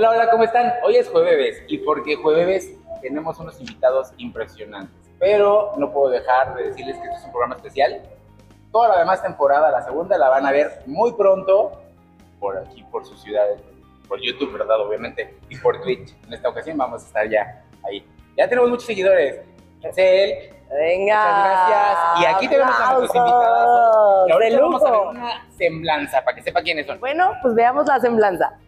Hola, 0.00 0.12
hola, 0.12 0.30
¿cómo 0.30 0.44
están? 0.44 0.72
Hoy 0.82 0.96
es 0.96 1.10
jueves 1.10 1.62
y 1.68 1.76
porque 1.76 2.16
jueves 2.16 2.72
tenemos 3.02 3.38
unos 3.38 3.60
invitados 3.60 4.14
impresionantes. 4.16 4.96
Pero 5.18 5.74
no 5.76 5.92
puedo 5.92 6.08
dejar 6.08 6.54
de 6.54 6.68
decirles 6.68 6.96
que 6.96 7.02
este 7.02 7.16
es 7.16 7.24
un 7.26 7.32
programa 7.32 7.56
especial. 7.56 8.00
Toda 8.72 8.88
la 8.88 8.98
demás 9.00 9.22
temporada, 9.22 9.70
la 9.70 9.82
segunda, 9.82 10.16
la 10.16 10.30
van 10.30 10.46
a 10.46 10.52
ver 10.52 10.80
muy 10.86 11.12
pronto 11.12 11.82
por 12.38 12.56
aquí, 12.56 12.82
por 12.84 13.04
su 13.04 13.14
ciudad, 13.18 13.44
por 14.08 14.18
YouTube, 14.22 14.54
¿verdad? 14.54 14.80
Obviamente, 14.80 15.36
y 15.50 15.58
por 15.58 15.82
Twitch. 15.82 16.16
En 16.26 16.32
esta 16.32 16.48
ocasión 16.48 16.78
vamos 16.78 17.02
a 17.02 17.06
estar 17.06 17.28
ya 17.28 17.62
ahí. 17.86 18.02
Ya 18.38 18.48
tenemos 18.48 18.70
muchos 18.70 18.86
seguidores. 18.86 19.42
Giselle, 19.82 20.54
Venga. 20.70 21.14
muchas 21.14 21.44
gracias. 21.44 22.22
Y 22.22 22.24
aquí 22.24 22.48
tenemos 22.48 22.74
a 22.74 22.94
nuestros 22.94 23.16
invitados. 23.16 24.28
Y 24.30 24.32
ahorita 24.32 24.60
vamos 24.62 24.82
a 24.82 24.90
ver 24.92 25.00
una 25.08 25.48
semblanza 25.58 26.24
para 26.24 26.36
que 26.36 26.42
sepa 26.42 26.62
quiénes 26.62 26.86
son. 26.86 26.98
Bueno, 27.00 27.32
pues 27.42 27.54
veamos 27.54 27.86
la 27.86 28.00
semblanza. 28.00 28.58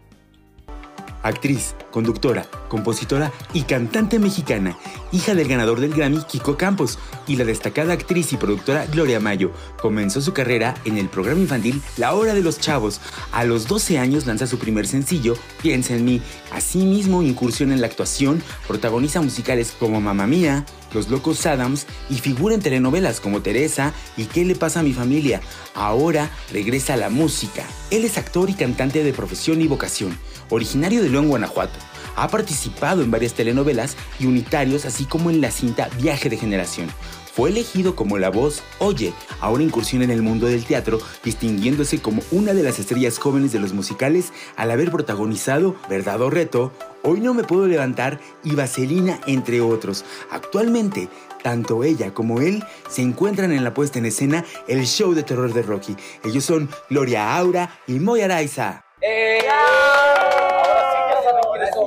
Actriz, 1.22 1.74
conductora, 1.90 2.46
compositora 2.68 3.32
y 3.52 3.62
cantante 3.62 4.18
mexicana, 4.18 4.76
hija 5.12 5.34
del 5.34 5.46
ganador 5.46 5.80
del 5.80 5.94
Grammy 5.94 6.22
Kiko 6.24 6.56
Campos 6.56 6.98
y 7.26 7.36
la 7.36 7.44
destacada 7.44 7.92
actriz 7.92 8.32
y 8.32 8.36
productora 8.36 8.86
Gloria 8.86 9.20
Mayo. 9.20 9.52
Comenzó 9.80 10.20
su 10.20 10.32
carrera 10.32 10.74
en 10.84 10.98
el 10.98 11.08
programa 11.08 11.40
infantil 11.40 11.80
La 11.96 12.14
Hora 12.14 12.34
de 12.34 12.42
los 12.42 12.58
Chavos. 12.58 13.00
A 13.30 13.44
los 13.44 13.68
12 13.68 13.98
años 13.98 14.26
lanza 14.26 14.46
su 14.46 14.58
primer 14.58 14.86
sencillo, 14.86 15.36
Piensa 15.62 15.94
en 15.94 16.04
mí. 16.04 16.20
Asimismo, 16.50 17.22
incursiona 17.22 17.74
en 17.74 17.80
la 17.80 17.86
actuación, 17.86 18.42
protagoniza 18.66 19.20
musicales 19.20 19.74
como 19.78 20.00
Mamma 20.00 20.26
Mía, 20.26 20.66
Los 20.92 21.08
Locos 21.08 21.46
Adams 21.46 21.86
y 22.10 22.16
figura 22.16 22.54
en 22.54 22.60
telenovelas 22.60 23.20
como 23.20 23.42
Teresa 23.42 23.92
y 24.16 24.24
¿Qué 24.32 24.46
le 24.46 24.54
pasa 24.54 24.80
a 24.80 24.82
mi 24.82 24.94
familia? 24.94 25.42
Ahora 25.74 26.30
regresa 26.50 26.94
a 26.94 26.96
la 26.96 27.10
música. 27.10 27.64
Él 27.90 28.04
es 28.04 28.16
actor 28.16 28.48
y 28.48 28.54
cantante 28.54 29.04
de 29.04 29.12
profesión 29.12 29.60
y 29.60 29.66
vocación, 29.66 30.16
originario 30.54 31.02
de 31.02 31.08
León, 31.08 31.28
Guanajuato. 31.28 31.78
Ha 32.16 32.28
participado 32.28 33.02
en 33.02 33.10
varias 33.10 33.34
telenovelas 33.34 33.96
y 34.20 34.26
unitarios, 34.26 34.84
así 34.84 35.04
como 35.04 35.30
en 35.30 35.40
la 35.40 35.50
cinta 35.50 35.88
Viaje 35.98 36.28
de 36.28 36.36
Generación. 36.36 36.88
Fue 37.34 37.48
elegido 37.48 37.96
como 37.96 38.18
la 38.18 38.28
voz 38.28 38.62
Oye, 38.78 39.14
ahora 39.40 39.62
incursiona 39.62 40.04
en 40.04 40.10
el 40.10 40.20
mundo 40.20 40.46
del 40.46 40.66
teatro, 40.66 41.00
distinguiéndose 41.24 42.02
como 42.02 42.22
una 42.30 42.52
de 42.52 42.62
las 42.62 42.78
estrellas 42.78 43.18
jóvenes 43.18 43.52
de 43.52 43.58
los 43.58 43.72
musicales 43.72 44.32
al 44.56 44.70
haber 44.70 44.90
protagonizado 44.90 45.74
Verdad 45.88 46.20
o 46.20 46.28
Reto, 46.28 46.72
Hoy 47.04 47.20
no 47.20 47.34
me 47.34 47.42
puedo 47.42 47.66
levantar 47.66 48.20
y 48.44 48.54
Vaselina, 48.54 49.20
entre 49.26 49.60
otros. 49.60 50.04
Actualmente, 50.30 51.08
tanto 51.42 51.82
ella 51.82 52.14
como 52.14 52.40
él 52.40 52.62
se 52.88 53.02
encuentran 53.02 53.50
en 53.50 53.64
la 53.64 53.74
puesta 53.74 53.98
en 53.98 54.06
escena 54.06 54.44
El 54.68 54.86
Show 54.86 55.12
de 55.14 55.24
Terror 55.24 55.52
de 55.52 55.62
Rocky. 55.62 55.96
Ellos 56.22 56.44
son 56.44 56.68
Gloria 56.90 57.34
Aura 57.36 57.80
y 57.88 57.94
Moy 57.94 58.20
Araiza. 58.20 58.84
¡Eh! 59.00 59.40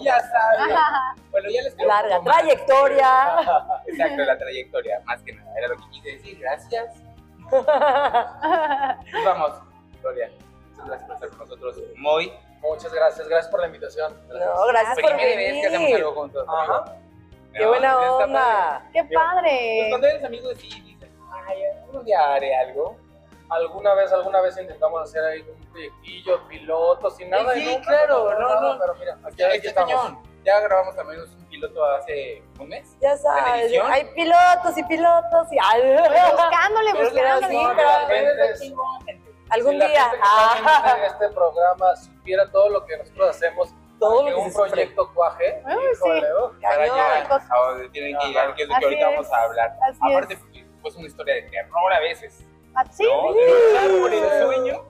Ya 0.05 0.19
saben. 0.19 0.75
Bueno, 1.31 1.49
ya 1.49 1.61
les 1.63 1.75
Larga 1.77 2.21
trayectoria. 2.21 3.35
Exacto, 3.87 4.23
la 4.23 4.37
trayectoria, 4.37 5.01
más 5.03 5.21
que 5.23 5.33
nada. 5.33 5.51
Era 5.57 5.67
lo 5.67 5.75
que 5.75 5.89
quise 5.91 6.11
decir. 6.11 6.39
Gracias. 6.39 7.01
Y 9.13 9.25
vamos, 9.25 9.51
Gloria. 10.01 10.29
Muchas 10.71 10.85
gracias 10.87 11.07
por 11.07 11.15
estar 11.15 11.29
con 11.29 11.39
nosotros. 11.39 11.77
Muy. 11.97 12.33
Muchas 12.61 12.93
gracias, 12.93 13.27
gracias 13.27 13.51
por 13.51 13.59
la 13.61 13.67
invitación. 13.67 14.13
No, 14.27 14.65
gracias 14.67 14.95
por 14.99 15.09
Primera 15.15 15.35
vez 15.35 15.53
que 15.53 15.59
hacemos 15.67 15.81
venir. 15.81 15.95
algo 15.97 16.13
juntos. 16.13 16.47
Ajá. 16.49 16.85
Qué 17.53 17.65
buena 17.65 17.99
onda. 17.99 18.89
¡Qué 18.91 19.03
Pues 19.03 19.13
padre! 19.13 19.87
cuando 19.89 20.07
eres 20.07 20.23
amigo 20.23 20.49
de 20.49 20.55
sí, 20.55 20.81
dices, 20.81 21.09
ay, 21.47 21.63
algún 21.83 22.03
día 22.05 22.33
haré 22.33 22.55
algo. 22.57 22.97
Alguna 23.49 23.93
vez, 23.93 24.11
alguna 24.11 24.41
vez 24.41 24.57
intentamos 24.57 25.01
hacer 25.03 25.23
ahí 25.23 25.41
un 25.41 25.64
proyectillo, 25.75 26.47
piloto, 26.47 27.09
sin 27.11 27.29
nada. 27.29 27.53
Sí, 27.53 27.61
y 27.61 27.65
nunca 27.65 27.81
claro, 27.89 28.31
no, 28.31 28.39
nada, 28.39 28.61
no. 28.73 28.79
Pero 28.79 28.95
mira, 28.95 29.17
aquí, 29.25 29.43
aquí 29.43 29.67
estamos. 29.67 29.93
cañón. 29.93 30.23
Ya 30.43 30.59
grabamos 30.59 30.95
al 30.97 31.05
menos 31.07 31.29
un 31.35 31.45
piloto 31.47 31.83
hace 31.85 32.43
un 32.59 32.69
mes. 32.69 32.95
Ya 33.01 33.17
sabes, 33.17 33.71
hay 33.83 34.05
pilotos 34.13 34.77
y 34.77 34.83
pilotos 34.83 35.47
y 35.51 35.57
ay, 35.61 35.81
Buscándole, 36.31 36.93
buscándole. 36.93 38.55
sí, 38.57 38.69
no, 38.73 38.83
algún 39.49 39.71
Si 39.71 39.77
día. 39.77 39.87
viendo 40.11 40.17
Ah, 40.23 40.97
este 41.07 41.29
programa 41.29 41.95
supiera 41.95 42.51
todo 42.51 42.69
lo 42.69 42.85
que 42.85 42.97
nosotros 42.97 43.29
hacemos, 43.29 43.69
Todo 43.99 44.25
que 44.25 44.31
lo 44.31 44.37
que 44.37 44.41
un 44.43 44.53
proyecto 44.53 45.13
cuaje. 45.15 45.61
Ay, 45.65 45.77
híjole, 45.93 46.21
sí. 46.21 46.27
oh. 46.39 46.51
Para 46.61 46.75
Cañón. 46.77 46.95
llegar 46.95 47.27
cosas. 47.27 47.51
a 47.51 47.55
donde 47.69 47.89
tienen 47.89 48.17
que 48.19 48.27
llegar, 48.27 48.55
que 48.55 48.63
es 48.63 48.69
lo 48.69 48.73
que 48.73 48.77
Así 48.77 48.85
ahorita 48.85 49.09
es. 49.09 49.15
vamos 49.15 49.33
a 49.33 49.41
hablar. 49.43 49.77
Así 49.81 49.99
es. 50.07 50.11
Aparte, 50.11 50.39
pues 50.81 50.95
una 50.95 51.07
historia 51.07 51.33
de 51.35 51.41
terror 51.43 51.93
a 51.93 51.99
veces. 52.01 52.45
Ah, 52.75 52.83
Sí, 52.91 53.03
¿no? 53.03 53.33
De 53.33 53.47
luchar 53.47 54.01
por 54.01 54.13
el 54.13 54.43
sueño. 54.45 54.83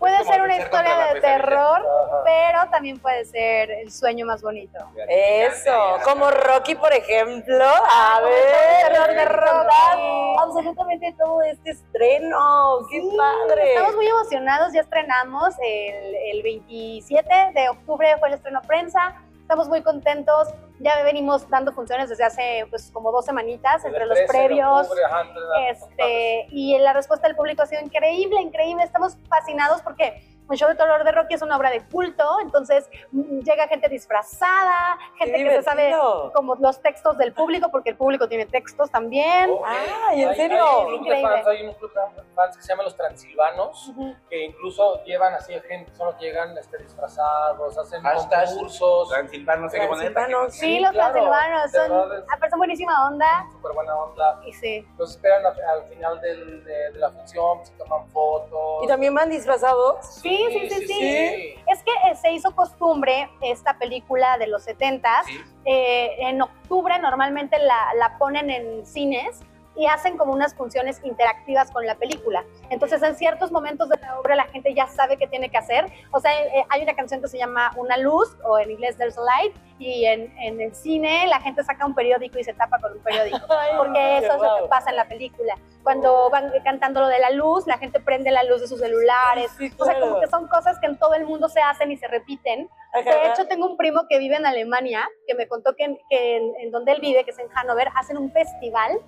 Puede 0.00 0.18
como 0.18 0.32
ser 0.32 0.42
una 0.42 0.56
historia 0.56 0.96
de 1.14 1.20
terror, 1.20 1.86
pero 2.24 2.68
también 2.70 2.98
puede 2.98 3.24
ser 3.26 3.70
el 3.70 3.92
sueño 3.92 4.26
más 4.26 4.42
bonito. 4.42 4.78
Eso, 5.08 5.98
como 6.04 6.30
Rocky, 6.30 6.74
por 6.74 6.92
ejemplo. 6.92 7.64
A 7.64 8.20
ver, 8.22 8.92
terror 8.92 9.14
de 9.14 9.24
Rocky. 9.26 10.34
absolutamente 10.38 11.14
todo 11.16 11.42
este 11.42 11.70
estreno. 11.70 12.78
¡Qué 12.90 13.00
Sí, 13.00 13.16
padre! 13.16 13.68
Estamos 13.74 13.94
muy 13.94 14.08
emocionados, 14.08 14.72
ya 14.72 14.80
estrenamos 14.80 15.54
el, 15.64 16.14
el 16.32 16.42
27 16.42 17.52
de 17.54 17.68
octubre 17.68 18.16
fue 18.18 18.28
el 18.28 18.34
estreno 18.34 18.60
prensa. 18.62 19.14
Estamos 19.50 19.68
muy 19.68 19.82
contentos, 19.82 20.46
ya 20.78 21.02
venimos 21.02 21.50
dando 21.50 21.72
funciones 21.72 22.08
desde 22.08 22.22
hace 22.22 22.66
pues 22.70 22.88
como 22.92 23.10
dos 23.10 23.24
semanitas 23.24 23.84
entre 23.84 24.06
los 24.06 24.16
13 24.16 24.20
de 24.22 24.38
previos. 24.46 24.82
octubre, 24.82 25.04
ajá, 25.06 25.24
Este, 25.68 26.46
y 26.50 26.78
la 26.78 26.92
respuesta 26.92 27.26
del 27.26 27.34
público 27.34 27.60
ha 27.62 27.66
sido 27.66 27.82
increíble, 27.82 28.40
increíble. 28.40 28.84
Estamos 28.84 29.16
fascinados 29.28 29.82
porque 29.82 30.22
el 30.52 30.58
show 30.58 30.68
de 30.68 30.74
terror 30.74 31.04
de 31.04 31.12
Rocky 31.12 31.34
es 31.34 31.42
una 31.42 31.56
obra 31.56 31.70
de 31.70 31.80
culto, 31.86 32.24
entonces 32.40 32.88
mm, 33.12 33.40
llega 33.40 33.68
gente 33.68 33.88
disfrazada, 33.88 34.98
gente 35.18 35.36
¡Qué 35.38 35.44
que 35.44 35.56
se 35.56 35.62
sabe 35.62 35.94
como 36.34 36.54
los 36.56 36.80
textos 36.80 37.16
del 37.18 37.32
público, 37.32 37.68
porque 37.70 37.90
el 37.90 37.96
público 37.96 38.28
tiene 38.28 38.46
textos 38.46 38.90
también. 38.90 39.50
Oh, 39.50 39.62
Ay, 39.64 40.22
¿en 40.22 40.28
hay- 40.28 40.36
serio? 40.36 40.64
Hay 40.64 40.76
un 40.80 40.86
club 40.86 40.90
de 40.90 40.96
Increíble. 41.18 41.30
fans, 41.36 41.46
hay 41.46 41.66
un 41.66 41.74
club 41.74 41.92
de 41.92 42.22
fans 42.34 42.56
que 42.56 42.62
se 42.62 42.68
llama 42.68 42.82
Los 42.84 42.96
Transilvanos, 42.96 43.92
que 44.28 44.44
incluso 44.44 45.02
llevan 45.04 45.34
así 45.34 45.54
a 45.54 45.60
gente, 45.62 45.92
son 45.94 46.06
los 46.06 46.16
que 46.16 46.24
llegan 46.26 46.56
este, 46.58 46.78
disfrazados, 46.78 47.76
hacen 47.78 48.02
Hashtag 48.02 48.48
concursos. 48.48 49.08
Transilvano, 49.10 49.62
no 49.62 49.68
sé 49.70 49.80
qué 49.80 49.86
poner. 49.86 50.12
para 50.14 50.26
que- 50.26 50.50
Sí, 50.50 50.58
Sí, 50.60 50.80
los 50.80 50.92
claro, 50.92 51.12
transilvanos 51.12 51.70
son, 51.72 51.90
verdad 52.08 52.18
es- 52.18 52.24
ah, 52.42 52.48
son 52.50 52.58
buenísima 52.58 53.06
onda. 53.08 53.46
Súper 53.52 53.72
buena 53.72 53.94
onda. 53.96 54.40
Y 54.46 54.52
sí. 54.52 54.86
Los 54.98 55.10
esperan 55.12 55.44
al, 55.46 55.60
al 55.60 55.84
final 55.88 56.20
del- 56.20 56.64
de, 56.64 56.90
de 56.92 56.98
la 56.98 57.10
función, 57.10 57.64
se 57.64 57.72
toman 57.74 58.06
fotos. 58.08 58.84
¿Y 58.84 58.86
también 58.86 59.14
van 59.14 59.30
disfrazados? 59.30 60.04
Sí, 60.06 60.39
sí, 60.50 60.70
sí, 60.70 60.86
sí. 60.86 61.54
Es 61.68 61.82
que 61.82 61.90
eh, 62.10 62.14
se 62.20 62.32
hizo 62.32 62.54
costumbre 62.54 63.28
esta 63.42 63.78
película 63.78 64.38
de 64.38 64.46
los 64.46 64.62
70 64.64 65.22
Sí. 65.26 65.40
en 65.64 66.40
octubre 66.42 66.98
normalmente 66.98 67.58
la, 67.58 67.94
la 67.96 68.16
ponen 68.18 68.50
en 68.50 68.86
cines 68.86 69.40
y 69.80 69.86
hacen 69.86 70.18
como 70.18 70.34
unas 70.34 70.54
funciones 70.54 71.00
interactivas 71.04 71.70
con 71.70 71.86
la 71.86 71.94
película. 71.94 72.44
Entonces, 72.68 73.02
en 73.02 73.16
ciertos 73.16 73.50
momentos 73.50 73.88
de 73.88 73.96
la 73.96 74.18
obra 74.20 74.34
la 74.36 74.44
gente 74.44 74.74
ya 74.74 74.86
sabe 74.88 75.16
qué 75.16 75.26
tiene 75.26 75.48
que 75.48 75.56
hacer. 75.56 75.86
O 76.12 76.20
sea, 76.20 76.32
eh, 76.38 76.66
hay 76.68 76.82
una 76.82 76.94
canción 76.94 77.22
que 77.22 77.28
se 77.28 77.38
llama 77.38 77.72
Una 77.76 77.96
luz, 77.96 78.36
o 78.44 78.58
en 78.58 78.70
inglés 78.72 78.98
There's 78.98 79.16
a 79.16 79.22
Light, 79.22 79.56
y 79.78 80.04
en, 80.04 80.36
en 80.38 80.60
el 80.60 80.74
cine 80.74 81.26
la 81.28 81.40
gente 81.40 81.64
saca 81.64 81.86
un 81.86 81.94
periódico 81.94 82.38
y 82.38 82.44
se 82.44 82.52
tapa 82.52 82.78
con 82.78 82.92
un 82.92 82.98
periódico. 83.02 83.38
Porque 83.78 84.18
eso 84.18 84.34
es 84.34 84.42
lo 84.42 84.62
que 84.62 84.68
pasa 84.68 84.90
en 84.90 84.96
la 84.96 85.06
película. 85.08 85.54
Cuando 85.82 86.28
van 86.28 86.52
cantando 86.62 87.00
lo 87.00 87.06
de 87.08 87.18
la 87.18 87.30
luz, 87.30 87.66
la 87.66 87.78
gente 87.78 88.00
prende 88.00 88.30
la 88.30 88.42
luz 88.42 88.60
de 88.60 88.68
sus 88.68 88.80
celulares. 88.80 89.50
Sí, 89.56 89.72
O 89.78 89.84
sea, 89.86 89.98
como 89.98 90.20
que 90.20 90.26
son 90.26 90.46
cosas 90.48 90.78
que 90.78 90.86
en 90.88 90.98
todo 90.98 91.14
el 91.14 91.24
mundo 91.24 91.48
se 91.48 91.62
hacen 91.62 91.90
y 91.90 91.96
se 91.96 92.06
repiten. 92.06 92.68
De 92.92 93.28
hecho, 93.28 93.46
tengo 93.46 93.66
un 93.66 93.78
primo 93.78 94.02
que 94.10 94.18
vive 94.18 94.36
en 94.36 94.44
Alemania 94.44 95.08
que 95.26 95.34
me 95.34 95.48
contó 95.48 95.74
que, 95.74 95.84
en, 95.84 95.98
que 96.10 96.36
en- 96.36 96.52
en 96.60 96.70
donde 96.70 96.92
él 96.92 97.00
vive, 97.00 97.24
que 97.24 97.30
es 97.30 97.38
en 97.38 97.48
Hannover, 97.48 97.88
hacen 97.96 98.18
un 98.18 98.30
festival 98.32 98.98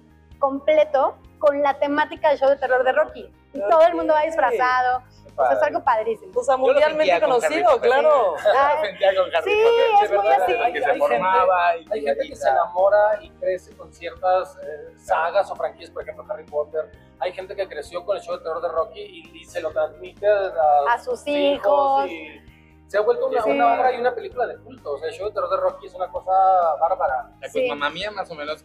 completo 0.46 1.14
con 1.38 1.62
la 1.62 1.78
temática 1.78 2.28
del 2.30 2.38
show 2.38 2.48
de 2.50 2.56
terror 2.56 2.82
de 2.84 2.92
Rocky. 2.92 3.32
Y 3.54 3.60
todo 3.70 3.82
el 3.86 3.94
mundo 3.94 4.12
va 4.12 4.22
disfrazado. 4.22 5.02
O 5.36 5.46
sea, 5.46 5.52
es 5.56 5.62
algo 5.62 5.82
padrísimo. 5.82 6.32
O 6.38 6.44
sea, 6.44 6.56
mundialmente 6.58 7.20
con 7.20 7.30
conocido, 7.30 7.80
claro. 7.80 8.34
Con 8.34 8.46
Harry 8.56 8.96
Sí, 9.44 9.60
es 10.02 10.10
muy 10.12 10.28
así. 10.28 10.52
hay- 10.52 10.72
que 10.72 10.78
hay 10.78 10.82
se 10.82 10.90
gente- 10.90 10.98
formaba 10.98 11.76
y 11.76 11.86
Hay 11.92 12.02
gente 12.02 12.28
que 12.28 12.36
se 12.36 12.48
enamora 12.50 13.18
y 13.22 13.30
crece 13.30 13.74
con 13.76 13.92
ciertas 13.92 14.56
eh, 14.62 14.94
sagas 14.98 15.50
o 15.50 15.56
franquicias, 15.56 15.90
por 15.90 16.02
ejemplo 16.02 16.24
Harry 16.28 16.44
Potter. 16.44 16.90
Hay 17.20 17.32
gente 17.32 17.54
que 17.56 17.66
creció 17.68 18.04
con 18.04 18.16
el 18.16 18.22
show 18.22 18.36
de 18.36 18.42
terror 18.42 18.60
de 18.60 18.68
Rocky 18.68 19.00
y, 19.00 19.38
y 19.40 19.44
se 19.44 19.60
lo 19.62 19.70
transmite 19.70 20.26
a, 20.28 20.92
A 20.92 20.98
sus 20.98 21.26
hijos. 21.26 22.06
y 22.10 22.40
se 22.88 22.98
ha 22.98 23.00
vuelto 23.00 23.26
una, 23.28 23.42
Sí. 23.42 23.50
una 23.50 23.74
obra 23.74 23.92
y 23.92 24.00
una 24.00 24.14
película 24.14 24.46
de 24.46 24.58
culto. 24.58 24.92
O 24.92 24.98
sea, 24.98 25.08
el 25.08 25.14
show 25.14 25.28
de 25.28 25.34
terror 25.34 25.48
de 25.50 25.56
Rocky 25.56 25.86
es 25.86 25.94
una 25.94 26.08
cosa 26.08 26.30
bárbara. 26.78 27.30
Pues 27.40 27.52
Sí. 27.52 27.68
mamá 27.68 27.88
mía, 27.90 28.10
más 28.10 28.30
o 28.30 28.34
menos. 28.34 28.64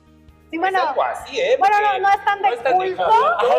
Sí, 0.49 0.57
bueno, 0.57 0.79
es 0.79 0.85
algo 0.85 1.03
así, 1.03 1.39
¿eh? 1.41 1.55
bueno 1.59 1.75
no, 1.81 1.99
no 1.99 2.09
es 2.09 2.23
tan 2.25 2.41
de 2.41 2.47
no 2.49 2.53
es 2.55 2.63
tan 2.63 2.71
de 2.71 2.77
culto, 2.77 3.03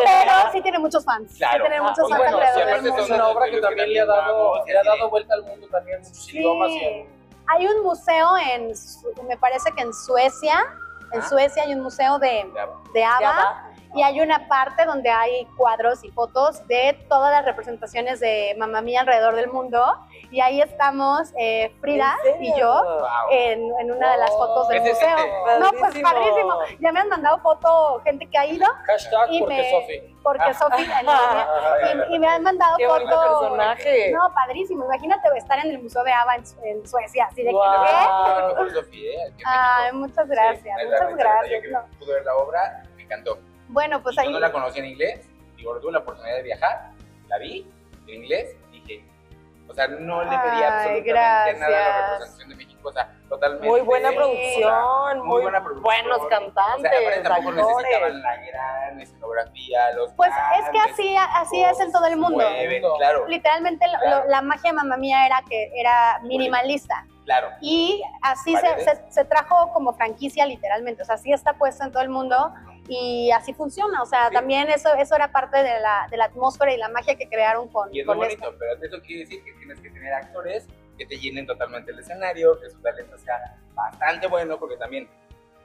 pero 0.05 0.53
sí 0.53 0.63
tiene 0.63 0.79
muchos 0.79 1.05
fans. 1.05 1.35
Claro. 1.37 1.57
Sí 1.57 1.61
tiene 1.71 1.77
Ah, 1.77 1.83
muchos 1.83 2.09
Y 2.09 2.13
fans 2.13 2.19
bueno, 2.19 2.39
sí, 2.39 2.45
alrededor 2.61 2.83
del 2.83 3.05
es 3.05 3.11
una 3.11 3.29
obra 3.29 3.51
que 3.51 3.61
también 3.61 3.93
le 3.93 4.01
ha 4.01 4.07
dado, 4.07 4.65
le 4.65 4.79
ha 4.79 4.83
dado 4.83 5.11
vuelta 5.11 5.35
al 5.35 5.43
mundo 5.45 5.67
también 5.71 5.99
muchos 6.01 6.17
Sí. 6.25 6.39
idiomas. 6.39 6.71
Y 6.71 6.85
en, 6.85 7.19
Hay 7.49 7.67
un 7.67 7.83
museo 7.83 8.29
en, 8.53 8.73
me 9.27 9.37
parece 9.37 9.71
que 9.73 9.83
en 9.83 9.93
Suecia, 9.93 10.65
en 11.13 11.21
Ah. 11.21 11.29
Suecia 11.29 11.63
hay 11.65 11.75
un 11.75 11.81
museo 11.81 12.19
de, 12.19 12.51
de 12.95 13.05
ABBA, 13.05 13.65
y 13.95 14.03
hay 14.03 14.21
una 14.21 14.47
parte 14.49 14.85
donde 14.85 15.09
hay 15.09 15.47
cuadros 15.57 16.05
y 16.05 16.11
fotos 16.11 16.67
de 16.69 16.93
todas 17.09 17.33
las 17.33 17.45
representaciones 17.47 18.21
de 18.21 18.55
Mamá 18.59 18.83
Mía 18.83 19.01
alrededor 19.01 19.35
del 19.35 19.49
mundo 19.49 19.83
y 20.31 20.41
ahí 20.41 20.61
estamos 20.61 21.33
eh, 21.39 21.75
Frida 21.81 22.15
y 22.41 22.53
yo 22.59 22.73
Wow. 22.83 23.07
en, 23.31 23.61
en 23.81 23.91
una 23.93 24.13
de 24.13 24.19
las 24.19 24.31
fotos 24.31 24.69
del 24.69 24.83
¿Qué 24.83 24.95
se 24.95 25.07
museo. 25.07 25.59
No, 25.61 25.71
pues 25.79 25.99
Padrísimo. 26.01 26.59
Ya 26.81 26.93
me 26.93 27.01
han 27.01 27.09
mandado 27.09 27.39
foto 27.39 28.01
gente 28.05 28.27
que 28.27 28.37
ha 28.39 28.47
ido 28.47 28.67
Hashtag 28.87 29.33
Y 29.33 29.41
porque 29.41 29.55
me- 29.57 29.71
Sofi. 29.71 30.17
porque 30.23 30.55
Sofi 30.55 30.83
y, 32.11 32.15
y 32.15 32.19
me 32.19 32.27
han 32.29 32.43
mandado 32.43 32.77
Qué 32.77 32.87
bonito 32.87 33.11
fotos. 33.11 33.41
personaje. 33.41 34.13
No, 34.13 34.33
padrísimo. 34.35 34.85
Imagínate 34.85 35.29
estar 35.37 35.59
en 35.61 35.71
el 35.71 35.83
Museo 35.83 36.05
de 36.05 36.13
Ava 36.13 36.37
en, 36.37 36.45
en 36.65 36.87
Suecia, 36.87 37.27
así 37.31 37.43
de 37.43 37.49
que, 37.49 37.55
Guau. 37.55 37.83
¿qué? 37.85 37.91
Ah. 37.93 38.53
¿eh? 38.93 39.33
Ay, 39.45 39.93
muchas 39.93 40.29
gracias, 40.29 40.63
Sí, 40.81 40.87
muchas 40.87 41.17
gracias. 41.17 41.63
Yo 41.65 41.71
No. 41.71 41.85
que 41.91 41.97
pude 41.99 42.15
ver 42.15 42.25
la 42.25 42.37
obra, 42.37 42.83
me 42.97 43.03
encantó. 43.03 43.39
Bueno, 43.69 44.03
pues 44.03 44.17
Y 44.17 44.21
ahí. 44.21 44.27
Yo 44.27 44.33
no 44.33 44.41
la 44.41 44.53
conocí 44.53 44.79
en 44.79 44.87
inglés, 44.87 45.29
y 45.57 45.63
tuve 45.63 45.93
la 45.93 45.99
oportunidad 46.01 46.37
de 46.37 46.43
viajar, 46.43 46.91
la 47.29 47.39
vi 47.39 47.71
en 48.07 48.15
inglés, 48.15 48.57
o 49.69 49.75
sea, 49.75 49.87
no 49.89 50.23
le 50.25 50.31
pedí 50.31 50.39
Ay, 50.57 50.63
absolutamente 50.65 51.61
nada 51.61 51.67
a 51.67 51.71
la 52.01 52.11
representación 52.13 52.49
de 52.49 52.57
México, 52.57 52.89
o 52.89 52.93
sea, 52.93 53.13
totalmente. 53.29 53.67
Muy 53.69 53.81
buena 53.83 54.09
o 54.09 54.13
sea, 54.13 54.21
producción, 54.21 55.27
muy, 55.27 55.43
buena 55.43 55.63
producción. 55.63 55.83
buenos 55.85 56.19
O 56.19 56.29
sea, 56.29 56.39
cantantes, 56.39 56.93
aparte 56.93 57.21
tampoco 57.21 57.53
necesitaban 57.53 58.23
la 58.23 58.37
gran 58.37 59.01
escenografía, 59.01 59.93
los 59.93 60.13
Pues 60.15 60.31
es 60.59 60.71
que 60.71 60.79
así, 60.79 61.17
así 61.17 61.63
es 61.63 61.81
en 61.81 61.93
todo 61.93 62.07
el 62.07 62.17
mundo. 62.17 62.39
mueven, 62.39 62.83
claro, 62.99 63.27
Literalmente 63.29 63.87
Claro. 63.87 64.25
lo- 64.25 64.31
la 64.31 64.43
magia 64.43 64.71
de 64.71 64.77
mamá 64.77 64.97
mía 64.97 65.27
era 65.27 65.43
que 65.49 65.71
era 65.79 66.19
minimalista 66.23 67.05
claro. 67.25 67.49
y 67.61 68.03
así 68.23 68.57
se, 68.57 68.81
se- 68.85 69.05
se 69.13 69.25
trajo 69.27 69.73
como 69.73 69.93
franquicia 69.93 70.47
literalmente, 70.47 71.03
o 71.03 71.05
sea, 71.05 71.17
así 71.17 71.33
está 71.33 71.53
puesto 71.55 71.85
en 71.85 71.93
todo 71.93 72.03
el 72.03 72.09
mundo 72.09 72.53
y 72.89 73.31
así 73.33 73.53
funciona, 73.55 74.03
o 74.03 74.07
sea, 74.07 74.29
Sí. 74.29 74.35
también 74.35 74.69
eso, 74.71 74.93
eso 74.95 75.15
era 75.15 75.31
parte 75.31 75.59
de 75.59 75.81
la, 75.81 76.07
de 76.11 76.17
la 76.17 76.25
atmósfera 76.27 76.73
y 76.73 76.77
la 76.79 76.89
magia 76.89 77.17
que 77.17 77.29
crearon 77.29 77.69
con, 77.69 77.95
Y 77.95 78.01
es 78.01 78.07
muy 78.07 78.15
con 78.17 78.25
bonito, 78.27 78.55
pero 78.59 78.75
eso 78.83 79.03
quiere 79.03 79.23
decir 79.23 79.45
que 79.45 79.53
tienes 79.55 79.79
que 79.81 79.91
tener 79.91 80.13
actores 80.13 80.67
que 80.97 81.07
te 81.07 81.17
llenen 81.19 81.47
totalmente 81.47 81.93
el 81.93 81.99
escenario, 82.01 82.59
que 82.61 82.71
su 82.71 82.81
talento 82.81 83.17
sea 83.19 83.57
bastante 83.75 84.27
bueno, 84.27 84.59
porque 84.59 84.77
también, 84.77 85.09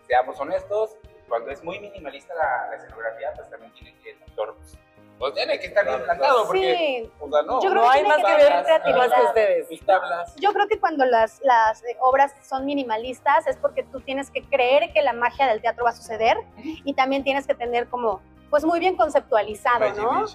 seamos 0.07 0.39
honestos, 0.39 0.97
cuando 1.27 1.49
es 1.49 1.63
muy 1.63 1.79
minimalista 1.79 2.33
la, 2.35 2.69
la 2.69 2.75
escenografía, 2.75 3.31
pues 3.35 3.49
también 3.49 3.71
tiene 3.73 3.95
que 4.03 4.11
el 4.11 4.21
actor, 4.23 4.55
pues, 4.57 4.77
pues 5.19 5.33
tiene 5.35 5.59
que 5.59 5.67
estar 5.67 5.85
bien 5.85 6.03
plantado, 6.03 6.45
porque, 6.47 6.75
Sí, 7.03 7.11
o 7.19 7.29
sea, 7.29 7.41
no, 7.43 7.61
Yo 7.61 7.69
creo 7.69 7.83
No 7.83 7.91
que 7.91 7.97
hay 7.97 8.03
más 8.05 8.17
que 8.17 8.23
ver 8.35 8.63
creatividad. 8.63 8.97
más 8.97 9.13
que 9.13 9.21
ustedes. 9.25 9.67
sus 9.69 9.85
tablas, 9.85 10.35
Yo 10.37 10.51
creo 10.53 10.67
que 10.67 10.79
cuando 10.79 11.05
las, 11.05 11.39
las 11.43 11.81
eh, 11.83 11.97
obras 12.01 12.33
son 12.41 12.65
minimalistas 12.65 13.47
es 13.47 13.57
porque 13.57 13.83
tú 13.83 14.01
tienes 14.01 14.29
que 14.31 14.43
creer 14.43 14.91
que 14.93 15.01
la 15.01 15.13
magia 15.13 15.47
del 15.47 15.61
teatro 15.61 15.83
va 15.85 15.91
a 15.91 15.93
suceder 15.93 16.37
y 16.57 16.93
también 16.93 17.23
tienes 17.23 17.47
que 17.47 17.55
tener 17.55 17.87
como, 17.87 18.21
pues 18.49 18.65
muy 18.65 18.79
bien 18.79 18.95
conceptualizado, 18.97 19.89
¿no? 19.93 20.25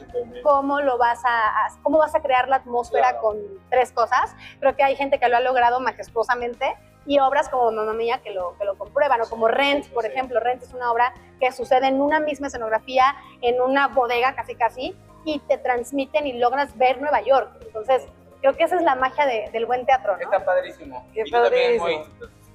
Cómo 0.42 0.80
lo 0.80 0.96
vas 0.98 1.20
a, 1.24 1.66
a- 1.66 1.68
cómo 1.82 1.98
vas 1.98 2.14
a 2.14 2.20
crear 2.22 2.48
la 2.48 2.56
atmósfera 2.56 3.10
Claro. 3.10 3.20
con 3.22 3.38
tres 3.70 3.92
cosas. 3.92 4.34
Creo 4.60 4.74
que 4.74 4.82
hay 4.82 4.96
gente 4.96 5.18
que 5.20 5.28
lo 5.28 5.36
ha 5.36 5.40
logrado 5.40 5.80
majestuosamente 5.80 6.74
y 7.08 7.18
obras 7.18 7.48
como 7.48 7.72
Mamá 7.72 7.94
Mía 7.94 8.20
que 8.22 8.30
lo, 8.32 8.56
que 8.58 8.64
lo 8.66 8.76
comprueban, 8.76 9.20
o 9.22 9.28
como 9.28 9.48
Rent, 9.48 9.86
por 9.88 10.04
ejemplo. 10.04 10.38
Rent 10.40 10.62
es 10.62 10.74
una 10.74 10.92
obra 10.92 11.14
que 11.40 11.50
sucede 11.52 11.86
en 11.88 12.00
una 12.02 12.20
misma 12.20 12.48
escenografía, 12.48 13.16
en 13.40 13.60
una 13.60 13.88
bodega 13.88 14.34
casi 14.36 14.54
casi, 14.54 14.94
y 15.24 15.38
te 15.40 15.56
transmiten 15.58 16.26
y 16.26 16.34
logras 16.34 16.76
ver 16.76 17.00
Nueva 17.00 17.22
York. 17.22 17.50
Entonces, 17.62 18.06
creo 18.40 18.54
que 18.56 18.64
esa 18.64 18.76
es 18.76 18.82
la 18.82 18.94
magia 18.94 19.24
de- 19.26 19.48
del 19.52 19.64
buen 19.66 19.86
teatro, 19.86 20.16
¿no? 20.16 20.22
Está 20.22 20.44
padrísimo. 20.44 21.06
Qué 21.14 21.22
y 21.26 21.30
padrísimo. 21.30 22.04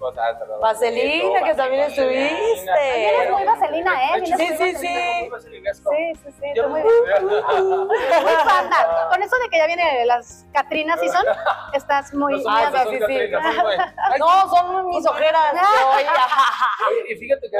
Cosas. 0.03 0.37
Vaselina, 0.61 1.43
que 1.43 1.53
también 1.55 1.81
Vaselina. 1.89 2.25
estuviste. 2.25 3.15
Eres 3.15 3.31
muy 3.31 3.43
vaselina, 3.45 3.91
¿eh? 4.03 4.25
Sí, 4.25 4.31
muy 4.33 4.45
sí, 4.45 4.49
vaselina. 5.29 5.73
sí. 5.73 5.79
Sí, 5.83 6.13
sí, 6.23 6.31
sí, 6.39 6.61
muy 6.67 6.83
panda. 8.45 9.07
Con 9.09 9.21
eso 9.23 9.35
de 9.37 9.49
que 9.49 9.57
ya 9.57 9.67
viene 9.67 10.05
las 10.05 10.45
Catrinas 10.53 11.01
y 11.03 11.09
son, 11.09 11.23
estás 11.73 12.13
muy... 12.13 12.33
No 12.33 12.41
son 12.41 12.53
Ah, 12.55 12.85
sí, 12.89 12.97
sí, 12.97 13.03
sí. 13.07 13.13
Mis 14.93 15.05
ojeras. 15.07 15.53
Y 17.09 17.15
fíjate 17.15 17.49
que 17.49 17.57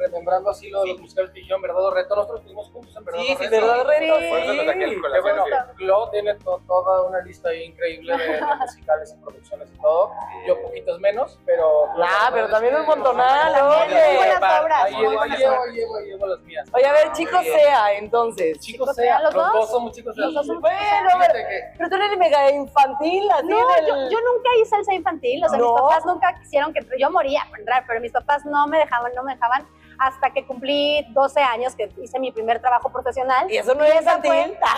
remembrando 0.00 0.50
así 0.50 0.70
lo 0.70 0.82
de 0.82 0.88
los 0.88 1.00
musicales 1.00 1.30
que 1.30 1.40
dijeron 1.40 1.62
Verdad 1.62 1.84
o 1.84 1.90
Reto, 1.94 2.14
nosotros 2.16 2.40
estuvimos 2.40 2.70
juntos 2.70 2.96
en 2.96 3.04
Verdad 3.04 3.20
Sí, 3.20 3.32
o 3.32 3.36
sí, 3.38 3.44
Reto. 3.44 3.66
¿Verdad, 3.66 3.86
Reto? 3.86 4.18
Sí. 4.20 4.28
Por 4.30 4.38
eso 4.38 4.64
saqué 4.64 5.20
bueno. 5.22 5.44
Glo 5.76 6.10
tiene 6.10 6.34
to- 6.36 6.62
toda 6.66 7.02
una 7.02 7.20
lista 7.20 7.54
increíble 7.54 8.16
de, 8.16 8.24
de 8.26 8.40
musicales 8.60 9.14
y 9.16 9.22
producciones 9.22 9.68
y 9.72 9.78
todo. 9.80 10.12
Yo 10.46 10.62
poquitos 10.62 11.00
menos, 11.00 11.38
pero... 11.44 11.86
Ah, 12.02 12.30
pero 12.32 12.48
también 12.48 12.76
un 12.76 12.86
montonal, 12.86 13.52
oye. 13.52 13.94
muy 14.06 14.16
buenas 14.16 14.62
obras. 14.62 14.84
Ahí 14.84 14.94
muy 14.94 15.02
llevo, 15.36 15.98
llevo, 16.00 16.26
las 16.26 16.40
mías. 16.40 16.68
Oye, 16.72 16.86
a 16.86 16.92
ver, 16.92 17.12
chicos 17.12 17.42
sea, 17.42 17.92
entonces. 17.94 18.58
Chicos, 18.60 18.94
sea, 18.94 19.20
¿los 19.20 19.34
dos? 19.34 19.70
somos 19.70 19.92
chicos 19.92 20.14
sea. 20.14 20.26
Bueno, 20.26 21.08
pero 21.78 21.88
tú 21.90 21.96
eres 21.96 22.18
mega 22.18 22.50
infantil, 22.50 23.30
así 23.30 23.46
No, 23.46 23.58
yo, 23.86 23.94
yo 24.10 24.18
nunca 24.20 24.50
hice 24.62 24.76
el 24.76 24.84
ser 24.84 24.94
infantil, 24.94 25.44
o 25.44 25.48
sea, 25.48 25.58
mis 25.58 25.68
papás 25.68 26.04
nunca 26.06 26.38
quisieron 26.40 26.72
que 26.72 26.80
yo 26.98 27.10
moría 27.10 27.42
por 27.48 27.58
entrar, 27.58 27.84
pero 27.86 28.00
mis 28.00 28.12
papás 28.12 28.44
no 28.44 28.66
me 28.66 28.78
dejaban, 28.78 29.12
no 29.14 29.22
me 29.22 29.34
dejaban 29.34 29.65
hasta 29.98 30.30
que 30.30 30.46
cumplí 30.46 31.04
12 31.10 31.40
años 31.40 31.74
que 31.74 31.90
hice 32.02 32.18
mi 32.18 32.32
primer 32.32 32.60
trabajo 32.60 32.90
profesional. 32.90 33.50
Y 33.50 33.56
eso 33.56 33.74
no 33.74 33.84
fue- 33.84 33.96
infantil. 33.96 34.32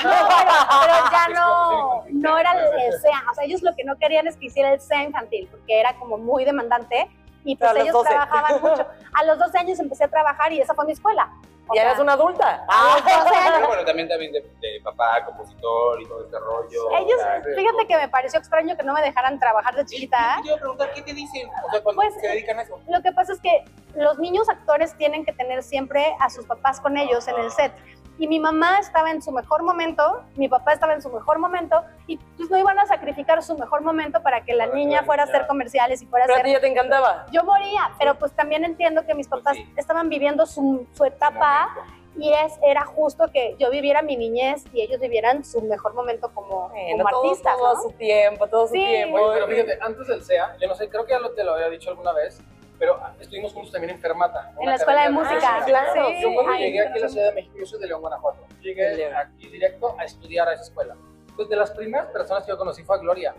No, 0.05 0.11
pero, 0.11 0.53
pero 0.81 0.95
ya 1.11 1.29
no, 1.35 2.05
no 2.11 2.39
era 2.39 2.53
el, 2.53 2.93
SEA, 3.01 3.23
o 3.31 3.35
sea, 3.35 3.45
ellos 3.45 3.63
lo 3.63 3.75
que 3.75 3.85
no 3.85 3.97
querían 3.97 4.27
es 4.27 4.37
que 4.37 4.47
hiciera 4.47 4.73
el 4.73 4.81
SEA 4.81 5.05
infantil, 5.05 5.49
porque 5.51 5.81
era 5.81 5.95
como 5.99 6.19
muy 6.19 6.45
demandante 6.45 7.11
y 7.45 7.57
pues 7.57 7.75
ellos 7.77 7.93
12. 7.93 8.09
trabajaban 8.11 8.61
mucho. 8.61 8.87
A 9.15 9.25
los 9.25 9.39
12 9.39 9.59
años 9.59 9.79
empecé 9.79 10.05
a 10.05 10.09
trabajar 10.09 10.53
y 10.53 10.61
esa 10.61 10.75
fue 10.75 10.85
mi 10.85 10.93
escuela. 10.93 11.31
Ya 11.75 11.83
sea, 11.83 11.91
eres 11.91 12.01
una 12.01 12.13
adulta. 12.15 12.65
a 12.69 12.95
los 12.97 13.05
12 13.05 13.37
años 13.37 13.53
Pero 13.55 13.67
bueno, 13.69 13.85
también, 13.85 14.09
también 14.09 14.33
de, 14.33 14.41
de 14.41 14.81
papá, 14.83 15.25
compositor 15.25 16.01
y 16.03 16.07
todo 16.07 16.25
este 16.25 16.39
rollo. 16.39 16.91
Ellos, 16.99 17.21
sea, 17.21 17.41
de- 17.41 17.55
fíjate 17.55 17.87
que 17.87 17.97
me 17.97 18.09
pareció 18.09 18.39
extraño 18.39 18.77
que 18.77 18.83
no 18.83 18.95
me 18.95 19.03
dejaran 19.03 19.39
trabajar 19.39 19.75
de 19.77 19.85
chiquita. 19.85 20.37
Yo 20.39 20.43
te 20.43 20.47
iba 20.49 20.57
a 20.57 20.61
preguntar, 20.61 20.93
¿qué 20.95 21.03
te 21.03 21.13
dicen? 21.15 21.49
O 21.67 21.71
sea, 21.71 21.83
cuando 21.83 22.03
Pues, 22.03 22.15
se 22.21 22.29
dedican 22.29 22.59
a 22.59 22.63
eso. 22.63 22.79
Lo 22.89 23.03
que 23.03 23.13
pasa 23.13 23.33
es 23.33 23.41
que 23.41 23.65
los 23.95 24.19
niños 24.19 24.49
actores 24.49 24.97
tienen 24.97 25.25
que 25.25 25.33
tener 25.33 25.63
siempre 25.63 26.15
a 26.21 26.31
sus 26.31 26.47
papás 26.47 26.81
con 26.81 26.97
ellos 26.97 27.27
en 27.29 27.37
el 27.39 27.51
set. 27.51 27.73
Y 28.19 28.27
mi 28.27 28.41
mamá 28.41 28.79
estaba 28.81 29.11
en 29.13 29.23
su 29.23 29.31
mejor 29.31 29.63
momento, 29.63 30.23
mi 30.35 30.49
papá 30.49 30.73
estaba 30.73 30.93
en 30.93 31.01
su 31.03 31.09
mejor 31.09 31.39
momento, 31.39 31.83
y 32.09 32.17
pues 32.37 32.51
no 32.51 32.59
iban 32.59 32.79
a 32.79 32.87
sacrificar 32.87 33.43
su 33.45 33.57
mejor 33.57 33.83
momento 33.83 34.23
para 34.23 34.45
que 34.45 34.55
la 34.55 34.65
Para 34.67 34.77
niña 34.77 35.01
que 35.01 35.07
fuera 35.07 35.23
a 35.23 35.27
hacer 35.27 35.47
comerciales 35.47 36.03
y 36.03 36.07
fuera 36.07 36.25
a 36.25 36.27
Pero 36.27 36.41
a 36.41 36.43
ti 36.43 36.51
hacer... 36.51 36.57
ya 36.57 36.61
te 36.61 36.73
encantaba. 36.73 37.27
Yo 37.31 37.45
moría, 37.45 37.91
pero 37.99 38.17
pues 38.17 38.33
también 38.33 38.65
entiendo 38.65 39.07
que 39.07 39.15
mis 39.15 39.29
Pues 39.29 39.41
papás 39.43 39.57
sí. 39.57 39.73
estaban 39.77 40.09
viviendo 40.09 40.47
su, 40.47 40.87
su 40.95 41.05
etapa 41.05 41.69
y 42.17 42.33
es, 42.33 42.53
era 42.67 42.85
justo 42.85 43.31
que 43.33 43.55
yo 43.61 43.71
viviera 43.71 44.03
mi 44.03 44.17
niñez 44.17 44.65
y 44.73 44.81
ellos 44.81 44.99
vivieran 44.99 45.45
su 45.45 45.63
mejor 45.63 45.95
momento 45.95 46.33
como, 46.35 46.71
Bueno, 46.71 47.05
como 47.05 47.11
todo, 47.11 47.25
artistas, 47.31 47.57
todo 47.57 47.75
¿no? 47.75 47.83
su 47.83 47.91
tiempo, 47.93 48.47
todo 48.49 48.65
a 48.65 48.67
su 48.67 48.73
Sí. 48.75 48.81
tiempo. 48.85 49.17
Oye, 49.19 49.35
pero 49.35 49.47
fíjate, 49.47 49.79
antes 49.81 50.07
del 50.09 50.25
SEA, 50.25 50.57
yo 50.61 50.67
no 50.67 50.75
sé, 50.75 50.89
creo 50.89 51.05
que 51.07 51.13
ya 51.13 51.21
lo, 51.21 51.31
te 51.31 51.45
lo 51.45 51.53
había 51.55 51.69
dicho 51.69 51.91
alguna 51.91 52.13
vez, 52.13 52.41
pero 52.79 53.01
estuvimos 53.21 53.53
juntos 53.53 53.73
también 53.73 53.95
en 53.95 54.01
Fermata. 54.01 54.53
En 54.61 54.67
la 54.67 54.75
escuela 54.77 55.03
de 55.05 55.11
música, 55.11 55.59
Ah, 55.61 55.65
claro. 55.65 55.93
sí. 56.09 56.23
Yo 56.23 56.35
cuando 56.35 56.53
Ay, 56.53 56.61
llegué 56.65 56.81
aquí 56.87 56.99
a 56.99 57.03
la. 57.03 57.09
Ciudad 57.09 57.27
de 57.29 57.33
México, 57.35 57.55
yo 57.59 57.67
soy 57.67 57.81
de 57.81 57.87
León, 57.89 58.01
Guanajuato. 58.01 58.47
Llegué 58.61 58.95
León. 58.95 59.15
aquí 59.17 59.49
directo 59.49 59.97
a 59.99 60.05
estudiar 60.05 60.49
a 60.49 60.53
esa 60.55 60.63
escuela. 60.65 60.95
Pues 61.37 61.49
de 61.49 61.57
las 61.57 61.71
primeras 61.71 62.07
personas 62.09 62.45
que 62.45 62.51
yo 62.51 62.59
conocí 62.59 62.83
fue 62.85 62.97
a 62.97 62.99
Gloria. 62.99 63.35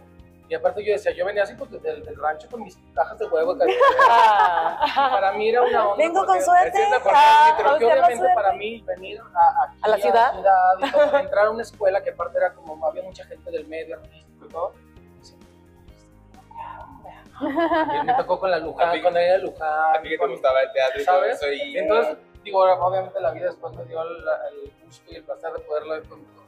Y 0.48 0.56
aparte 0.56 0.84
yo 0.84 0.92
decía, 0.94 1.12
yo 1.12 1.26
venía 1.28 1.44
así 1.44 1.54
pues 1.54 1.70
del, 1.70 2.04
del 2.04 2.16
rancho 2.20 2.48
con 2.50 2.64
mis 2.64 2.76
cajas 2.96 3.20
de 3.20 3.28
huevo. 3.28 3.56
que- 3.56 3.66
Ah. 4.10 5.10
para 5.14 5.32
mí 5.34 5.50
era 5.50 5.62
una 5.62 5.90
onda. 5.90 6.04
Vengo 6.04 6.26
con 6.26 6.42
suerte. 6.42 6.80
Ah, 7.06 7.54
Pero 7.58 7.78
que 7.78 7.86
la 7.86 7.92
obviamente 7.94 8.26
para 8.34 8.48
suerte. 8.50 8.58
mí 8.58 8.82
venir 8.88 9.22
a, 9.36 9.64
aquí 9.66 9.78
¿A 9.84 9.88
la 9.90 9.98
ciudad? 9.98 10.34
y 10.40 10.92
todo, 10.92 11.20
entrar 11.20 11.46
a 11.46 11.50
una 11.52 11.62
escuela 11.62 12.02
que 12.04 12.10
aparte 12.12 12.38
era 12.38 12.54
como, 12.54 12.84
había 12.86 13.04
mucha 13.04 13.26
gente 13.26 13.52
del 13.52 13.68
medio 13.68 13.96
artístico 13.98 14.46
y 14.46 14.50
todo. 14.50 14.74
Y 17.42 18.06
me 18.06 18.14
tocó 18.16 18.40
con 18.40 18.52
la 18.52 18.58
A 18.58 18.60
Luján, 18.60 19.02
con 19.02 19.14
la 19.14 19.38
Luján. 19.38 19.96
A 19.96 20.02
ti 20.02 20.10
que 20.10 20.16
te 20.16 20.18
con- 20.20 20.32
gustaba 20.32 20.62
el 20.62 20.72
teatro 20.72 21.02
y 21.02 21.06
todo 21.06 21.16
¿Sabes? 21.20 21.36
eso. 21.42 21.52
Y, 21.52 21.78
Entonces, 21.78 22.18
digo, 22.44 22.60
obviamente 22.62 23.20
la 23.20 23.32
vida 23.32 23.46
después 23.48 23.74
me 23.76 23.84
dio 23.86 24.02
el, 24.02 24.10
el 24.18 24.74
gusto 24.86 25.12
y 25.12 25.16
el 25.16 25.24
placer 25.24 25.54
de 25.54 25.60
poderlo 25.60 25.96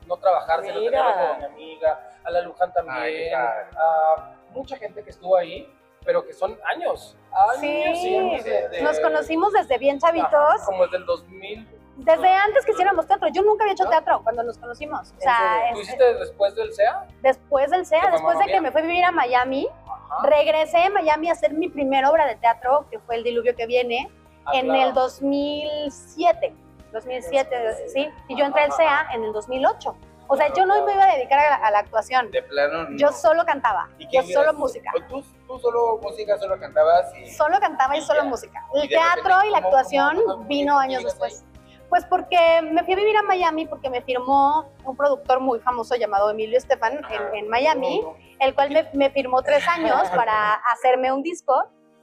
no 0.07 0.17
trabajar, 0.17 0.61
sino 0.61 0.73
tenerlo 0.75 1.13
como 1.13 1.37
mi 1.37 1.43
amiga, 1.45 2.11
a 2.23 2.31
la 2.31 2.41
Luján 2.41 2.73
también, 2.73 3.33
a 3.35 4.35
mucha 4.51 4.75
gente 4.77 5.03
que 5.03 5.09
estuvo 5.11 5.37
ahí, 5.37 5.71
pero 6.03 6.25
que 6.25 6.33
son 6.33 6.59
años, 6.73 7.15
años 7.31 7.59
Sí. 7.99 8.09
y 8.09 8.17
años 8.17 8.43
de, 8.43 8.69
de- 8.69 8.81
Nos 8.81 8.99
conocimos 8.99 9.53
desde 9.53 9.77
bien 9.77 9.99
chavitos. 9.99 10.33
Ajá, 10.33 10.65
como 10.65 10.83
desde 10.83 10.97
el 10.97 11.05
2000. 11.05 11.80
Desde 11.97 12.27
antes 12.33 12.65
que 12.65 12.71
hiciéramos 12.71 13.05
teatro. 13.05 13.27
Yo 13.33 13.41
nunca 13.43 13.63
había 13.63 13.73
hecho 13.73 13.83
¿No? 13.83 13.89
teatro 13.91 14.21
cuando 14.23 14.43
nos 14.43 14.57
conocimos. 14.57 15.11
O 15.11 15.13
¿En 15.15 15.19
sea? 15.21 15.61
¿Tú 15.73 15.79
es- 15.79 15.87
hiciste 15.87 16.13
después 16.15 16.55
del 16.55 16.73
SEA? 16.73 17.05
después 17.21 17.69
del 17.69 17.81
¿Qué 17.81 17.85
SEA, 17.85 18.09
después 18.11 18.39
de 18.39 18.45
que 18.45 18.61
me 18.61 18.71
fui 18.71 18.81
a 18.81 18.83
vivir 18.85 19.03
a 19.05 19.11
Miami, 19.11 19.67
Ajá. 19.85 20.27
regresé 20.27 20.83
a 20.85 20.89
Miami 20.89 21.29
a 21.29 21.33
hacer 21.33 21.53
mi 21.53 21.69
primera 21.69 22.09
obra 22.09 22.25
de 22.25 22.35
teatro, 22.35 22.85
que 22.89 22.97
fue 22.99 23.15
El 23.15 23.23
Diluvio 23.23 23.55
que 23.55 23.65
viene, 23.67 24.09
Ah, 24.45 24.51
en 24.55 24.65
claro. 24.65 24.87
el 24.89 24.93
2007. 24.95 26.53
2007, 26.91 27.87
sí. 27.93 28.09
Y 28.27 28.37
yo 28.37 28.45
entré 28.45 28.63
al 28.63 28.71
SEA 28.73 29.07
en 29.13 29.23
el 29.23 29.33
2008. 29.33 29.95
O 30.27 30.37
sea, 30.37 30.51
yo 30.53 30.65
no 30.65 30.85
me 30.85 30.93
iba 30.93 31.03
a 31.03 31.15
dedicar 31.15 31.39
a 31.39 31.49
la, 31.49 31.55
a 31.67 31.71
la 31.71 31.79
actuación. 31.79 32.31
de 32.31 32.41
plano. 32.43 32.83
no. 32.89 32.97
Yo 32.97 33.11
solo 33.11 33.45
cantaba. 33.45 33.89
¿Y 33.97 34.07
qué 34.07 34.25
Yo 34.25 34.33
solo 34.41 34.53
música. 34.53 34.91
Tú, 35.09 35.21
tú 35.45 35.59
solo 35.59 35.99
música, 36.01 36.37
solo 36.37 36.57
cantabas 36.59 37.13
y. 37.17 37.29
Solo 37.31 37.59
cantaba 37.59 37.95
y 37.95 37.99
Y 37.99 38.01
solo 38.01 38.21
ya. 38.23 38.29
música. 38.29 38.65
Y 38.73 38.77
El 38.83 38.87
de 38.87 38.95
teatro 38.95 39.23
repente, 39.25 39.47
y 39.47 39.51
la 39.51 39.57
¿cómo- 39.61 39.67
actuación 39.67 40.15
cómo- 40.15 40.33
cómo 40.35 40.43
vino 40.47 40.77
años 40.79 41.03
después. 41.03 41.43
Pues 41.91 42.05
porque 42.05 42.37
me 42.71 42.85
fui 42.85 42.93
a 42.93 42.95
vivir 42.95 43.17
a 43.17 43.21
Miami 43.23 43.65
porque 43.65 43.89
me 43.89 44.01
firmó 44.01 44.71
un 44.85 44.95
productor 44.95 45.41
muy 45.41 45.59
famoso 45.59 45.93
llamado 45.95 46.31
Emilio 46.31 46.57
Estefan 46.57 46.93
en, 47.09 47.35
en 47.35 47.49
Miami, 47.49 48.01
el 48.39 48.55
cual 48.55 48.71
me, 48.71 48.87
me 48.93 49.09
firmó 49.09 49.41
tres 49.41 49.67
años 49.67 50.09
para 50.15 50.53
hacerme 50.71 51.11
un 51.11 51.21
disco 51.21 51.53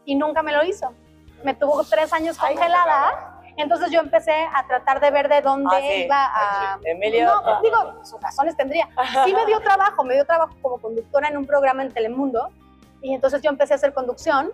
y 0.05 0.15
nunca 0.15 0.43
me 0.43 0.53
lo 0.53 0.63
hizo. 0.63 0.93
Me 1.43 1.55
tuvo 1.55 1.83
tres 1.85 2.13
años 2.13 2.37
congelada. 2.37 3.41
Entonces 3.57 3.91
yo 3.91 4.01
empecé 4.01 4.47
a 4.55 4.67
tratar 4.67 5.01
de 5.01 5.11
ver 5.11 5.27
de 5.31 5.41
dónde 5.41 5.75
Ah, 5.75 5.81
sí. 5.81 6.05
iba 6.05 6.25
a... 6.35 6.79
Emilio. 6.85 7.25
No, 7.25 7.63
digo, 7.63 8.05
sus 8.05 8.21
razones 8.21 8.57
tendría. 8.59 8.89
Sí 9.25 9.33
me 9.33 9.47
dio 9.47 9.59
trabajo, 9.61 10.05
me 10.05 10.15
dio 10.15 10.27
trabajo 10.27 10.55
como 10.61 10.79
conductora 10.79 11.29
en 11.29 11.39
un 11.39 11.47
programa 11.47 11.83
en 11.83 11.93
Telemundo. 11.95 12.51
Y 13.01 13.15
entonces 13.15 13.41
yo 13.41 13.49
empecé 13.49 13.73
a 13.73 13.77
hacer 13.77 13.95
conducción, 13.95 14.53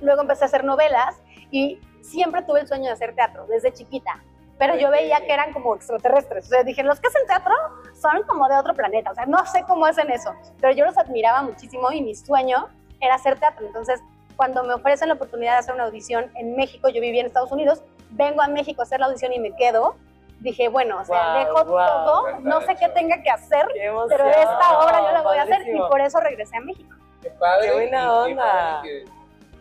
luego 0.00 0.22
empecé 0.22 0.42
a 0.42 0.46
hacer 0.48 0.64
novelas 0.64 1.14
y 1.52 1.78
siempre 2.02 2.42
tuve 2.42 2.60
el 2.60 2.66
sueño 2.66 2.86
de 2.86 2.90
hacer 2.90 3.14
teatro 3.14 3.46
desde 3.46 3.72
chiquita. 3.72 4.20
Pero 4.58 4.76
yo 4.76 4.90
veía 4.90 5.20
que 5.20 5.32
eran 5.32 5.52
como 5.52 5.74
extraterrestres. 5.74 6.46
O 6.46 6.48
sea, 6.48 6.62
dije, 6.62 6.82
los 6.82 7.00
que 7.00 7.08
hacen 7.08 7.26
teatro 7.26 7.54
son 8.00 8.22
como 8.22 8.48
de 8.48 8.56
otro 8.56 8.74
planeta. 8.74 9.10
O 9.10 9.14
sea, 9.14 9.26
no 9.26 9.44
sé 9.46 9.64
cómo 9.66 9.86
hacen 9.86 10.10
eso. 10.10 10.32
Pero 10.60 10.72
yo 10.74 10.84
los 10.84 10.96
admiraba 10.96 11.42
muchísimo 11.42 11.90
y 11.90 12.02
mi 12.02 12.14
sueño 12.14 12.68
era 13.00 13.16
hacer 13.16 13.38
teatro. 13.38 13.66
Entonces, 13.66 14.00
cuando 14.36 14.62
me 14.64 14.74
ofrecen 14.74 15.08
la 15.08 15.14
oportunidad 15.14 15.52
de 15.52 15.58
hacer 15.58 15.74
una 15.74 15.84
audición 15.84 16.30
en 16.36 16.56
México, 16.56 16.88
yo 16.88 17.00
vivía 17.00 17.20
en 17.20 17.26
Estados 17.26 17.52
Unidos, 17.52 17.82
vengo 18.10 18.42
a 18.42 18.48
México 18.48 18.82
a 18.82 18.84
hacer 18.84 19.00
la 19.00 19.06
audición 19.06 19.32
y 19.32 19.38
me 19.38 19.54
quedo. 19.56 19.96
Dije, 20.40 20.68
bueno, 20.68 21.00
o 21.00 21.04
sea, 21.04 21.32
Guau, 21.32 21.38
dejo 21.38 21.70
guau, 21.70 22.04
todo, 22.04 22.40
no 22.40 22.60
sé 22.62 22.76
qué 22.76 22.88
tenga 22.90 23.22
que 23.22 23.30
hacer, 23.30 23.66
Qué 23.72 23.90
pero 24.08 24.28
esta 24.28 24.78
obra 24.78 25.00
yo 25.00 25.12
la 25.12 25.22
voy 25.22 25.38
a 25.38 25.42
hacer 25.42 25.66
y 25.66 25.78
por 25.78 26.00
eso 26.00 26.20
regresé 26.20 26.56
a 26.56 26.60
México. 26.60 26.94
Qué 27.22 27.30
padre. 27.30 27.68
Qué 27.68 27.72
buena 27.72 27.98
y 27.98 28.02
qué 28.02 28.08
onda. 28.08 28.44
padre 28.44 29.04
que, 29.04 29.04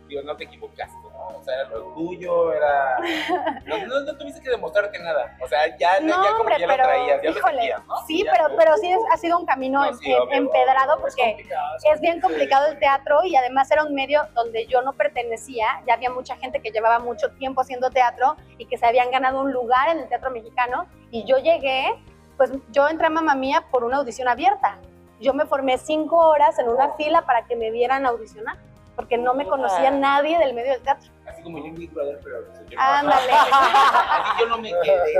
digo, 0.07 0.21
no 0.23 0.35
te 0.35 0.43
equivocaste, 0.43 0.93
¿no? 1.31 1.37
O 1.39 1.43
sea, 1.43 1.55
era 1.61 1.69
lo 1.69 1.93
tuyo, 1.93 2.53
era... 2.53 2.97
No, 3.65 3.77
no, 3.87 3.99
no 4.01 4.17
tuviste 4.17 4.41
que 4.41 4.49
demostrarte 4.49 4.99
nada. 4.99 5.37
O 5.41 5.47
sea, 5.47 5.75
ya, 5.77 5.99
No, 6.01 6.23
ya 6.23 6.29
como 6.31 6.41
hombre, 6.41 6.55
que 6.55 6.61
ya 6.61 6.67
pero, 6.67 6.83
lo 6.83 6.89
traías, 6.89 7.21
ya 7.23 7.29
lo 7.31 7.37
híjole, 7.37 7.55
sentías, 7.57 7.87
¿no? 7.87 7.95
sí, 8.07 8.23
Ya. 8.23 8.31
pero, 8.31 8.55
pero 8.57 8.77
sí 8.77 8.91
es- 8.91 8.99
ha 9.11 9.17
sido 9.17 9.39
un 9.39 9.45
camino 9.45 9.79
No, 9.81 9.85
em- 9.89 9.95
sí, 9.97 10.13
obvio, 10.13 10.31
empedrado 10.33 10.95
Es 10.95 11.01
porque 11.01 11.23
complicado, 11.23 11.75
es 11.93 12.01
bien 12.01 12.21
complicado 12.21 12.67
el 12.67 12.79
teatro 12.79 13.23
y 13.23 13.35
además 13.35 13.71
era 13.71 13.83
un 13.83 13.93
medio 13.93 14.21
donde 14.33 14.65
yo 14.67 14.81
no 14.81 14.93
pertenecía, 14.93 15.65
ya 15.87 15.93
había 15.95 16.09
mucha 16.11 16.35
gente 16.37 16.61
que 16.61 16.71
llevaba 16.71 16.99
mucho 16.99 17.31
tiempo 17.33 17.61
haciendo 17.61 17.89
teatro 17.89 18.35
y 18.57 18.65
que 18.65 18.77
se 18.77 18.85
habían 18.85 19.11
ganado 19.11 19.41
un 19.41 19.51
lugar 19.51 19.89
en 19.89 19.99
el 19.99 20.07
teatro 20.09 20.31
mexicano 20.31 20.87
y 21.11 21.23
yo 21.25 21.37
llegué, 21.37 21.93
pues 22.37 22.51
yo 22.71 22.87
entré 22.87 23.07
a 23.07 23.09
Mamma 23.09 23.35
Mía 23.35 23.65
por 23.71 23.83
una 23.83 23.97
audición 23.97 24.27
abierta. 24.27 24.77
Yo 25.19 25.33
me 25.33 25.45
formé 25.45 25.77
cinco 25.77 26.17
horas 26.17 26.57
en 26.59 26.67
una 26.67 26.93
fila 26.95 27.21
para 27.25 27.45
que 27.45 27.55
me 27.55 27.71
vieran 27.71 28.05
audicionar, 28.05 28.57
porque 28.95 29.17
no 29.17 29.33
me 29.33 29.45
conocía 29.47 29.87
Ah. 29.89 29.91
nadie 29.91 30.37
del 30.37 30.53
medio 30.53 30.73
del 30.73 30.81
teatro. 30.83 31.09
Así 31.27 31.41
como 31.41 31.57
yo 31.57 31.73
Big 31.73 31.91
Brother, 31.93 32.19
pero... 32.23 32.37
Ándale. 32.77 33.31
Así 33.31 34.39
yo 34.41 34.47
no 34.47 34.57
me 34.59 34.69
quedé. 34.83 35.13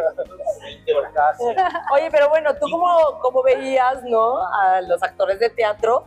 Oye, 1.93 2.09
pero 2.11 2.29
bueno, 2.29 2.53
¿tú 2.55 2.67
cómo, 2.69 3.19
cómo 3.21 3.43
veías, 3.43 4.03
no? 4.03 4.45
A 4.47 4.81
los 4.81 5.01
actores 5.01 5.39
de 5.39 5.49
teatro 5.49 6.05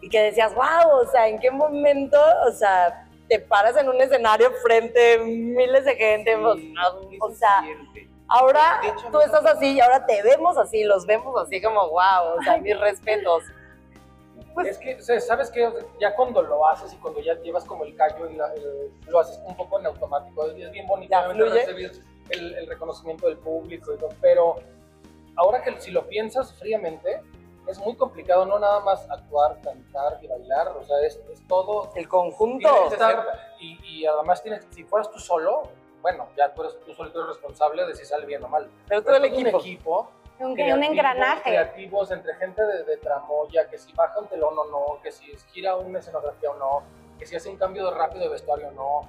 y 0.00 0.08
que 0.08 0.20
decías, 0.22 0.54
wow, 0.54 1.00
o 1.02 1.06
sea, 1.10 1.28
¿en 1.28 1.38
qué 1.38 1.50
momento, 1.50 2.18
o 2.48 2.52
sea, 2.52 3.06
te 3.28 3.38
paras 3.38 3.76
en 3.76 3.88
un 3.88 4.00
escenario 4.00 4.50
frente 4.62 5.14
a 5.14 5.18
miles 5.24 5.84
de 5.84 5.94
gente? 5.96 6.34
o- 6.36 6.56
o 7.20 7.30
sea, 7.32 7.62
ahora 8.28 8.80
hecho, 8.82 9.04
tú 9.06 9.10
no- 9.12 9.20
estás 9.20 9.44
así 9.46 9.72
y 9.74 9.80
ahora 9.80 10.04
te 10.06 10.22
vemos 10.22 10.56
así, 10.58 10.82
los 10.84 11.06
vemos 11.06 11.38
así 11.40 11.60
como, 11.62 11.88
wow, 11.90 12.36
o 12.38 12.42
sea, 12.42 12.56
mis 12.58 12.78
respetos. 12.78 13.44
Pues- 14.54 14.68
es 14.68 14.78
que, 14.78 14.94
o 14.96 15.00
sea, 15.02 15.20
¿sabes 15.20 15.50
sea, 15.50 15.72
Ya 16.00 16.14
cuando 16.14 16.42
lo 16.42 16.66
haces 16.66 16.92
y 16.92 16.96
cuando 16.96 17.20
ya 17.20 17.34
llevas 17.40 17.64
como 17.64 17.84
el 17.84 17.94
callo 17.96 18.28
y 18.30 18.34
la- 18.36 18.52
el- 18.54 18.90
lo 19.06 19.20
haces 19.20 19.40
un 19.46 19.56
poco 19.56 19.78
en 19.80 19.86
automático, 19.86 20.46
es, 20.46 20.54
bien 20.72 20.86
bonito 20.86 21.10
recibir 21.66 21.92
el, 22.30 22.54
el 22.54 22.66
reconocimiento 22.66 23.26
del 23.28 23.38
público 23.38 23.92
y 23.94 23.98
todo, 23.98 24.10
pero 24.20 24.56
ahora 25.36 25.62
que 25.62 25.80
si 25.80 25.90
lo 25.90 26.06
piensas 26.08 26.52
fríamente, 26.54 27.20
es 27.66 27.78
muy 27.78 27.94
complicado 27.94 28.44
no 28.44 28.58
nada 28.58 28.80
más 28.80 29.08
actuar, 29.10 29.60
cantar 29.62 30.18
y 30.20 30.26
bailar, 30.26 30.68
o 30.68 30.82
sea, 30.84 30.96
es, 31.06 31.20
es 31.32 31.46
todo 31.46 31.90
El 31.94 32.08
conjunto. 32.08 32.68
Que 32.88 32.94
estar- 32.94 33.24
y, 33.60 33.78
y 33.84 34.06
además 34.06 34.42
tienes, 34.42 34.66
si 34.70 34.82
fueras 34.84 35.10
tú 35.10 35.18
solo, 35.20 35.62
bueno, 36.00 36.26
ya 36.36 36.52
tú 36.52 36.62
eres 36.62 36.76
tú 36.84 36.92
solito 36.94 37.20
el 37.20 37.28
responsable 37.28 37.86
de 37.86 37.94
si 37.94 38.04
sale 38.04 38.26
bien 38.26 38.42
o 38.42 38.48
mal. 38.48 38.68
Pero 38.88 39.02
todo 39.02 39.14
el 39.14 39.24
es 39.26 39.32
un 39.32 39.46
equipo. 39.46 40.08
Un, 40.38 40.46
un 40.46 40.54
creativos, 40.54 40.88
engranaje. 40.88 41.42
Creativos 41.42 42.10
entre 42.10 42.34
gente 42.34 42.62
de, 42.62 42.84
de 42.84 42.96
tramoya, 42.96 43.68
que 43.68 43.78
si 43.78 43.92
baja 43.92 44.18
un 44.20 44.28
telón 44.28 44.58
o 44.58 44.64
no, 44.64 45.02
que 45.02 45.12
si 45.12 45.26
gira 45.52 45.76
una 45.76 45.98
escenografía 45.98 46.50
o 46.50 46.56
no, 46.56 46.82
que 47.18 47.26
si 47.26 47.36
hace 47.36 47.48
un 47.48 47.56
cambio 47.56 47.90
de 47.90 47.96
rápido 47.96 48.24
de 48.24 48.30
vestuario 48.30 48.68
o 48.68 48.72
no, 48.72 49.08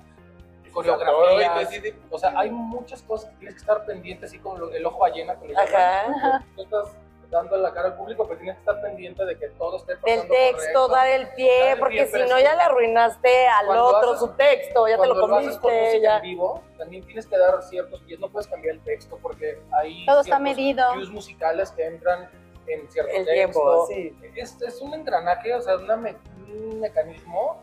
coreografías. 0.73 1.93
O 2.09 2.19
sea, 2.19 2.33
hay 2.35 2.49
muchas 2.49 3.01
cosas 3.03 3.29
que 3.31 3.37
tienes 3.37 3.55
que 3.55 3.61
estar 3.61 3.85
pendiente, 3.85 4.25
así 4.25 4.39
como 4.39 4.69
el 4.69 4.85
ojo 4.85 4.99
ballena 4.99 5.39
que 5.39 5.47
le 5.47 5.53
llaman. 5.53 6.13
Ajá. 6.15 6.45
Tú 6.55 6.63
estás 6.63 6.95
dando 7.33 7.57
la 7.57 7.73
cara 7.73 7.89
al 7.89 7.95
público, 7.95 8.25
pero 8.25 8.39
tienes 8.39 8.55
que 8.55 8.59
estar 8.61 8.81
pendiente 8.81 9.25
de 9.25 9.37
que 9.37 9.49
todo 9.49 9.75
esté 9.77 9.93
Del 9.93 10.01
pasando 10.01 10.33
texto, 10.33 10.57
correcto. 10.57 10.87
dar 10.89 11.07
el 11.09 11.27
pie, 11.29 11.59
Dar 11.59 11.73
el 11.73 11.79
porque 11.79 12.05
pie, 12.05 12.07
si 12.23 12.29
no 12.29 12.39
ya 12.39 12.55
le 12.55 12.61
arruinaste 12.61 13.47
al 13.47 13.69
otro 13.69 14.11
haces- 14.13 14.19
su 14.19 14.27
texto, 14.35 14.87
ya 14.87 14.97
te 14.97 15.07
lo 15.07 15.13
Cuando 15.15 15.27
lo 15.27 15.35
haces 15.37 15.57
con 15.57 15.71
comiste, 15.71 16.01
ya. 16.01 16.15
en 16.17 16.21
vivo, 16.21 16.63
también 16.77 17.03
tienes 17.05 17.27
que 17.27 17.37
dar 17.37 17.61
ciertos 17.63 18.01
pies, 18.03 18.19
no 18.19 18.29
puedes 18.29 18.47
cambiar 18.47 18.75
el 18.75 18.81
texto 18.83 19.17
porque 19.21 19.59
hay 19.71 20.05
Todo 20.05 20.21
está 20.21 20.39
medido. 20.39 20.85
cues 20.93 21.09
musicales 21.09 21.71
que 21.71 21.85
entran 21.85 22.29
en 22.67 22.89
cierto 22.89 23.11
El 23.11 23.25
texto. 23.25 23.33
tiempo, 23.33 23.87
sí. 23.87 24.17
Es, 24.35 24.61
es 24.61 24.79
un 24.81 24.93
engranaje, 24.93 25.53
o 25.53 25.61
sea, 25.61 25.75
una 25.75 25.97
me- 25.97 26.15
un 26.47 26.79
mecanismo. 26.79 27.59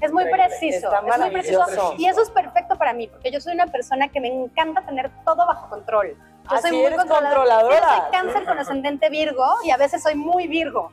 Es 0.00 0.12
muy 0.12 0.24
preciso, 0.30 0.90
es 0.94 1.18
muy 1.18 1.30
preciso. 1.30 1.94
Y 1.96 2.06
eso 2.06 2.20
es 2.20 2.28
perfecto 2.30 2.76
para 2.76 2.92
mí, 2.92 3.08
porque 3.08 3.30
yo 3.30 3.40
soy 3.40 3.54
una 3.54 3.66
persona 3.66 4.08
que 4.08 4.20
me 4.20 4.28
encanta 4.28 4.84
tener 4.84 5.10
todo 5.24 5.46
bajo 5.46 5.70
control. 5.70 6.14
Yo 6.48 6.56
Así 6.56 6.68
soy 6.68 6.78
muy 6.78 6.92
controladora. 6.92 7.30
controladora. 7.34 7.76
Sí, 7.76 7.84
Yo 7.96 8.02
soy 8.02 8.10
cáncer 8.12 8.44
con 8.44 8.58
ascendente 8.58 9.10
Virgo 9.10 9.46
y 9.64 9.70
a 9.70 9.76
veces 9.76 10.02
soy 10.02 10.14
muy 10.14 10.46
Virgo. 10.46 10.90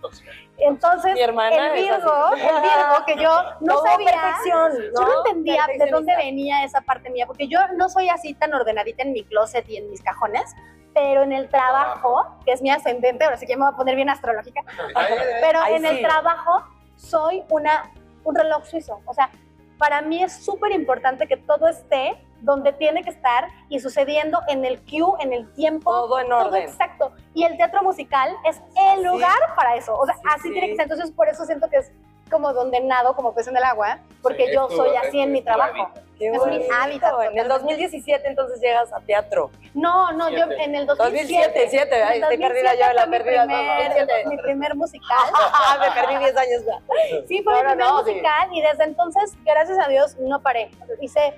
Entonces, 0.57 1.13
Mi 1.13 1.21
hermana 1.21 1.67
el 1.67 1.73
Virgo, 1.83 2.31
el 2.33 2.61
Virgo 2.61 3.05
que 3.05 3.15
yo 3.17 3.29
no 3.61 3.75
Todo 3.75 3.85
sabía, 3.85 4.11
perfección, 4.11 4.71
yo 4.95 5.01
no 5.01 5.17
entendía 5.25 5.65
de 5.77 5.91
dónde 5.91 6.15
venía 6.15 6.63
esa 6.63 6.81
parte 6.81 7.09
mía, 7.09 7.25
porque 7.27 7.47
yo 7.47 7.59
no 7.75 7.89
soy 7.89 8.09
así 8.09 8.33
tan 8.33 8.53
ordenadita 8.53 9.03
en 9.03 9.13
mi 9.13 9.23
closet 9.23 9.67
y 9.69 9.77
en 9.77 9.89
mis 9.89 10.01
cajones, 10.01 10.53
pero 10.93 11.23
en 11.23 11.31
el 11.33 11.49
trabajo, 11.49 12.37
que 12.45 12.51
es 12.51 12.61
mi 12.61 12.69
ascendente, 12.69 13.23
ahora 13.25 13.37
sí 13.37 13.45
que 13.47 13.55
me 13.55 13.65
voy 13.65 13.73
a 13.73 13.77
poner 13.77 13.95
bien 13.95 14.09
astrológica, 14.09 14.61
pero 15.41 15.59
Ahí 15.61 15.75
en 15.75 15.85
el 15.85 16.01
trabajo 16.01 16.63
soy 16.95 17.43
una, 17.49 17.91
un 18.23 18.35
reloj 18.35 18.63
suizo. 18.65 19.01
O 19.05 19.13
sea, 19.13 19.29
para 19.77 20.01
mí 20.01 20.23
es 20.23 20.45
súper 20.45 20.71
importante 20.71 21.27
que 21.27 21.37
todo 21.37 21.67
esté 21.67 22.15
donde 22.43 22.73
tiene 22.73 23.03
que 23.03 23.09
estar 23.09 23.47
y 23.69 23.79
sucediendo 23.79 24.39
en 24.47 24.65
el 24.65 24.79
cue, 24.81 25.17
en 25.21 25.33
el 25.33 25.51
tiempo. 25.53 25.89
Todo 25.91 26.19
en 26.19 26.31
orden. 26.31 26.61
exacto. 26.63 27.11
Y 27.33 27.43
el 27.45 27.57
teatro 27.57 27.81
musical 27.83 28.35
es 28.45 28.61
el 28.95 29.03
lugar 29.03 29.37
para 29.55 29.75
eso. 29.75 29.97
O 29.97 30.05
sea, 30.05 30.15
Sí, 30.15 30.21
así 30.29 30.41
sí. 30.49 30.51
tiene 30.51 30.67
que 30.69 30.75
ser. 30.75 30.83
Entonces, 30.83 31.11
por 31.11 31.27
eso 31.29 31.45
siento 31.45 31.69
que 31.69 31.77
es 31.77 31.91
como 32.29 32.51
donde 32.53 32.79
nado, 32.81 33.15
como 33.15 33.33
pez 33.33 33.47
en 33.47 33.55
el 33.57 33.63
agua, 33.63 33.99
porque 34.21 34.47
Sí, 34.47 34.53
yo 34.55 34.67
tu- 34.67 34.75
soy 34.75 34.95
así 34.95 35.11
tu- 35.11 35.21
en 35.21 35.31
mi 35.31 35.41
trabajo. 35.41 35.89
Qué 36.17 36.27
Es 36.29 36.45
mi 36.45 36.65
hábitat, 36.73 37.11
En 37.13 37.37
el 37.37 37.47
totalmente. 37.47 37.49
2017 37.49 38.27
entonces 38.27 38.59
llegas 38.61 38.91
a 38.93 38.99
teatro. 39.01 39.49
No, 39.73 40.11
no, 40.13 40.29
yo 40.29 40.45
Siete. 40.47 40.63
en 40.63 40.75
el 40.75 40.85
2007. 40.85 41.33
2007, 41.43 41.67
siete, 41.69 41.97
en 42.01 42.07
ay, 42.07 42.17
el 42.17 42.23
estoy 42.23 42.37
perdida 42.37 42.73
yo 42.75 42.87
de 42.87 42.93
la 42.93 43.05
2007 43.05 43.23
fue 43.23 43.47
mi 43.47 43.53
no, 43.53 43.59
primer- 43.59 43.89
2007. 44.07 44.29
Mi 44.29 44.37
primer 44.37 44.75
musical. 44.75 45.17
Me 45.81 46.01
perdí 46.01 46.17
10 46.17 46.37
años 46.37 46.61
ya. 46.65 46.79
Sí, 47.27 47.41
fue 47.43 47.53
mi 47.53 47.59
primer 47.59 47.77
no, 47.77 48.03
sí. 48.03 48.11
musical 48.11 48.49
y 48.53 48.61
desde 48.61 48.83
entonces, 48.85 49.33
gracias 49.43 49.77
a 49.79 49.87
Dios, 49.89 50.15
no 50.19 50.39
paré. 50.41 50.71
Hice 51.01 51.33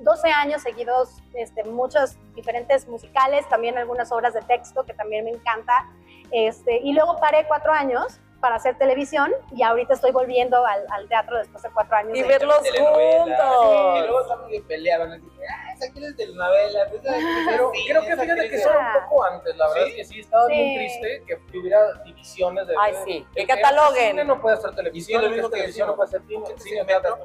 12 0.00 0.28
años 0.30 0.62
seguidos, 0.62 1.10
este, 1.34 1.64
muchos 1.64 2.16
diferentes 2.34 2.86
musicales, 2.88 3.48
también 3.48 3.76
algunas 3.78 4.10
obras 4.12 4.34
de 4.34 4.42
texto 4.42 4.84
que 4.84 4.94
también 4.94 5.24
me 5.24 5.30
encanta. 5.32 5.86
Este, 6.30 6.78
y 6.78 6.92
luego 6.92 7.18
paré 7.18 7.46
cuatro 7.48 7.72
años 7.72 8.20
para 8.40 8.54
hacer 8.54 8.78
televisión 8.78 9.32
y 9.50 9.64
ahorita 9.64 9.94
estoy 9.94 10.12
volviendo 10.12 10.64
al, 10.64 10.84
al 10.92 11.08
teatro 11.08 11.36
después 11.38 11.60
de 11.60 11.70
cuatro 11.70 11.96
años. 11.96 12.16
Y 12.16 12.22
de- 12.22 12.28
verlos 12.28 12.58
juntos. 12.58 13.96
Y 13.96 14.06
luego 14.06 14.20
peleados. 14.68 15.08
¿no? 15.08 15.14
Dicen, 15.16 15.30
Ah, 15.50 15.72
esa 15.74 15.86
aquí 15.86 16.04
es 16.04 16.16
telenovela. 16.16 16.82
esa 16.84 16.86
aquí 16.86 16.96
es 16.96 17.02
Pero 17.48 17.70
cine, 17.72 17.84
creo 17.88 18.02
que 18.02 18.16
fíjate 18.22 18.48
que 18.50 18.56
era 18.62 18.78
un 18.78 19.02
poco 19.02 19.24
antes, 19.24 19.56
la 19.56 19.68
verdad 19.68 19.84
¿Sí? 19.86 19.90
es 19.90 19.96
que 19.96 20.04
sí, 20.04 20.20
estaba 20.20 20.46
Sí. 20.46 20.52
bien 20.52 20.76
triste 20.76 21.22
que 21.26 21.58
hubiera 21.58 21.92
divisiones 22.04 22.66
de... 22.68 22.74
Ay, 22.78 22.94
sí, 23.04 23.26
que 23.34 23.42
el 23.42 23.48
cataloguen. 23.48 24.10
cine 24.10 24.24
no 24.24 24.40
puede 24.40 24.56
hacer 24.56 24.70
Y 24.70 24.76
televisión, 24.76 25.20
sí, 25.20 25.26
lo 25.26 25.28
el 25.30 25.34
mismo 25.34 25.48
que 25.50 25.54
televisión 25.56 25.88
no 25.88 25.96
puede 25.96 26.10
ser 26.10 26.22
cine, 26.28 26.46
Cine, 26.46 26.58
cine, 26.60 26.84
teatro. 26.84 27.18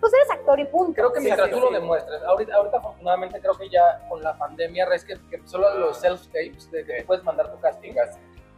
Pues 0.00 0.14
eres 0.14 0.30
actor 0.30 0.58
y 0.58 0.64
punto. 0.64 0.94
Creo 0.94 1.12
que 1.12 1.20
mientras 1.20 1.48
sí, 1.48 1.54
tú 1.54 1.60
lo 1.60 1.68
sí. 1.68 1.74
demuestres, 1.74 2.22
ahorita, 2.22 2.54
ahorita 2.54 2.78
afortunadamente 2.78 3.40
creo 3.40 3.54
que 3.54 3.68
ya 3.68 4.06
con 4.08 4.22
la 4.22 4.36
pandemia, 4.36 4.86
es 4.94 5.04
que, 5.04 5.14
que 5.30 5.46
solo 5.46 5.78
los 5.78 6.02
self-tapes, 6.02 6.70
de 6.70 6.84
que 6.84 7.04
puedes 7.06 7.22
mandar 7.22 7.52
tu 7.52 7.60
casting, 7.60 7.92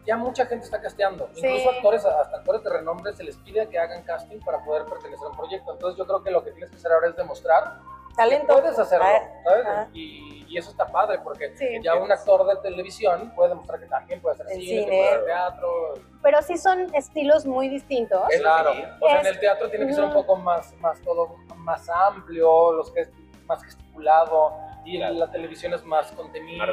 ya 0.06 0.16
mucha 0.16 0.46
gente 0.46 0.64
está 0.64 0.80
casteando. 0.80 1.28
Sí. 1.34 1.46
Incluso 1.46 1.70
actores, 1.70 2.04
hasta 2.04 2.36
actores 2.36 2.62
de 2.62 2.70
renombre 2.70 3.12
se 3.12 3.24
les 3.24 3.36
pide 3.38 3.68
que 3.68 3.78
hagan 3.78 4.02
casting 4.04 4.38
para 4.40 4.64
poder 4.64 4.84
pertenecer 4.84 5.26
a 5.26 5.30
un 5.30 5.36
proyecto. 5.36 5.72
Entonces 5.72 5.98
yo 5.98 6.06
creo 6.06 6.22
que 6.22 6.30
lo 6.30 6.44
que 6.44 6.52
tienes 6.52 6.70
que 6.70 6.76
hacer 6.76 6.92
ahora 6.92 7.08
es 7.08 7.16
demostrar 7.16 7.80
Talento. 8.16 8.52
puedes 8.52 8.78
hacerlo, 8.78 9.04
Ah, 9.06 9.22
¿sabes? 9.44 9.64
ah. 9.68 9.86
Y, 9.92 10.44
y 10.48 10.58
eso 10.58 10.70
está 10.70 10.86
padre 10.86 11.18
porque 11.24 11.56
Sí. 11.56 11.66
ya 11.82 11.94
un 11.94 12.10
actor 12.12 12.46
de 12.46 12.56
televisión 12.62 13.32
puede 13.34 13.50
demostrar 13.50 13.80
que 13.80 13.86
también 13.86 14.20
puede 14.20 14.34
hacer 14.34 14.46
cine, 14.48 14.64
cine. 14.64 14.86
puede 14.86 15.08
hacer 15.08 15.24
teatro. 15.24 15.94
Pero 16.22 16.42
sí 16.42 16.58
son 16.58 16.94
estilos 16.94 17.46
muy 17.46 17.68
distintos. 17.68 18.22
Es- 18.30 18.40
Claro, 18.40 18.72
sí. 18.74 18.82
o 19.00 19.06
sea, 19.08 19.20
en 19.20 19.26
Es- 19.26 19.32
el 19.32 19.40
teatro 19.40 19.70
tiene 19.70 19.86
que 19.86 19.94
ser 19.94 20.04
un 20.04 20.12
poco 20.12 20.36
más, 20.36 20.74
más 20.80 21.00
todo 21.02 21.36
más 21.56 21.88
amplio, 21.88 22.72
los 22.72 22.90
que 22.90 23.08
más 23.46 23.62
gesticulado. 23.64 24.52
Y 24.84 24.98
la 24.98 25.30
televisión 25.30 25.72
es 25.74 25.84
más 25.84 26.10
contenida. 26.10 26.66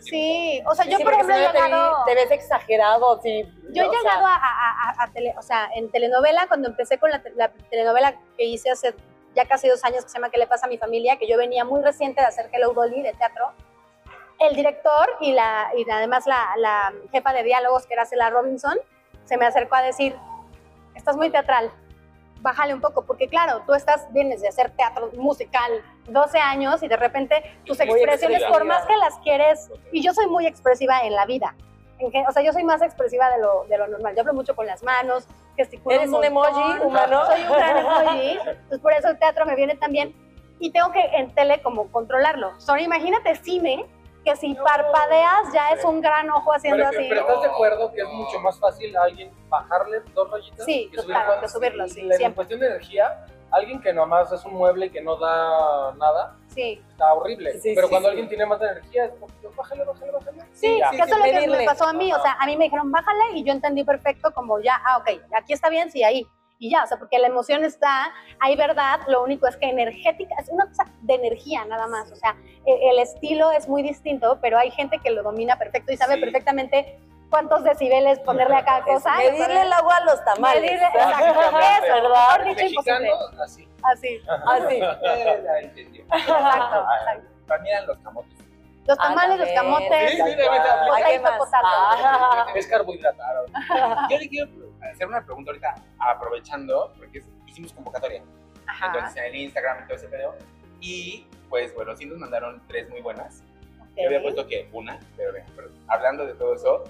Sí, 0.00 0.62
o 0.66 0.74
sea, 0.74 0.84
yo 0.84 0.98
Sí, 0.98 1.04
por 1.04 1.12
ejemplo 1.14 1.34
si 1.34 1.40
he 1.42 1.46
llegado... 1.46 2.04
te 2.04 2.14
ves 2.14 2.30
exagerado, 2.30 3.20
sí. 3.22 3.42
Yo 3.72 3.84
he 3.84 3.86
o 3.88 3.90
sea, 3.90 4.00
llegado 4.00 4.26
a, 4.26 4.34
a- 4.34 4.90
a- 4.90 5.04
a 5.04 5.12
tele, 5.12 5.34
o 5.38 5.42
sea, 5.42 5.68
en 5.74 5.90
telenovela, 5.90 6.46
cuando 6.48 6.68
empecé 6.68 6.98
con 6.98 7.10
la, 7.10 7.22
la 7.36 7.48
telenovela 7.70 8.14
que 8.36 8.44
hice 8.44 8.70
hace 8.70 8.94
ya 9.34 9.46
casi 9.46 9.68
dos 9.68 9.84
años, 9.84 10.04
que 10.04 10.10
se 10.10 10.18
llama 10.18 10.30
¿Qué 10.30 10.38
le 10.38 10.46
pasa 10.46 10.66
a 10.66 10.68
mi 10.68 10.78
familia? 10.78 11.16
Que 11.18 11.28
yo 11.28 11.36
venía 11.36 11.64
muy 11.64 11.82
reciente 11.82 12.20
de 12.20 12.26
hacer 12.26 12.48
Hello 12.52 12.72
Dolly 12.72 13.02
de 13.02 13.12
teatro. 13.12 13.52
El 14.38 14.54
director 14.54 15.16
y, 15.20 15.32
la, 15.32 15.70
y 15.76 15.88
además 15.90 16.26
la, 16.26 16.54
la 16.56 16.92
jefa 17.10 17.32
de 17.32 17.42
diálogos, 17.42 17.86
que 17.86 17.94
era 17.94 18.06
Cela 18.06 18.30
Robinson, 18.30 18.78
se 19.24 19.36
me 19.36 19.46
acercó 19.46 19.74
a 19.74 19.82
decir, 19.82 20.16
estás 20.94 21.16
muy 21.16 21.30
teatral, 21.30 21.72
bájale 22.40 22.74
un 22.74 22.80
poco, 22.80 23.04
porque 23.04 23.28
claro, 23.28 23.62
tú 23.66 23.74
estás, 23.74 24.12
vienes 24.12 24.40
de 24.40 24.48
hacer 24.48 24.70
teatro 24.70 25.10
musical 25.16 25.70
12 26.06 26.38
años 26.38 26.82
y 26.82 26.88
de 26.88 26.96
repente 26.96 27.42
tus 27.64 27.78
Muy 27.78 28.00
expresiones, 28.00 28.42
por 28.44 28.62
expresiva. 28.62 28.78
más 28.78 28.86
que 28.86 28.96
las 28.96 29.18
quieres, 29.18 29.70
y 29.92 30.02
yo 30.02 30.12
soy 30.14 30.26
muy 30.28 30.46
expresión 30.46 30.94
en 31.02 31.14
la 31.14 31.26
vida, 31.26 31.54
o 32.00 32.32
sea, 32.32 32.42
yo 32.42 32.52
soy 32.52 32.64
más 32.64 32.80
expresiva 32.82 33.30
de 33.30 33.40
lo, 33.40 33.64
de 33.64 33.78
lo 33.78 33.88
normal. 33.88 34.14
Yo 34.14 34.20
hablo 34.20 34.34
mucho 34.34 34.54
con 34.54 34.66
las 34.66 34.82
manos, 34.82 35.26
gesticulo 35.56 35.94
¿Eres 35.96 36.06
un 36.06 36.12
montón. 36.12 36.32
emoji 36.32 36.80
humano? 36.84 37.26
Soy 37.26 37.42
un 37.42 37.52
gran 37.52 37.76
emoji. 37.78 38.30
Entonces, 38.46 38.80
por 38.80 38.92
eso 38.92 39.08
el 39.08 39.18
teatro 39.18 39.46
me 39.46 39.56
viene 39.56 39.76
también. 39.76 40.14
Y 40.60 40.70
tengo 40.72 40.90
que 40.92 41.00
en 41.00 41.34
tele 41.34 41.62
como 41.62 41.90
controlarlo. 41.90 42.52
Ahora, 42.66 42.82
imagínate 42.82 43.34
cine, 43.36 43.86
que 44.24 44.34
si 44.36 44.54
parpadeas 44.54 45.52
ya 45.52 45.70
es 45.70 45.84
un 45.84 46.00
gran 46.00 46.28
ojo 46.30 46.52
haciendo 46.52 46.78
Pero, 46.78 46.88
así. 46.88 47.08
pero 47.08 47.20
¿estás 47.20 47.42
de 47.42 47.48
acuerdo 47.48 47.92
que 47.92 48.00
es 48.02 48.08
mucho 48.08 48.40
más 48.40 48.58
fácil 48.58 48.96
a 48.96 49.02
alguien 49.04 49.30
bajarle 49.48 50.00
dos 50.14 50.30
rayitas? 50.30 50.64
Sí, 50.64 50.88
que 50.90 50.96
total, 50.96 51.22
subirlo? 51.24 51.40
que 51.40 51.48
subirlo, 51.48 51.88
sí, 51.88 52.08
En 52.24 52.32
cuestión 52.32 52.60
de 52.60 52.66
energía, 52.66 53.24
alguien 53.52 53.80
que 53.80 53.92
nomás 53.92 54.30
es 54.32 54.44
un 54.44 54.54
mueble 54.54 54.86
y 54.86 54.90
que 54.90 55.00
no 55.00 55.16
da 55.16 55.94
nada, 55.94 56.34
Sí, 56.48 56.82
está 56.90 57.12
horrible. 57.14 57.52
Sí, 57.60 57.72
pero 57.74 57.86
sí, 57.86 57.90
cuando 57.90 58.08
sí. 58.08 58.10
alguien 58.10 58.28
tiene 58.28 58.46
más 58.46 58.60
energía, 58.60 59.04
es 59.04 59.12
como, 59.12 59.28
bájale, 59.56 59.84
bájale, 59.84 60.10
bájale. 60.12 60.27
Sí, 60.60 60.78
ya. 60.78 60.90
que 60.90 60.96
eso 60.96 61.04
es 61.04 61.10
lo 61.34 61.40
que 61.40 61.46
me 61.48 61.64
pasó 61.64 61.86
a 61.88 61.92
mí. 61.92 62.12
O 62.12 62.20
sea, 62.22 62.36
a 62.38 62.46
mí 62.46 62.56
me 62.56 62.64
dijeron, 62.64 62.90
bájale, 62.92 63.32
y 63.34 63.44
yo 63.44 63.52
entendí 63.52 63.84
perfecto 63.84 64.32
como 64.32 64.60
ya, 64.60 64.80
ah, 64.86 64.98
ok, 64.98 65.10
aquí 65.36 65.52
está 65.52 65.68
bien, 65.68 65.90
sí, 65.90 66.02
ahí. 66.04 66.26
Y 66.60 66.70
ya, 66.70 66.82
o 66.82 66.86
sea, 66.88 66.98
porque 66.98 67.18
la 67.20 67.28
emoción 67.28 67.64
está, 67.64 68.12
hay 68.40 68.56
verdad, 68.56 69.00
lo 69.06 69.22
único 69.22 69.46
es 69.46 69.56
que 69.56 69.66
energética, 69.66 70.34
es 70.40 70.48
una 70.48 70.66
cosa 70.66 70.86
de 71.02 71.14
energía 71.14 71.64
nada 71.66 71.86
más. 71.86 72.10
O 72.10 72.16
sea, 72.16 72.34
e- 72.66 72.90
el 72.90 72.98
estilo 72.98 73.52
es 73.52 73.68
muy 73.68 73.82
distinto, 73.84 74.38
pero 74.42 74.58
hay 74.58 74.72
gente 74.72 74.98
que 74.98 75.10
lo 75.10 75.22
domina 75.22 75.56
perfecto 75.56 75.92
y 75.92 75.96
sabe 75.96 76.14
Sí. 76.16 76.20
perfectamente 76.20 76.98
cuántos 77.30 77.62
decibeles 77.62 78.18
ponerle 78.20 78.56
a 78.56 78.64
cada 78.64 78.78
Es 78.80 78.84
cosa. 78.86 79.16
medirle 79.18 79.60
el 79.62 79.72
agua 79.72 79.98
a 79.98 80.04
los 80.04 80.24
tamales. 80.24 80.62
Medirle, 80.62 80.84
exacto, 80.86 81.40
eso, 81.40 81.94
¿Verdad? 81.94 82.38
mejor 82.40 82.44
dicho, 82.56 82.66
imposible. 82.66 83.10
así. 83.44 83.68
Así, 83.84 84.20
Así. 84.46 84.74
Eh, 84.74 85.40
ya 85.44 85.58
entendí. 85.60 85.98
exacto, 86.00 86.32
exacto. 86.34 87.22
Para 87.46 87.62
mí 87.62 87.70
eran 87.70 87.86
los 87.86 87.98
camotes. 87.98 88.32
Los 88.88 88.96
tamales, 88.96 89.38
los 89.38 89.50
camotes, 89.50 90.12
Sí. 90.12 90.18
Ah. 91.52 92.46
Es 92.54 92.66
carbohidratado. 92.66 93.44
Yo 94.08 94.18
le 94.18 94.28
quiero 94.30 94.50
hacer 94.90 95.06
una 95.06 95.22
pregunta 95.22 95.50
ahorita, 95.50 95.74
aprovechando, 95.98 96.94
porque 96.96 97.22
hicimos 97.46 97.74
convocatoria. 97.74 98.22
Ajá. 98.66 98.86
Entonces 98.86 99.16
en 99.18 99.24
el 99.24 99.36
Instagram 99.36 99.82
y 99.82 99.86
todo 99.86 99.96
ese 99.96 100.08
pedo. 100.08 100.34
Y 100.80 101.26
pues 101.50 101.74
bueno, 101.74 101.94
sí 101.96 102.06
nos 102.06 102.16
mandaron 102.16 102.62
tres 102.66 102.88
muy 102.88 103.02
buenas. 103.02 103.42
Yo 103.94 104.06
había 104.06 104.22
puesto 104.22 104.46
que 104.46 104.70
una, 104.72 104.98
pero 105.18 105.32
pero 105.54 105.68
hablando 105.88 106.24
de 106.24 106.32
todo 106.34 106.54
eso, 106.54 106.84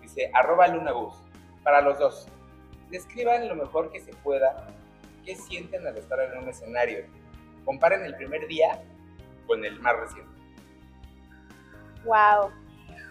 dice 0.00 0.30
arroba 0.32 0.68
lunabus. 0.68 1.14
Para 1.62 1.82
los 1.82 1.98
dos, 1.98 2.28
describan 2.90 3.46
lo 3.46 3.56
mejor 3.56 3.92
que 3.92 4.00
se 4.00 4.12
pueda 4.14 4.68
qué 5.24 5.36
sienten 5.36 5.86
al 5.86 5.98
estar 5.98 6.18
en 6.20 6.38
un 6.38 6.48
escenario. 6.48 7.04
Comparen 7.66 8.04
el 8.04 8.16
primer 8.16 8.46
día 8.48 8.82
con 9.46 9.64
el 9.66 9.78
más 9.80 9.96
reciente. 9.96 10.31
Wow. 12.04 12.50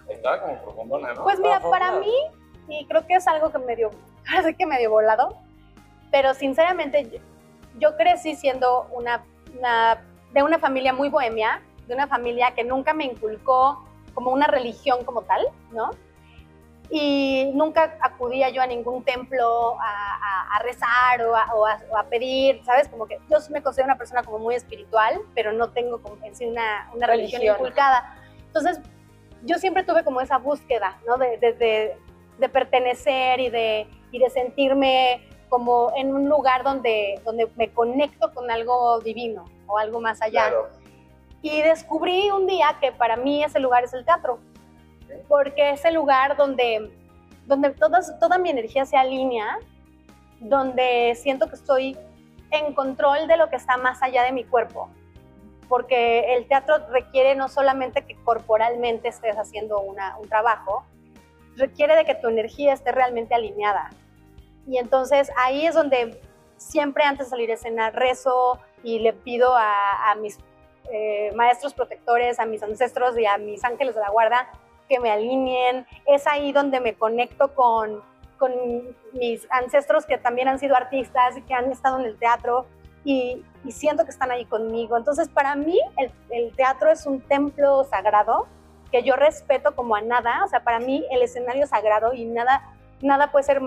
Estaba 0.10 0.42
como 0.42 0.62
profundona, 0.64 1.14
¿no? 1.14 1.24
Pues 1.24 1.40
mira, 1.40 1.60
para 1.62 1.94
mí, 1.94 2.14
y 2.68 2.86
creo 2.86 3.06
que 3.08 3.16
es 3.16 3.28
algo 3.28 3.52
que 3.52 3.60
me 3.60 3.76
dio, 3.76 3.92
así 4.38 4.54
que 4.58 4.66
medio 4.66 4.90
volado, 4.92 5.38
pero 6.12 6.34
sinceramente 6.34 7.10
yo, 7.10 7.20
yo 7.80 7.98
crecí 7.98 8.36
siendo 8.36 8.88
una, 8.92 9.24
una- 9.58 10.02
de 10.34 10.44
una 10.44 10.60
familia 10.60 10.94
muy 10.94 11.10
bohemia, 11.10 11.62
de 11.88 11.94
una 11.94 12.08
familia 12.08 12.52
que 12.52 12.64
nunca 12.64 12.94
me 12.94 13.06
inculcó 13.06 13.86
como 14.14 14.32
una 14.32 14.48
religión 14.48 15.04
como 15.06 15.22
tal, 15.24 15.46
¿no? 15.72 15.92
Y 16.90 17.50
nunca 17.54 17.96
acudía 18.02 18.50
yo 18.50 18.62
a 18.62 18.68
ningún 18.68 19.04
templo 19.06 19.78
a, 19.80 19.84
a- 19.86 20.56
a 20.58 20.60
rezar 20.64 21.22
o 21.26 21.36
a, 21.36 21.54
o 21.56 21.66
a- 21.66 21.80
o 21.90 21.98
a 21.98 22.04
pedir, 22.04 22.62
¿sabes? 22.66 22.90
Como 22.90 23.08
que 23.08 23.18
yo 23.30 23.38
me 23.50 23.62
considero 23.64 23.86
una 23.88 23.98
persona 23.98 24.24
como 24.24 24.40
muy 24.40 24.56
espiritual, 24.56 25.22
pero 25.34 25.54
no 25.54 25.70
tengo 25.70 26.02
como 26.02 26.18
en 26.26 26.36
sí 26.36 26.46
una, 26.46 26.90
una 26.94 27.08
religión 27.08 27.40
Religión. 27.42 27.56
inculcada. 27.58 28.16
Entonces, 28.54 28.80
yo 29.44 29.58
siempre 29.58 29.84
tuve 29.84 30.04
como 30.04 30.20
esa 30.22 30.38
búsqueda, 30.38 31.00
¿no? 31.08 31.18
De, 31.18 31.38
de- 31.38 31.54
de- 31.54 31.98
de 32.38 32.50
pertenecer 32.50 33.40
y 33.40 33.50
de, 33.50 33.88
y 34.12 34.20
de 34.20 34.30
sentirme 34.30 35.28
como 35.48 35.92
en 35.96 36.14
un 36.14 36.28
lugar 36.28 36.64
donde, 36.64 37.22
donde 37.24 37.48
me 37.56 37.72
conecto 37.72 38.34
con 38.34 38.50
algo 38.50 39.00
divino 39.02 39.46
o 39.68 39.78
algo 39.78 40.02
más 40.02 40.22
allá. 40.22 40.50
Claro. 40.50 40.70
Y 41.42 41.62
descubrí 41.62 42.30
un 42.32 42.48
día 42.48 42.78
que 42.82 42.92
para 42.92 43.16
mí 43.16 43.44
ese 43.44 43.60
lugar 43.60 43.84
es 43.84 43.94
el 43.94 44.06
teatro, 44.06 44.40
porque 45.28 45.72
es 45.72 45.86
el 45.86 45.96
lugar 45.96 46.36
donde, 46.36 46.92
donde 47.46 47.70
todas, 47.72 48.18
toda 48.20 48.38
mi 48.38 48.50
energía 48.50 48.86
se 48.86 48.98
alinea, 48.98 49.60
donde 50.40 51.14
siento 51.16 51.48
que 51.48 51.56
estoy 51.56 51.98
en 52.50 52.74
control 52.74 53.28
de 53.28 53.38
lo 53.38 53.50
que 53.50 53.56
está 53.56 53.78
más 53.78 54.02
allá 54.02 54.24
de 54.24 54.32
mi 54.32 54.44
cuerpo, 54.44 54.90
porque 55.72 56.36
el 56.36 56.50
teatro 56.50 56.76
requiere 56.90 57.34
no 57.34 57.48
solamente 57.48 58.04
que 58.06 58.16
corporalmente 58.26 59.08
estés 59.08 59.38
haciendo 59.38 59.80
una- 59.80 60.18
un 60.18 60.28
trabajo, 60.28 60.84
requiere 61.56 61.96
de 61.96 62.04
que 62.04 62.14
tu 62.14 62.28
energía 62.28 62.74
esté 62.74 62.92
realmente 62.92 63.34
alineada. 63.36 63.90
Y 64.68 64.78
entonces 64.80 65.32
ahí 65.38 65.66
es 65.66 65.74
donde 65.74 66.20
siempre 66.58 67.06
antes 67.06 67.28
de 67.28 67.30
salir 67.30 67.52
a 67.52 67.54
escena 67.54 67.90
rezo 67.90 68.60
y 68.84 69.00
le 69.00 69.14
pido 69.14 69.56
a, 69.56 70.12
a 70.12 70.16
mis 70.16 70.38
eh, 70.92 71.32
maestros 71.36 71.74
protectores, 71.74 72.38
a 72.42 72.46
mis 72.46 72.62
ancestros 72.62 73.18
y 73.18 73.26
a 73.26 73.38
mis 73.38 73.64
ángeles 73.64 73.96
de 73.96 74.02
la 74.02 74.10
guarda 74.10 74.50
que 74.90 75.00
me 75.00 75.10
alineen. 75.10 75.88
Es 76.06 76.28
ahí 76.28 76.52
donde 76.52 76.82
me 76.82 76.96
conecto 76.96 77.56
con, 77.56 78.02
con 78.38 78.52
mis 79.14 79.48
ancestros 79.52 80.06
que 80.06 80.18
también 80.18 80.50
han 80.50 80.60
sido 80.60 80.76
artistas 80.76 81.38
y 81.38 81.44
que 81.44 81.54
han 81.54 81.72
estado 81.72 81.98
en 81.98 82.08
el 82.08 82.18
teatro 82.20 82.66
y, 83.04 83.44
y 83.64 83.72
siento 83.72 84.04
que 84.06 84.12
están 84.12 84.32
ahí 84.32 84.46
conmigo. 84.46 84.98
Entonces, 84.98 85.30
para 85.30 85.56
mí, 85.56 85.80
el, 85.98 86.12
el 86.30 86.56
teatro 86.56 86.92
es 86.92 87.06
un 87.06 87.22
templo 87.22 87.84
sagrado 87.86 88.48
que 88.92 89.04
yo 89.04 89.16
respeto 89.16 89.76
como 89.76 89.96
a 89.96 90.02
nada. 90.02 90.44
O 90.46 90.48
sea, 90.48 90.64
para 90.64 90.80
mí, 90.80 91.06
el 91.12 91.22
escenario 91.22 91.64
es 91.64 91.70
sagrado 91.70 92.14
y 92.14 92.26
nada, 92.26 92.62
nada 93.02 93.32
puede 93.32 93.44
ser 93.44 93.62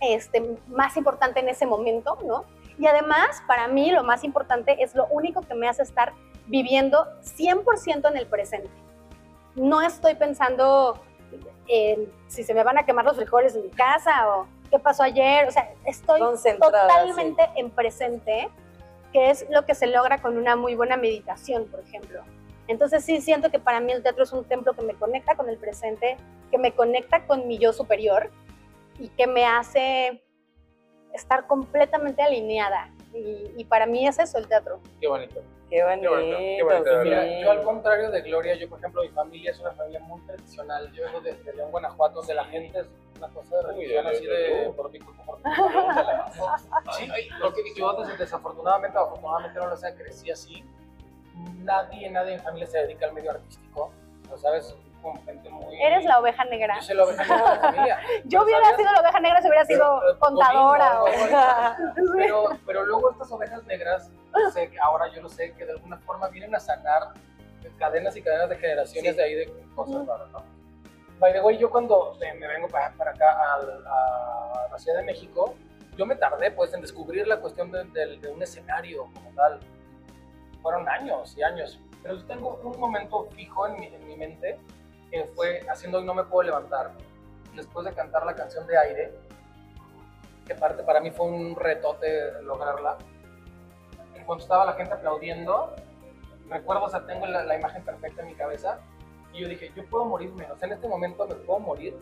este, 0.00 0.56
más 0.68 0.96
importante 0.96 1.40
en 1.40 1.48
ese 1.48 1.66
momento, 1.66 2.18
¿no? 2.24 2.44
Y 2.78 2.86
además, 2.86 3.42
para 3.46 3.68
mí, 3.68 3.90
lo 3.90 4.02
más 4.02 4.24
importante 4.24 4.82
es 4.82 4.94
lo 4.94 5.06
único 5.08 5.42
que 5.42 5.54
me 5.54 5.68
hace 5.68 5.82
estar 5.82 6.12
viviendo 6.46 7.06
100% 7.22 8.08
en 8.08 8.16
el 8.16 8.26
presente. 8.26 8.70
No 9.54 9.82
estoy 9.82 10.14
pensando 10.14 10.98
en 11.68 12.10
si 12.28 12.42
se 12.42 12.54
me 12.54 12.64
van 12.64 12.78
a 12.78 12.84
quemar 12.84 13.04
los 13.04 13.16
frijoles 13.16 13.54
en 13.54 13.62
mi 13.62 13.70
casa 13.70 14.28
o 14.28 14.46
qué 14.70 14.78
pasó 14.78 15.02
ayer. 15.02 15.48
O 15.48 15.50
sea, 15.50 15.72
estoy 15.84 16.20
totalmente 16.58 17.48
en 17.56 17.70
presente, 17.70 18.48
que 19.12 19.30
es 19.30 19.46
lo 19.50 19.66
que 19.66 19.74
se 19.74 19.86
logra 19.86 20.18
con 20.18 20.36
una 20.38 20.56
muy 20.56 20.74
buena 20.74 20.96
meditación, 20.96 21.66
por 21.66 21.80
ejemplo. 21.80 22.22
Entonces 22.68 23.04
sí 23.04 23.20
siento 23.20 23.50
que 23.50 23.58
para 23.58 23.80
mí 23.80 23.92
el 23.92 24.02
teatro 24.02 24.22
es 24.22 24.32
un 24.32 24.44
templo 24.44 24.74
que 24.74 24.82
me 24.82 24.94
conecta 24.94 25.34
con 25.34 25.48
el 25.48 25.58
presente, 25.58 26.16
que 26.50 26.58
me 26.58 26.72
conecta 26.72 27.26
con 27.26 27.48
mi 27.48 27.58
yo 27.58 27.72
superior 27.72 28.30
y 28.98 29.08
que 29.08 29.26
me 29.26 29.44
hace 29.44 30.22
estar 31.12 31.46
completamente 31.46 32.22
alineada. 32.22 32.92
Y, 33.12 33.50
y 33.56 33.64
para 33.64 33.86
mí 33.86 34.06
es 34.06 34.20
eso 34.20 34.38
el 34.38 34.46
teatro. 34.46 34.80
Qué 35.00 35.08
bonito. 35.08 35.42
Qué 35.68 35.84
bonito. 35.84 36.10
bonito, 36.10 36.36
qué 36.36 36.62
bonito, 36.64 36.98
de 36.98 37.04
Mira, 37.04 37.24
sí. 37.24 37.40
yo 37.42 37.50
al 37.52 37.62
contrario 37.62 38.10
de 38.10 38.22
Gloria, 38.22 38.54
yo 38.56 38.68
por 38.68 38.80
ejemplo, 38.80 39.02
mi 39.02 39.08
familia 39.10 39.52
es 39.52 39.60
una 39.60 39.72
familia 39.72 40.00
muy 40.00 40.20
tradicional. 40.22 40.92
Yo 40.92 41.04
vengo 41.04 41.20
de, 41.20 41.34
de 41.34 41.52
León, 41.54 41.70
Guanajuato, 41.70 42.16
donde 42.16 42.34
la 42.34 42.44
gente 42.44 42.80
es 42.80 42.86
una 43.20 43.28
cosa 43.34 43.56
de 43.56 43.64
Uy, 43.66 43.86
religión 43.86 44.04
de- 44.04 44.10
así 44.10 44.72
por 44.76 44.90
mi 44.90 44.98
culpa, 44.98 45.22
por 45.24 45.36
mi 45.38 45.42
culpa, 45.44 45.68
pregúntale. 45.68 46.22
Sí, 46.92 47.28
lo 47.38 47.52
que 47.52 47.60
yo 47.76 48.04
des- 48.04 48.18
desafortunadamente 48.18 48.96
o 48.98 49.02
afortunadamente 49.02 49.58
no 49.58 49.66
lo 49.66 49.76
sé, 49.76 49.94
crecí 49.94 50.30
así. 50.30 50.64
Nadie, 51.58 52.10
nadie 52.10 52.32
en 52.32 52.38
mi 52.38 52.42
familia 52.44 52.66
se 52.66 52.78
dedica 52.78 53.06
al 53.06 53.12
medio 53.12 53.30
artístico. 53.30 53.92
¿no 54.28 54.36
¿Sabes? 54.38 54.74
Como 55.02 55.22
gente 55.24 55.48
muy... 55.48 55.82
Eres 55.82 56.04
la 56.04 56.20
oveja 56.20 56.44
negra. 56.44 56.76
Yo 56.76 56.82
soy 56.82 56.94
la 56.96 57.04
oveja 57.04 57.22
negra 57.22 57.36
de 57.36 57.44
la 57.56 57.60
familia. 57.60 57.98
Yo 58.26 58.42
hubiera 58.42 58.60
¿sabías? 58.62 58.76
sido 58.78 58.92
la 58.92 59.00
oveja 59.00 59.20
negra 59.20 59.42
si 59.42 59.48
hubiera 59.48 59.64
sido 59.64 60.00
Pero, 60.00 60.12
eh, 60.12 60.18
contadora. 60.18 61.02
O- 61.02 61.06
pero, 62.16 62.44
pero 62.66 62.84
luego 62.84 63.10
estas 63.10 63.32
ovejas 63.32 63.64
negras, 63.64 64.10
sé 64.52 64.70
ahora 64.82 65.08
yo 65.12 65.22
lo 65.22 65.28
sé, 65.28 65.52
que 65.54 65.64
de 65.64 65.72
alguna 65.72 65.96
forma 65.98 66.28
vienen 66.28 66.54
a 66.54 66.60
sanar 66.60 67.14
cadenas 67.78 68.14
y 68.16 68.22
cadenas 68.22 68.50
de 68.50 68.56
generaciones 68.56 69.12
Sí. 69.12 69.16
de 69.16 69.24
ahí 69.24 69.34
de 69.34 69.52
cosas 69.74 70.06
raras, 70.06 70.28
¿no? 70.30 70.44
By 71.20 71.32
the 71.32 71.40
way, 71.42 71.58
yo 71.58 71.70
cuando 71.70 72.16
me, 72.18 72.46
vengo 72.48 72.66
para, 72.68 72.92
para 72.94 73.10
acá 73.12 73.54
al- 73.54 73.86
a, 73.86 74.68
la 74.72 74.78
Ciudad 74.78 74.98
de 74.98 75.04
México, 75.04 75.54
yo 75.96 76.06
me 76.06 76.16
tardé 76.16 76.50
pues 76.50 76.72
en 76.72 76.80
descubrir 76.80 77.26
la 77.28 77.38
cuestión 77.40 77.70
de, 77.70 77.84
de- 77.84 78.16
de 78.18 78.28
un 78.28 78.42
escenario 78.42 79.04
como 79.14 79.30
tal. 79.36 79.60
Fueron 80.62 80.88
años 80.88 81.36
y 81.36 81.42
años. 81.42 81.78
Pero 82.02 82.14
yo 82.16 82.24
tengo 82.24 82.58
un 82.64 82.80
momento 82.80 83.28
fijo 83.32 83.66
en 83.66 83.78
mi, 83.78 83.86
en 83.86 84.06
mi 84.06 84.16
mente 84.16 84.58
que 85.10 85.24
fue 85.34 85.60
haciendo 85.68 85.98
Hoy 85.98 86.04
No 86.04 86.14
Me 86.14 86.24
Puedo 86.24 86.44
Levantar, 86.44 86.92
después 87.54 87.84
de 87.84 87.92
cantar 87.92 88.24
la 88.24 88.34
canción 88.34 88.66
de 88.66 88.78
aire, 88.78 89.12
que 90.46 90.54
parte 90.54 90.82
para 90.84 91.00
mí 91.00 91.10
fue 91.10 91.26
un 91.26 91.54
retote 91.56 92.40
lograrla. 92.42 92.96
En 94.14 94.24
cuanto 94.24 94.44
estaba 94.44 94.64
la 94.64 94.72
gente 94.74 94.94
aplaudiendo, 94.94 95.74
recuerdo, 96.48 96.84
o 96.84 96.88
sea, 96.88 97.04
tengo 97.06 97.26
la, 97.26 97.42
la 97.44 97.56
imagen 97.56 97.82
perfecta 97.84 98.22
en 98.22 98.28
mi 98.28 98.34
cabeza, 98.34 98.78
y 99.32 99.40
yo 99.40 99.48
dije, 99.48 99.72
yo 99.74 99.84
puedo 99.86 100.04
morirme, 100.04 100.50
o 100.50 100.56
sea, 100.56 100.66
en 100.68 100.74
este 100.74 100.88
momento 100.88 101.26
me 101.26 101.34
puedo 101.36 101.60
morir, 101.60 101.96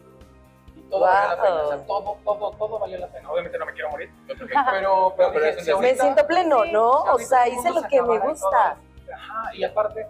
y 0.76 0.80
todo 0.90 1.00
valió 1.00 1.28
la 1.36 1.42
pena, 1.42 1.54
o 1.62 1.68
sea, 1.68 1.86
todo, 1.86 2.18
todo, 2.24 2.50
todo 2.52 2.78
valió 2.78 2.98
la 2.98 3.08
pena. 3.08 3.30
Obviamente 3.30 3.58
no 3.58 3.66
me 3.66 3.72
quiero 3.72 3.90
morir, 3.90 4.10
pero, 4.26 4.46
pero, 4.46 5.14
pero 5.16 5.32
dije, 5.32 5.50
si 5.52 5.56
deseo. 5.58 5.78
Me 5.80 5.86
ahorita- 5.88 6.02
siento 6.04 6.26
pleno, 6.26 6.62
Sí, 6.64 6.72
¿no? 6.72 6.92
si 7.02 7.08
O 7.08 7.10
ahorita 7.10 7.28
sea, 7.28 7.48
hice 7.48 7.70
lo 7.70 7.82
que 7.82 8.02
me 8.02 8.18
gusta. 8.18 8.76
todo, 9.06 9.14
Ajá, 9.14 9.54
y 9.54 9.64
aparte, 9.64 10.06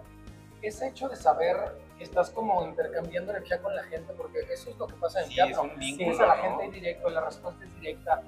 ese 0.61 0.87
hecho 0.87 1.07
de 1.09 1.15
saber 1.15 1.55
que 1.97 2.03
estás 2.03 2.29
como 2.29 2.63
intercambiando 2.65 3.31
energía 3.31 3.61
con 3.61 3.75
la 3.75 3.83
gente, 3.83 4.13
porque 4.13 4.39
eso 4.51 4.69
es 4.69 4.77
lo 4.77 4.87
que 4.87 4.95
pasa 4.95 5.19
en 5.19 5.25
el 5.25 5.29
Sí, 5.31 5.35
teatro. 5.35 5.51
es 5.65 5.71
un 5.73 5.79
vínculo, 5.79 6.09
Ves 6.09 6.19
a 6.19 6.25
la 6.27 6.35
¿no? 6.35 6.41
gente 6.43 6.63
en 6.65 6.71
directo, 6.71 7.09
la 7.09 7.21
respuesta 7.21 7.63
es 7.65 7.75
directa, 7.75 8.21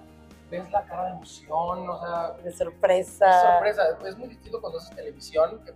ves 0.49 0.69
la 0.71 0.83
cara 0.85 1.05
de 1.05 1.11
emoción, 1.11 1.89
o 1.89 1.99
sea, 1.99 2.31
De 2.41 2.49
es 2.49 2.57
sorpresa. 2.57 3.51
sorpresa. 3.53 3.83
Es 4.05 4.17
muy 4.17 4.27
distinto 4.29 4.59
cuando 4.59 4.79
haces 4.79 4.93
televisión, 4.95 5.61
que 5.63 5.73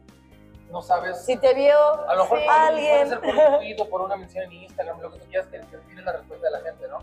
no 0.76 0.82
sabes. 0.82 1.24
Si 1.26 1.38
te 1.38 1.54
vio 1.54 1.74
a 2.08 2.14
lo 2.16 2.24
mejor 2.24 2.40
sí, 2.40 2.46
por 2.46 2.54
un- 2.54 2.62
alguien. 2.62 2.98
puede 2.98 3.10
ser 3.10 3.20
por 3.22 3.30
un 3.54 3.58
tweet 3.60 3.76
o 3.80 3.90
por 3.90 4.02
una 4.02 4.16
mención 4.18 4.44
en 4.44 4.52
Instagram, 4.54 5.00
lo 5.00 5.10
que 5.12 5.20
tú 5.20 5.26
quieras, 5.28 5.48
que, 5.48 5.60
que 5.62 5.78
tienes 5.88 6.04
la 6.04 6.12
respuesta 6.12 6.46
de 6.48 6.52
la 6.52 6.60
gente, 6.60 6.88
¿no? 6.90 6.98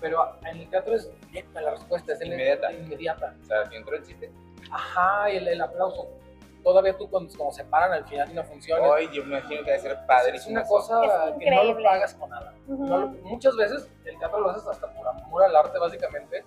Pero 0.00 0.36
en 0.42 0.58
el 0.58 0.68
teatro 0.68 0.94
es 0.94 1.10
directa 1.28 1.62
la 1.62 1.70
respuesta, 1.70 2.12
es 2.12 2.20
Inmediata. 2.20 2.70
inmediata. 2.72 3.34
O 3.42 3.46
sea, 3.46 3.66
si 3.70 3.76
entró 3.76 3.96
el 3.96 4.04
chiste. 4.06 4.30
Ajá, 4.70 5.30
y 5.30 5.38
el, 5.38 5.48
el 5.48 5.60
aplauso. 5.62 6.06
Todavía 6.62 6.96
tú 6.96 7.08
cuando, 7.10 7.32
cuando 7.36 7.54
se 7.54 7.64
paran 7.64 7.92
al 7.92 8.04
final 8.06 8.30
y 8.30 8.34
no 8.34 8.44
funciona. 8.44 8.82
Hoy 8.86 9.08
yo 9.12 9.24
me 9.24 9.38
imagino 9.38 9.62
que 9.64 9.70
debe 9.70 9.80
ser 9.82 9.98
padre. 10.06 10.36
es 10.36 10.46
una 10.46 10.64
cosa 10.64 11.28
Es 11.30 11.34
que 11.38 11.50
no 11.50 11.64
lo 11.64 11.82
pagas 11.82 12.14
con 12.14 12.28
nada. 12.28 12.52
Ujú. 12.68 12.84
No 12.86 12.98
lo- 12.98 13.06
muchas 13.22 13.56
veces 13.56 13.88
el 14.04 14.18
teatro 14.18 14.40
lo 14.40 14.50
haces 14.50 14.66
hasta 14.66 14.86
por 14.92 15.08
amor 15.08 15.44
al 15.44 15.56
arte, 15.56 15.78
básicamente, 15.78 16.44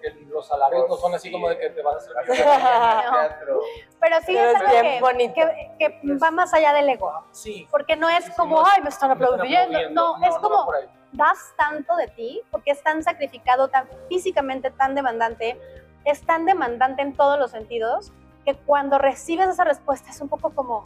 porque 0.00 0.24
los 0.28 0.46
salarios 0.46 0.88
no 0.88 0.96
son 0.96 1.14
así 1.14 1.30
como 1.30 1.48
de 1.48 1.58
que 1.58 1.70
te 1.70 1.82
vas 1.82 1.94
a 1.94 1.98
hacer 1.98 2.36
teatro. 2.36 3.60
Pero 4.00 4.16
sí 4.20 4.26
Pero 4.26 4.40
es 4.50 4.54
es 4.54 4.60
algo 4.60 4.70
bien 4.70 4.84
que, 4.94 5.00
bonito. 5.00 5.34
que, 5.34 6.00
que 6.02 6.14
va 6.16 6.30
más 6.30 6.54
allá 6.54 6.72
del 6.72 6.88
ego. 6.88 7.12
Sí. 7.32 7.66
Porque 7.70 7.96
no 7.96 8.08
es 8.08 8.24
Sí, 8.24 8.32
como, 8.36 8.60
no 8.60 8.66
ay, 8.66 8.82
me 8.82 8.88
están 8.88 9.10
aplaudiendo. 9.10 9.76
aplaudiendo. 9.76 10.18
No, 10.18 10.26
es 10.26 10.36
como, 10.38 10.70
das 11.12 11.38
tanto 11.56 11.96
de 11.96 12.08
ti, 12.08 12.42
porque 12.50 12.70
es 12.70 12.82
tan 12.82 13.02
sacrificado, 13.02 13.68
tan 13.68 13.88
físicamente 14.08 14.70
tan 14.70 14.94
demandante, 14.94 15.58
es 16.04 16.24
tan 16.24 16.44
demandante 16.46 17.02
en 17.02 17.14
todos 17.16 17.38
los 17.38 17.50
sentidos, 17.50 18.12
que 18.44 18.54
cuando 18.54 18.98
recibes 18.98 19.48
esa 19.48 19.64
respuesta 19.64 20.10
es 20.10 20.20
un 20.20 20.28
poco 20.28 20.50
como, 20.54 20.84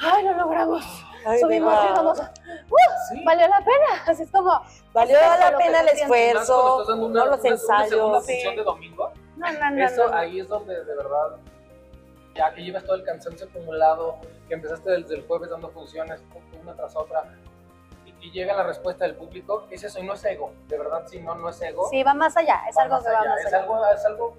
ay, 0.00 0.24
lo 0.24 0.34
logramos, 0.34 0.84
Ay, 1.26 1.38
subimos 1.40 1.72
y 1.74 1.92
vamos, 1.92 2.18
Sí. 3.10 3.22
valió 3.24 3.48
la 3.48 3.58
pena. 3.58 4.02
Así 4.06 4.22
es 4.22 4.30
como, 4.30 4.62
Valió 4.92 5.16
es 5.16 5.40
la 5.40 5.56
pena 5.56 5.80
el 5.80 5.88
esfuerzo, 5.88 6.80
estás 6.80 6.88
dando 6.88 7.06
una, 7.06 7.24
todos 7.24 7.30
los 7.30 7.40
una- 7.40 7.48
una 7.74 7.84
ensayos. 7.84 8.26
función 8.26 8.56
de 8.56 8.62
domingo, 8.62 9.12
no, 9.36 9.52
no, 9.52 9.70
no. 9.70 9.84
eso 9.84 10.08
no. 10.08 10.16
ahí 10.16 10.40
es 10.40 10.48
donde 10.48 10.84
de 10.84 10.94
verdad, 10.96 11.36
ya 12.34 12.52
que 12.54 12.62
llevas 12.62 12.84
todo 12.84 12.96
el 12.96 13.04
cansancio 13.04 13.46
acumulado, 13.48 14.16
que 14.48 14.54
empezaste 14.54 14.90
desde 14.90 15.14
el 15.16 15.26
jueves 15.26 15.50
dando 15.50 15.68
funciones 15.70 16.22
una 16.60 16.74
tras 16.74 16.96
otra, 16.96 17.24
y, 18.06 18.30
llega 18.32 18.54
la 18.54 18.64
respuesta 18.64 19.04
del 19.06 19.14
público, 19.16 19.66
es 19.70 19.82
eso, 19.82 19.98
y 19.98 20.02
no 20.04 20.12
es 20.14 20.24
ego, 20.24 20.52
de 20.68 20.76
verdad, 20.78 21.06
si 21.06 21.20
no, 21.20 21.34
no 21.34 21.48
es 21.48 21.60
ego. 21.62 21.88
Sí, 21.90 22.02
va 22.02 22.12
más 22.14 22.36
allá, 22.36 22.60
es 22.68 22.76
va 22.76 22.82
algo 22.82 22.96
más 22.96 23.04
que 23.04 23.10
va 23.12 23.20
allá, 23.20 23.30
más 23.30 23.40
es 23.40 23.46
allá. 23.46 23.58
algo, 23.62 23.86
es 23.86 24.04
algo, 24.04 24.36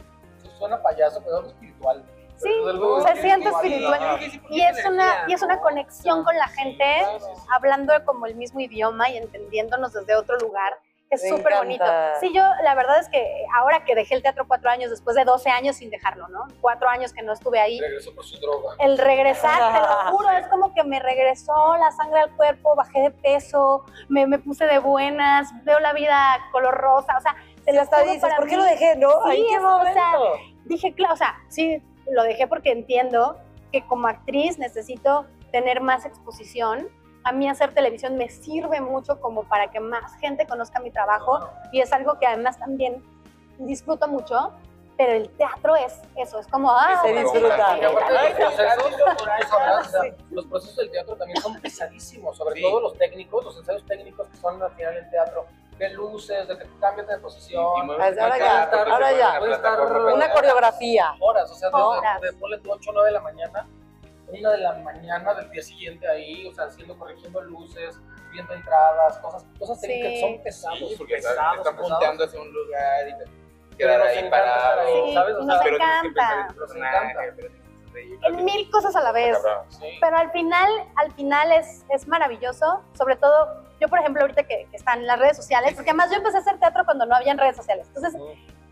suena 0.59 0.81
payaso, 0.81 1.19
pero 1.23 1.31
es 1.31 1.37
algo 1.39 1.49
espiritual. 1.49 2.03
Sí, 2.41 2.49
algo 2.67 3.01
se 3.08 3.15
siente 3.21 3.49
espiritual. 3.49 4.19
Y 4.49 4.62
es 4.62 4.86
una, 4.86 5.25
y 5.27 5.34
es 5.34 5.41
una 5.41 5.60
conexión 5.60 6.23
con 6.23 6.36
la 6.36 6.47
gente, 6.47 7.06
hablando 7.54 7.93
como 8.06 8.25
el 8.25 8.36
mismo 8.36 8.60
idioma 8.60 9.10
y 9.10 9.17
entendiéndonos 9.17 9.93
desde 9.93 10.15
otro 10.15 10.38
lugar. 10.38 10.73
Es 11.10 11.27
súper 11.27 11.58
bonito. 11.58 11.84
Sí, 12.21 12.32
yo 12.34 12.41
la 12.63 12.73
verdad 12.73 12.97
es 12.99 13.10
que 13.10 13.45
ahora 13.58 13.84
que 13.84 13.95
dejé 13.95 14.15
el 14.15 14.21
teatro 14.21 14.45
cuatro 14.47 14.69
años, 14.69 14.89
después 14.89 15.13
de 15.17 15.25
12 15.25 15.49
años 15.49 15.75
sin 15.75 15.89
dejarlo, 15.89 16.30
¿no? 16.30 16.45
Cuatro 16.62 16.88
años 16.88 17.12
que 17.12 17.21
no 17.21 17.34
estuve 17.34 17.60
ahí. 17.60 17.82
Regresó 17.82 18.15
por 18.15 18.23
su 18.23 18.39
droga. 18.39 18.75
El 18.80 18.97
regresar, 18.97 19.73
te 19.73 19.80
lo 19.82 19.88
juro, 20.17 20.30
es 20.30 20.47
como 20.47 20.73
que 20.73 20.86
me 20.86 21.01
regresó 21.01 21.75
la 21.75 21.91
sangre 21.91 22.21
al 22.21 22.32
cuerpo, 22.38 22.75
bajé 22.77 23.01
de 23.01 23.12
peso, 23.12 23.84
me, 24.08 24.25
me 24.25 24.39
puse 24.39 24.65
de 24.65 24.80
buenas, 24.80 25.49
veo 25.65 25.82
la 25.82 25.91
vida 25.91 26.39
color 26.54 26.75
rosa, 26.75 27.17
o 27.17 27.21
sea, 27.21 27.36
te 27.65 27.71
Y 27.71 27.75
lo 27.75 27.82
hasta 27.82 28.04
dices, 28.04 28.34
¿por 28.38 28.45
qué 28.47 28.56
mí- 28.56 28.63
lo 28.63 28.63
dejé, 28.63 28.95
no? 28.95 29.10
Sí, 29.30 29.38
¿En 29.38 29.45
qué 29.47 29.56
es- 29.56 29.62
o 29.63 29.84
sea, 29.93 30.13
dije, 30.63 30.93
claro, 30.93 31.13
o 31.15 31.17
sea, 31.17 31.36
sí, 31.49 31.84
lo 32.12 32.24
dejé 32.24 32.47
porque 32.47 32.71
entiendo 32.71 33.38
que 33.71 33.86
como 33.88 34.08
actriz 34.08 34.58
necesito 34.58 35.26
tener 35.52 35.82
más 35.82 36.06
exposición. 36.06 36.88
A 37.24 37.32
mí 37.32 37.47
hacer 37.47 37.74
televisión 37.74 38.17
me 38.17 38.30
sirve 38.30 38.82
mucho 38.82 39.19
como 39.19 39.43
para 39.43 39.69
que 39.71 39.80
más 39.80 40.15
gente 40.19 40.45
conozca 40.47 40.80
mi 40.80 40.91
trabajo 40.91 41.39
y 41.71 41.80
es 41.82 41.91
algo 41.93 42.17
que 42.19 42.26
además 42.26 42.58
también 42.58 43.04
disfruto 43.60 44.08
mucho, 44.08 44.52
pero 44.97 45.13
el 45.13 45.30
teatro 45.30 45.76
es 45.76 46.00
eso, 46.17 46.39
es 46.39 46.47
como, 46.47 46.71
ah, 46.71 47.00
Se 47.04 47.13
disfruta. 47.13 47.78
los 50.32 50.45
procesos, 50.45 50.76
del 50.78 50.91
teatro 50.91 51.15
también 51.15 51.41
son 51.41 51.60
pesadísimos, 51.62 52.38
sobre 52.38 52.56
Sí. 52.56 52.62
todo 52.62 52.82
los 52.82 52.97
técnicos, 52.97 53.45
los 53.45 53.58
ensayos 53.58 53.86
técnicos 53.86 54.28
que 54.30 54.38
son 54.38 54.62
al 54.62 54.71
final 54.71 54.97
en 54.97 55.10
teatro, 55.10 55.45
de 55.81 55.89
luces, 55.95 56.47
de 56.47 56.57
que 56.57 56.65
cambias 56.79 57.07
de 57.07 57.17
posición, 57.17 57.63
Ahora 57.89 58.11
ya, 58.11 58.23
ahora 58.25 59.11
ya. 59.11 59.39
Estar- 59.39 60.13
Una 60.13 60.31
coreografía. 60.31 61.13
horas, 61.19 61.49
o 61.51 61.55
sea, 61.55 61.69
Horas. 61.69 62.21
desde, 62.21 62.33
de, 62.35 62.39
ponle 62.39 62.57
tú 62.59 62.71
8 62.71 62.89
o 62.91 62.93
9 62.93 63.07
de 63.09 63.13
la 63.13 63.21
mañana, 63.21 63.67
una 64.27 64.51
de 64.51 64.57
la 64.59 64.73
mañana 64.73 65.33
del 65.33 65.49
día 65.49 65.63
siguiente 65.63 66.07
ahí, 66.07 66.47
o 66.47 66.53
sea, 66.53 66.65
haciendo, 66.65 66.97
corrigiendo 66.97 67.41
luces, 67.41 67.99
viendo 68.31 68.53
entradas, 68.53 69.17
cosas, 69.19 69.43
cosas 69.59 69.81
Sí. 69.81 69.87
que 69.87 70.19
son 70.21 70.43
pesados, 70.43 70.77
Sí, 70.79 70.95
porque 70.97 71.15
pesados, 71.15 71.57
están, 71.57 71.75
punteando 71.75 72.23
hacia 72.25 72.39
un 72.39 72.53
lugar 72.53 73.07
y 73.09 73.17
te 73.17 73.23
Pero 73.25 73.77
quedar 73.77 74.01
ahí 74.03 74.17
estar 74.19 74.29
parado. 74.29 74.87
Sí, 75.07 75.13
¿sabes? 75.13 75.35
O 75.35 75.39
y 75.41 75.45
sea, 75.45 75.53
nos 75.55 75.63
pero 75.63 75.77
que 75.77 75.83
encanta. 75.83 76.47
Nos 76.55 76.75
encanta. 76.75 77.23
en 78.27 78.45
mil 78.45 78.69
cosas 78.71 78.95
a 78.95 79.01
la 79.01 79.11
vez. 79.11 79.37
Pero 79.99 80.17
al 80.17 80.31
final, 80.31 80.69
al 80.95 81.11
final 81.13 81.51
es, 81.51 81.83
es 81.89 82.07
maravilloso, 82.07 82.83
sobre 82.93 83.15
todo, 83.17 83.65
yo 83.81 83.89
por 83.89 83.99
ejemplo 83.99 84.21
ahorita 84.21 84.43
que, 84.43 84.67
que 84.69 84.77
están 84.77 85.05
las 85.05 85.19
redes 85.19 85.35
sociales, 85.35 85.73
porque 85.73 85.89
además 85.89 86.09
yo 86.11 86.17
empecé 86.17 86.37
a 86.37 86.39
hacer 86.41 86.59
teatro 86.59 86.85
cuando 86.85 87.05
no 87.05 87.15
habían 87.15 87.37
redes 87.37 87.55
sociales, 87.57 87.87
entonces 87.93 88.15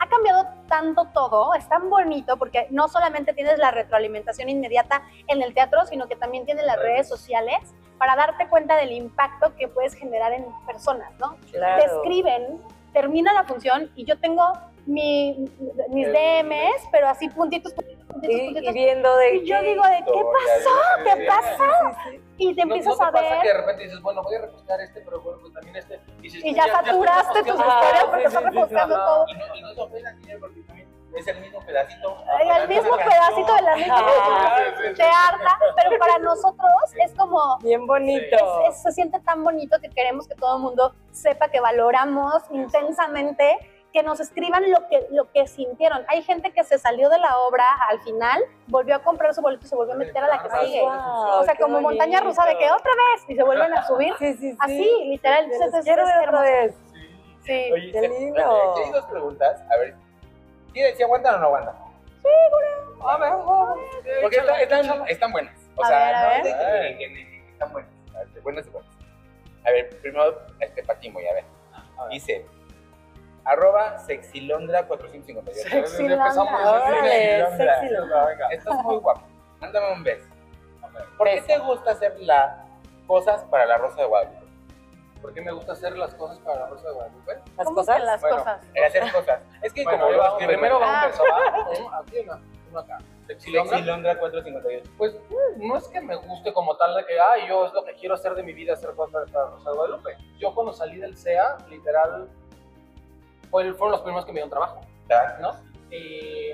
ha 0.01 0.07
cambiado 0.07 0.47
tanto 0.69 1.05
todo, 1.13 1.53
es 1.55 1.67
tan 1.67 1.89
bonito 1.89 2.37
porque 2.37 2.67
no 2.69 2.87
solamente 2.87 3.33
tienes 3.33 3.57
la 3.57 3.71
retroalimentación 3.71 4.47
inmediata 4.47 5.01
en 5.27 5.41
el 5.41 5.53
teatro, 5.53 5.85
sino 5.87 6.07
que 6.07 6.15
también 6.15 6.45
tienes 6.45 6.65
las 6.65 6.77
redes 6.77 7.09
sociales 7.09 7.57
para 7.97 8.15
darte 8.15 8.47
cuenta 8.47 8.77
del 8.77 8.93
impacto 8.93 9.53
que 9.57 9.67
puedes 9.67 9.93
generar 9.95 10.31
en 10.31 10.45
personas, 10.65 11.11
¿no? 11.19 11.35
Te 11.51 11.57
Claro. 11.57 11.83
escriben, 11.97 12.61
termina 12.93 13.33
la 13.33 13.43
función 13.43 13.91
y 13.95 14.05
yo 14.05 14.17
tengo 14.19 14.53
mi, 14.85 15.49
mis 15.89 16.07
DMs, 16.07 16.87
pero 16.91 17.09
así 17.09 17.27
puntitos, 17.29 17.73
puntitos, 17.73 18.05
puntitos, 18.05 18.31
Y, 18.39 18.41
y 18.41 18.45
puntitos. 18.53 18.73
viendo 18.73 19.17
de 19.17 19.35
Y 19.35 19.45
yo 19.45 19.61
digo, 19.61 19.83
¿de 19.83 19.97
qué 19.97 20.21
pasó? 20.37 21.03
¿Qué 21.03 21.25
pasó? 21.27 22.19
Y 22.39 22.55
te 22.55 22.65
No- 22.65 22.73
empiezas 22.75 22.97
no, 22.97 23.05
a 23.05 23.07
te 23.07 23.13
pasa 23.13 23.29
ver 23.29 23.41
que 23.41 23.47
de 23.49 23.53
repente 23.53 23.83
dices, 23.83 24.01
bueno, 24.01 24.23
voy 24.23 24.35
a 24.35 24.41
repostar 24.41 24.79
este, 24.81 25.01
pero 25.01 25.19
bueno, 25.21 25.39
pues 25.41 25.53
también 25.53 25.75
este. 25.75 25.99
Y, 26.19 26.21
dices, 26.21 26.41
y 26.45 26.55
ya 26.55 26.63
saturaste 26.67 27.43
tus 27.43 27.59
Ah, 27.59 27.81
historias 27.81 28.03
porque 28.05 28.21
sí, 28.21 28.27
estás 28.27 28.43
repostando 28.43 28.95
todo. 28.95 29.25
Y 29.27 29.33
no, 29.35 29.55
y 29.55 29.61
no 29.61 29.71
es 29.71 29.77
ofensa, 29.77 30.11
Guillermo, 30.13 30.47
porque 30.47 30.61
también 30.61 30.89
es 31.15 31.27
el 31.27 31.41
mismo 31.41 31.59
pedacito. 31.65 32.17
El 32.61 32.67
mismo 32.69 32.95
pedacito 32.95 33.55
de 33.55 33.61
la 33.61 33.75
misma 33.75 33.97
Ah, 33.99 34.57
te 34.95 35.03
harta, 35.03 35.57
pero 35.75 35.99
para 35.99 36.17
nosotros 36.19 36.71
es 37.03 37.13
como 37.15 37.57
Bien 37.59 37.85
bonito. 37.85 38.35
es- 38.69 38.75
es- 38.75 38.81
se 38.83 38.91
siente 38.93 39.19
tan 39.19 39.43
bonito 39.43 39.77
que 39.81 39.89
queremos 39.89 40.25
que 40.27 40.35
todo 40.35 40.55
el 40.57 40.61
mundo 40.63 40.93
sepa 41.11 41.49
que 41.49 41.59
valoramos 41.59 42.41
intensamente, 42.51 43.78
que 43.91 44.03
nos 44.03 44.19
escriban 44.19 44.69
lo 44.71 44.87
que, 44.87 45.07
lo 45.11 45.31
que 45.31 45.47
sintieron. 45.47 46.03
Hay 46.07 46.21
gente 46.23 46.51
que 46.51 46.63
se 46.63 46.77
salió 46.77 47.09
de 47.09 47.17
la 47.17 47.37
obra 47.39 47.65
al 47.89 47.99
final, 48.01 48.41
volvió 48.67 48.95
a 48.95 48.99
comprar 48.99 49.33
su 49.33 49.41
boleto 49.41 49.65
y 49.65 49.69
se 49.69 49.75
volvió 49.75 49.93
a 49.95 49.97
meter 49.97 50.23
a 50.23 50.27
la 50.27 50.43
que 50.43 50.49
sigue. 50.65 50.81
Wow, 50.81 50.91
O 51.39 51.43
sea, 51.43 51.55
como 51.55 51.81
montaña 51.81 52.19
rusa 52.21 52.45
de 52.45 52.51
que 52.57 52.65
bonito. 52.67 52.75
otra 52.77 52.91
vez 52.91 53.25
y 53.29 53.35
se 53.35 53.43
vuelven 53.43 53.73
a 53.73 53.85
subir. 53.87 54.13
Sí, 54.19 54.33
sí, 54.33 54.51
sí. 54.51 54.57
Así, 54.59 55.03
literal. 55.05 55.49
Entonces, 55.51 55.83
quiero 55.83 56.03
es 56.07 56.15
ver 56.15 56.29
otra 56.29 56.41
vez. 56.41 56.75
Sí. 57.43 57.71
Oye, 57.73 57.91
Qué 57.91 57.99
se- 58.01 58.09
lindo. 58.09 58.71
Aquí 58.71 58.81
hay 58.85 58.91
dos 58.91 59.05
preguntas. 59.05 59.61
A 59.71 59.77
ver, 59.77 59.95
¿sí, 60.73 60.81
si 60.95 61.03
aguantan 61.03 61.35
o 61.35 61.37
no 61.39 61.45
aguantan? 61.47 61.75
A 63.01 63.17
ver. 63.17 63.33
Porque 64.21 64.35
Échala, 64.37 64.61
están, 64.61 64.79
échala. 64.79 64.93
están, 64.93 65.07
están 65.07 65.31
buenas. 65.31 65.55
O 65.75 65.83
A 65.83 65.87
sea, 65.87 65.97
ver, 65.97 66.15
a 66.15 66.21
no 66.21 66.29
ver. 66.43 66.97
que- 66.97 67.43
están 67.51 67.71
buenas. 67.71 67.91
A 68.13 68.19
ver, 68.19 68.41
buenas 68.43 68.67
y 68.67 68.69
buenas. 68.69 68.91
A 69.65 69.71
ver, 69.71 69.89
primero, 70.01 70.37
este 70.59 70.83
patimo, 70.83 71.19
ya 71.21 71.33
ver. 71.33 71.45
A 71.97 72.03
ver. 72.03 72.11
Dice, 72.11 72.45
arroba 73.45 73.97
sexilondra458. 74.07 75.51
Sexy 75.53 76.05
Empezamos 76.05 76.51
Londra. 76.51 76.91
desde 76.91 76.97
Órale, 76.99 77.39
Londra. 77.39 77.79
sexy 77.79 77.93
Londra. 77.95 78.25
Venga. 78.27 78.47
Esto 78.49 78.69
es 78.73 78.83
muy 78.83 78.95
guapo. 78.97 79.21
Mándame 79.59 79.93
un 79.93 80.03
beso. 80.03 80.29
¿Por 81.17 81.27
qué 81.27 81.41
te 81.41 81.57
gusta 81.59 81.91
hacer 81.91 82.19
las 82.19 82.57
cosas 83.07 83.43
para 83.45 83.65
la 83.65 83.77
Rosa 83.77 84.01
de 84.01 84.07
Guadalupe? 84.07 84.39
¿Por 85.21 85.33
qué 85.33 85.41
me 85.41 85.51
gusta 85.51 85.73
hacer 85.73 85.97
las 85.97 86.13
cosas 86.15 86.39
para 86.39 86.61
la 86.61 86.67
Rosa 86.67 86.87
de 86.87 86.93
Guadalupe? 86.93 87.33
Las 87.57 87.65
¿Cómo 87.65 87.75
cosas. 87.75 88.03
las 88.03 88.21
Bueno, 88.21 88.37
cosas? 88.37 88.61
Hacer 88.87 89.11
cosas. 89.11 89.41
Es 89.61 89.73
que 89.73 89.83
Bueno, 89.83 89.99
como 89.99 90.09
ahí 90.11 90.13
lo 90.17 90.19
va, 90.23 90.27
escriben, 90.29 90.55
primero 90.55 90.79
va 90.79 91.03
un 91.03 91.09
beso, 91.09 91.23
¿va? 91.23 91.69
Uno 91.79 91.93
Aquí, 91.99 92.19
uno, 92.19 92.39
uno 92.71 92.79
acá. 92.79 92.97
Sexy 93.27 93.51
Londra. 93.51 93.77
Sexilondra458. 93.79 94.83
Pues 94.97 95.15
no 95.57 95.75
es 95.77 95.87
que 95.89 96.01
me 96.01 96.15
guste 96.15 96.53
como 96.53 96.75
tal 96.77 96.95
de 96.95 97.05
que, 97.05 97.19
ay, 97.19 97.47
yo 97.49 97.65
es 97.67 97.73
lo 97.73 97.83
que 97.83 97.93
quiero 97.95 98.15
hacer 98.15 98.33
de 98.33 98.43
mi 98.43 98.53
vida, 98.53 98.73
hacer 98.73 98.91
cosas 98.95 99.25
de 99.29 99.37
Rosa 99.37 99.69
de 99.69 99.75
Guadalupe. 99.75 100.17
Yo 100.39 100.55
cuando 100.55 100.71
salí 100.73 100.97
del 100.97 101.17
CEA, 101.17 101.57
literal, 101.69 102.29
fue- 103.51 103.73
fueron 103.73 103.91
los 103.91 104.01
primeros 104.01 104.25
que 104.25 104.31
me 104.31 104.37
dieron 104.37 104.49
trabajo, 104.49 104.81
¿no? 105.41 105.51
Y 105.91 106.51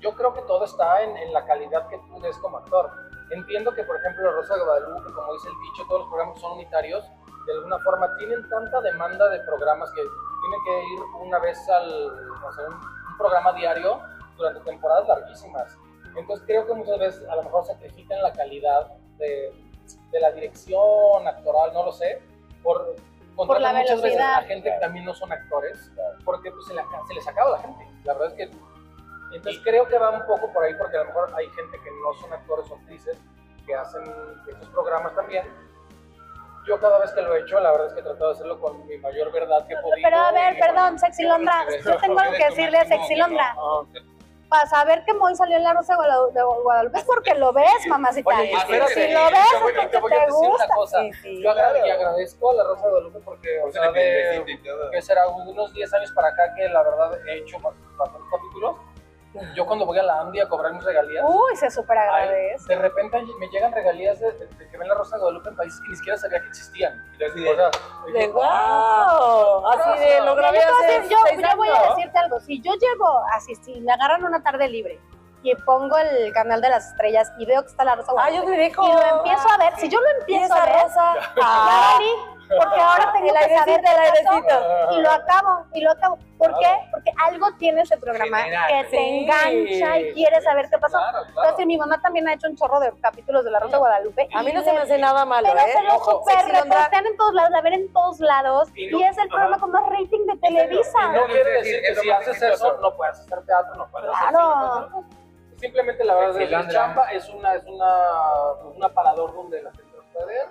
yo 0.00 0.12
creo 0.14 0.32
que 0.34 0.42
todo 0.42 0.64
está 0.64 1.02
en, 1.02 1.16
en 1.16 1.32
la 1.32 1.44
calidad 1.44 1.88
que 1.88 1.98
tú 2.08 2.20
des 2.20 2.36
como 2.38 2.58
actor. 2.58 2.90
Entiendo 3.30 3.72
que, 3.74 3.82
por 3.84 3.96
ejemplo, 3.96 4.24
la 4.24 4.32
Rosa 4.32 4.54
de 4.56 4.64
Guadalupe, 4.64 5.12
como 5.12 5.32
dice 5.32 5.48
el 5.48 5.54
dicho, 5.70 5.84
todos 5.88 6.00
los 6.02 6.08
programas 6.10 6.40
son 6.40 6.52
unitarios, 6.52 7.04
de 7.46 7.52
alguna 7.52 7.78
forma 7.80 8.16
tienen 8.18 8.48
tanta 8.48 8.80
demanda 8.80 9.28
de 9.30 9.40
programas 9.40 9.90
que 9.92 10.02
tienen 10.02 10.60
que 10.64 10.94
ir 10.94 11.00
una 11.26 11.38
vez 11.38 11.68
al, 11.68 12.08
o 12.44 12.52
sea, 12.52 12.66
un, 12.68 12.74
un 12.74 13.18
programa 13.18 13.52
diario 13.52 14.00
durante 14.36 14.60
temporadas 14.60 15.08
larguísimas. 15.08 15.76
Entonces 16.16 16.44
creo 16.46 16.66
que 16.66 16.74
muchas 16.74 16.98
veces 16.98 17.28
a 17.28 17.36
lo 17.36 17.42
mejor 17.44 17.64
sacrifican 17.64 18.22
la 18.22 18.32
calidad 18.32 18.88
de, 19.18 19.52
de 20.10 20.20
la 20.20 20.30
dirección 20.32 21.26
actoral, 21.26 21.72
no 21.72 21.84
lo 21.84 21.92
sé, 21.92 22.22
por 22.62 22.94
contratan 23.36 23.76
muchas 23.76 24.02
veces 24.02 24.18
velocidad. 24.18 24.34
a 24.38 24.42
gente 24.46 24.70
que 24.70 24.78
también 24.80 25.04
no 25.04 25.14
son 25.14 25.32
actores, 25.32 25.90
porque 26.24 26.50
pues, 26.50 26.66
se, 26.66 26.74
le, 26.74 26.80
aca- 26.80 27.02
se 27.06 27.14
les 27.14 27.26
acaba 27.28 27.50
la 27.50 27.58
gente. 27.58 27.86
La 28.04 28.14
verdad 28.14 28.28
es 28.28 28.34
que 28.34 28.56
entonces 29.34 29.60
creo 29.64 29.86
que 29.86 29.98
va 29.98 30.10
un 30.10 30.24
poco 30.26 30.52
por 30.52 30.64
ahí 30.64 30.72
porque 30.78 30.96
a 30.96 31.00
lo 31.00 31.06
mejor 31.06 31.32
hay 31.36 31.48
gente 31.50 31.78
que 31.80 31.90
no 31.90 32.14
son 32.20 32.32
actores 32.32 32.70
o 32.70 32.76
actrices 32.76 33.18
que 33.66 33.74
hacen 33.74 34.02
estos 34.48 34.68
programas 34.68 35.14
también. 35.14 35.44
Yo 36.66 36.80
cada 36.80 36.98
vez 37.00 37.12
que 37.12 37.22
lo 37.22 37.34
he 37.34 37.40
hecho, 37.40 37.60
la 37.60 37.70
verdad 37.72 37.86
es 37.88 37.92
que 37.94 38.00
he 38.00 38.02
tratado 38.02 38.28
de 38.30 38.34
hacerlo 38.34 38.60
con 38.60 38.86
mi 38.86 38.96
mayor 38.98 39.30
verdad 39.32 39.66
que 39.66 39.74
he 39.74 39.76
podido. 39.76 39.96
Pero 40.02 40.16
a 40.16 40.32
ver, 40.32 40.58
perdón, 40.58 40.74
bueno, 40.82 40.98
Sexy 40.98 41.22
Londra, 41.24 41.64
yo 41.84 41.96
tengo 41.98 42.18
algo 42.20 42.32
que 42.36 42.44
decirle 42.46 42.78
a 42.78 42.84
Sexy 42.86 43.14
Londra. 43.16 43.54
Para 44.48 44.64
saber 44.66 45.04
que 45.04 45.12
Moy 45.12 45.34
salió 45.34 45.56
en 45.56 45.64
la 45.64 45.72
Rosa 45.74 45.94
de 45.94 45.98
Guadalu- 45.98 46.32
de 46.32 46.42
Guadalupe 46.42 46.98
es 46.98 47.04
porque 47.04 47.34
lo 47.34 47.52
ves, 47.52 47.66
mamacita. 47.88 48.28
Oye, 48.28 48.52
espérate, 48.52 48.94
si 48.94 49.12
lo 49.12 49.24
ves 49.24 49.38
es 49.40 49.50
te 49.50 49.58
voy 49.58 49.72
porque 49.72 50.14
a 50.14 50.18
te 50.20 50.26
decir 50.26 50.38
una 50.38 50.48
gusta. 50.50 50.68
cosa. 50.74 51.00
Sí, 51.00 51.12
sí. 51.14 51.42
Yo 51.42 51.50
y 51.84 51.90
agradezco 51.90 52.50
a 52.50 52.54
la 52.54 52.64
Rosa 52.64 52.84
de 52.86 52.90
Guadalupe 52.92 53.18
porque, 53.24 53.60
o 53.62 53.72
sea, 53.72 53.90
de, 53.90 54.44
que 54.92 55.02
será 55.02 55.26
unos 55.28 55.72
10 55.72 55.92
años 55.94 56.12
para 56.12 56.28
acá 56.28 56.54
que 56.54 56.68
la 56.68 56.82
verdad 56.82 57.18
he 57.26 57.38
hecho 57.38 57.56
capítulos. 57.58 58.45
Yo 59.54 59.66
cuando 59.66 59.86
voy 59.86 59.98
a 59.98 60.02
la 60.02 60.20
Andy 60.20 60.40
a 60.40 60.48
cobrar 60.48 60.72
mis 60.72 60.84
regalías, 60.84 61.24
Uy, 61.26 61.56
se 61.56 61.70
súper 61.70 61.98
ay, 61.98 62.08
agradece. 62.24 62.68
de 62.68 62.76
repente 62.80 63.22
me 63.38 63.48
llegan 63.48 63.72
regalías 63.72 64.18
de, 64.20 64.32
de- 64.32 64.46
de 64.46 64.68
que 64.68 64.76
ven 64.76 64.88
la 64.88 64.94
Rosa 64.94 65.16
de 65.16 65.20
Guadalupe 65.22 65.50
en 65.50 65.56
países 65.56 65.80
que 65.80 65.88
ni 65.88 65.96
siquiera 65.96 66.18
sabía 66.18 66.40
que 66.40 66.48
existían. 66.48 67.04
Y 67.18 67.24
así 67.24 67.46
O 67.46 67.50
de, 67.50 67.56
sea, 67.56 67.70
De 68.06 68.12
dije, 68.12 68.28
wow. 68.32 69.66
Así 69.68 69.98
de 70.04 70.20
lo 70.22 70.34
grabé 70.34 70.58
yo, 70.58 70.64
te 70.64 70.70
voy 70.72 70.94
a 70.94 70.98
hace 70.98 71.08
yo- 71.08 71.18
seis 71.28 71.40
yo 71.42 71.56
voy 71.56 71.68
a 71.68 71.88
decirte 71.94 72.18
algo. 72.18 72.40
Si 72.40 72.60
yo 72.62 72.72
llego 72.74 73.22
así, 73.32 73.54
si 73.56 73.80
me 73.80 73.92
agarran 73.92 74.24
una 74.24 74.42
tarde 74.42 74.68
libre 74.68 75.00
y 75.42 75.54
pongo 75.54 75.96
el 75.98 76.32
canal 76.32 76.60
de 76.60 76.70
las 76.70 76.88
estrellas 76.90 77.30
y 77.38 77.46
veo 77.46 77.62
que 77.62 77.68
está 77.68 77.84
la 77.84 77.94
Rosa 77.94 78.12
de 78.12 78.18
Ah, 78.18 78.30
yo 78.30 78.42
Guadalupe 78.42 78.56
te 78.56 78.62
dejo. 78.62 78.84
y 78.88 78.92
lo 78.92 79.16
empiezo 79.18 79.48
a 79.48 79.58
ver, 79.58 79.76
si 79.76 79.88
yo 79.88 80.00
lo 80.00 80.08
empiezo 80.20 80.54
a 80.54 80.64
ver, 80.66 80.82
rosa. 80.82 81.14
ya 81.14 81.32
Ah, 81.42 81.92
valí, 81.94 82.10
porque 82.48 82.80
ahora 82.80 83.12
tengo 83.12 83.26
el 83.28 83.34
que 83.48 83.56
saber 83.56 83.80
el 83.80 84.98
y 84.98 85.00
lo 85.02 85.10
acabo, 85.10 85.64
y 85.74 85.80
lo 85.80 85.90
acabo. 85.90 86.18
¿Por 86.38 86.48
Claro. 86.58 86.58
qué? 86.60 86.90
Porque 86.90 87.10
algo 87.24 87.46
tiene 87.58 87.80
ese 87.82 87.96
programa 87.96 88.38
Genera, 88.42 88.66
que 88.68 88.84
te 88.84 88.90
sí. 88.90 89.18
engancha 89.20 89.98
y 89.98 90.12
quieres 90.12 90.44
saber 90.44 90.68
qué 90.70 90.78
pasó. 90.78 90.98
Claro, 90.98 91.18
claro. 91.24 91.40
Entonces, 91.42 91.66
mi 91.66 91.78
mamá 91.78 92.00
también 92.02 92.28
ha 92.28 92.34
hecho 92.34 92.46
un 92.48 92.56
chorro 92.56 92.78
de 92.80 92.92
capítulos 93.00 93.42
de 93.44 93.50
La 93.50 93.58
Rosa 93.58 93.72
de 93.76 93.78
Guadalupe. 93.78 94.28
A 94.34 94.42
mí 94.42 94.52
no 94.52 94.62
se 94.62 94.72
me 94.72 94.78
hace 94.80 94.98
nada 94.98 95.24
malo, 95.24 95.48
Pero 95.50 95.66
¿eh? 95.66 95.72
se 95.72 95.82
lo 95.82 95.98
super 96.04 96.34
en 97.06 97.16
todos 97.16 97.32
lados, 97.34 97.50
la 97.50 97.60
ven 97.62 97.72
en 97.72 97.92
todos 97.92 98.20
lados. 98.20 98.68
Y 98.74 98.88
Y, 98.88 98.90
no- 98.90 99.00
es 99.08 99.16
el 99.18 99.28
programa 99.28 99.58
con 99.58 99.70
más 99.72 99.82
rating 99.88 100.26
de 100.26 100.36
Televisa. 100.38 101.12
No 101.12 101.26
quiere 101.26 101.50
decir 101.52 101.80
que 101.82 101.94
si 101.96 102.10
haces 102.10 102.42
eso 102.42 102.76
no 102.80 102.94
puedes 102.96 103.18
hacer 103.18 103.42
teatro, 103.46 103.74
no 103.76 103.86
puedes 103.88 104.10
hacer 104.10 104.28
Claro. 104.28 105.04
Simplemente 105.58 106.04
la 106.04 106.14
verdad 106.16 106.30
es 106.42 106.48
que 106.48 106.54
la 106.54 106.68
chamba 106.68 107.10
es 107.12 107.28
una 107.30 107.54
es 107.54 107.64
una 107.64 107.86
pues, 108.62 108.76
un 108.76 108.84
aparador 108.84 109.34
donde 109.34 109.62
la 109.62 109.70
gente 109.72 109.96
puede 110.12 110.26
ver, 110.26 110.48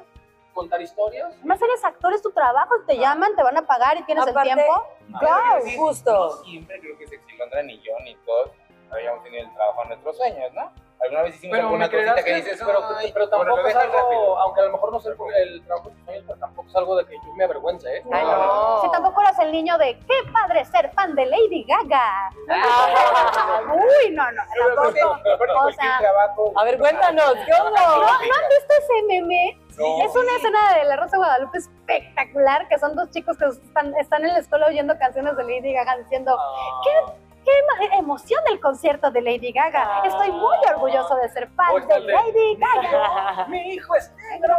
contar 0.56 0.82
historias. 0.82 1.32
Además 1.38 1.62
eres 1.62 1.84
actor, 1.86 2.14
es 2.14 2.22
tu 2.24 2.32
trabajo, 2.32 2.74
te 2.88 2.98
llaman, 2.98 3.36
te 3.36 3.44
van 3.44 3.58
a 3.58 3.62
pagar 3.68 3.98
y 3.98 4.04
tienes 4.04 4.24
Aparte- 4.28 4.50
el 4.50 4.56
tiempo. 4.56 4.84
Ah, 5.14 5.58
Go. 5.60 5.66
sí, 5.66 5.78
justo. 5.78 6.44
siempre 6.44 6.80
creo 6.80 6.98
que 6.98 7.06
Sexy 7.08 7.38
Londra 7.38 7.62
ni 7.62 7.78
yo 7.82 7.92
ni 8.04 8.16
todos 8.26 8.50
habíamos 8.92 9.24
tenido 9.24 9.44
el 9.46 9.54
trabajo 9.54 9.84
en 9.84 9.90
nuestros 9.90 10.18
sueños, 10.18 10.52
¿no? 10.54 10.72
Alguna 11.02 11.24
vez 11.24 11.36
hicimos 11.36 11.58
Pero 11.58 11.68
alguna 11.68 11.90
cosita 11.92 12.16
que, 12.16 12.24
que, 12.24 12.36
dices, 12.36 12.64
pero, 12.66 12.80
"Ay, 12.98 13.12
pero 13.12 13.28
tampoco 13.30 13.68
es 13.68 13.76
algo, 13.76 13.94
rápido". 13.94 14.40
aunque 14.40 14.62
a 14.62 14.64
lo 14.64 14.72
mejor 14.72 14.92
no 14.94 15.00
sé 15.02 15.10
el, 15.10 15.16
el 15.54 15.66
trabajo 15.66 15.90
de 15.90 15.96
tus 15.96 16.06
sueños, 16.06 16.24
pero 16.26 16.40
tampoco 16.40 16.70
es 16.70 16.76
algo 16.78 16.96
de 16.96 17.06
que 17.06 17.16
yo 17.16 17.34
me 17.36 17.44
avergüence, 17.44 17.98
¿eh? 17.98 18.04
Ay, 18.14 18.24
no. 18.26 18.82
Si 18.82 18.92
tampoco 18.92 19.22
eras 19.22 19.38
el 19.40 19.52
niño 19.52 19.78
de 19.78 20.00
qué 20.00 20.32
padre 20.32 20.64
ser 20.64 20.90
fan 20.94 21.14
de 21.14 21.26
Lady 21.26 21.66
Gaga. 21.68 22.30
Ah. 22.50 23.62
Uy, 23.76 24.12
no, 24.12 24.24
no, 24.32 24.42
tampoco. 24.76 25.14
aparte 25.34 25.54
O 25.54 25.72
sea, 25.74 25.98
trabajo- 26.00 26.54
A 26.56 26.64
ver, 26.64 26.80
cuéntanos, 26.80 27.34
¿qué 27.46 27.52
¿No, 27.52 27.66
onda? 27.66 27.82
¿No 27.88 28.06
han 28.08 28.22
visto 28.50 28.74
ese 28.80 29.04
meme? 29.08 29.62
No. 29.78 30.06
Es 30.06 30.16
una 30.16 30.36
escena 30.38 30.76
de 30.76 30.84
La 30.86 30.96
Rosa 30.96 31.12
de 31.12 31.18
Guadalupe 31.18 31.58
espectacular, 31.58 32.68
que 32.68 32.80
son 32.80 32.96
dos 32.96 33.10
chicos 33.12 33.38
que 33.38 33.46
están, 33.46 33.94
están 33.98 34.24
en 34.26 34.34
la 34.34 34.40
escuela 34.40 34.68
oyendo 34.68 34.98
canciones 34.98 35.36
de 35.36 35.44
Lady 35.44 35.74
Gaga 35.74 35.98
diciendo, 35.98 36.38
¿qué, 36.84 37.14
qué 37.44 37.52
ema- 37.52 37.96
emoción 37.98 38.42
el 38.52 38.60
concierto 38.62 39.12
de 39.12 39.22
Lady 39.22 39.52
Gaga? 39.52 40.02
Estoy 40.06 40.32
muy 40.32 40.58
orgulloso 40.74 41.16
de 41.18 41.30
ser 41.30 41.50
fan 41.56 41.88
de 41.88 41.94
el 41.96 42.08
Lady 42.08 42.58
Gaga. 42.58 43.46
Mi 43.50 43.74
hijo 43.74 43.96
es 43.96 44.12
negro. 44.32 44.56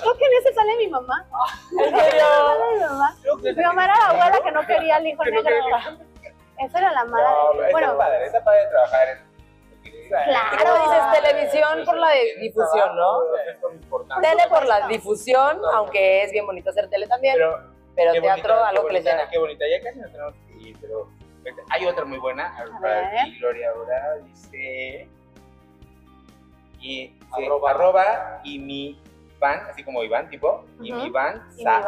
Creo 0.00 0.16
que 0.18 0.26
en 0.26 0.32
ese 0.40 0.54
sale 0.54 0.76
mi 0.76 0.88
mamá. 0.88 1.24
¿En 1.78 1.96
serio? 1.98 2.24
Sale 2.24 2.74
mi 2.74 2.80
mamá. 2.80 3.16
Mi 3.42 3.62
mamá 3.64 3.84
era 3.84 3.94
la 3.96 4.06
abuela 4.08 4.40
que 4.42 4.52
no 4.52 4.66
quería 4.66 4.96
al 4.96 5.06
hijo 5.06 5.24
negro. 5.24 5.50
Esa 6.58 6.78
era 6.78 6.92
la 6.92 7.04
mala. 7.04 7.28
No, 7.30 7.52
de- 7.52 7.58
pero 7.58 7.62
está 7.66 7.72
Bueno, 7.72 7.96
padre, 7.98 8.26
está 8.26 8.44
padre 8.44 8.66
trabajar 8.70 9.08
en... 9.08 9.33
Claro. 10.08 10.58
Como 10.58 10.74
dices, 10.74 11.22
televisión 11.22 11.84
por 11.84 11.96
la 11.96 12.08
difusión, 12.40 12.96
¿no? 12.96 14.20
Tele 14.20 14.42
por 14.48 14.66
la 14.66 14.86
difusión, 14.88 15.60
aunque 15.74 16.22
es 16.22 16.32
bien 16.32 16.46
bonito 16.46 16.70
hacer 16.70 16.88
tele 16.88 17.06
también, 17.06 17.36
Pero 17.96 18.12
teatro 18.12 18.54
bonita, 18.54 18.68
algo 18.68 18.82
qué 18.82 18.88
que 18.88 18.92
les 18.94 19.04
bonita, 19.04 19.16
llena. 19.18 19.30
Qué 19.30 19.38
bonita, 19.38 19.64
ya 19.70 19.82
casi 19.82 19.98
no 20.00 20.08
tenemos 20.08 20.34
que 20.46 20.68
ir, 20.68 20.76
pero 20.80 21.08
hay 21.70 21.86
otra 21.86 22.04
muy 22.04 22.18
buena. 22.18 22.54
para 22.80 23.10
ver. 23.10 23.24
ti, 23.24 23.38
Gloria 23.38 23.70
ahora 23.70 24.14
dice. 24.24 25.08
Y 26.80 27.16
Arroba. 27.32 27.70
arroba. 27.70 28.40
y 28.44 28.58
mi 28.58 29.00
van, 29.38 29.60
así 29.70 29.82
como 29.84 30.02
Iván, 30.02 30.28
tipo, 30.28 30.64
y 30.80 30.92
Ujú. 30.92 31.02
mi 31.02 31.10
van, 31.10 31.48
Y 31.54 31.56
mi 31.58 31.62
Saad. 31.64 31.82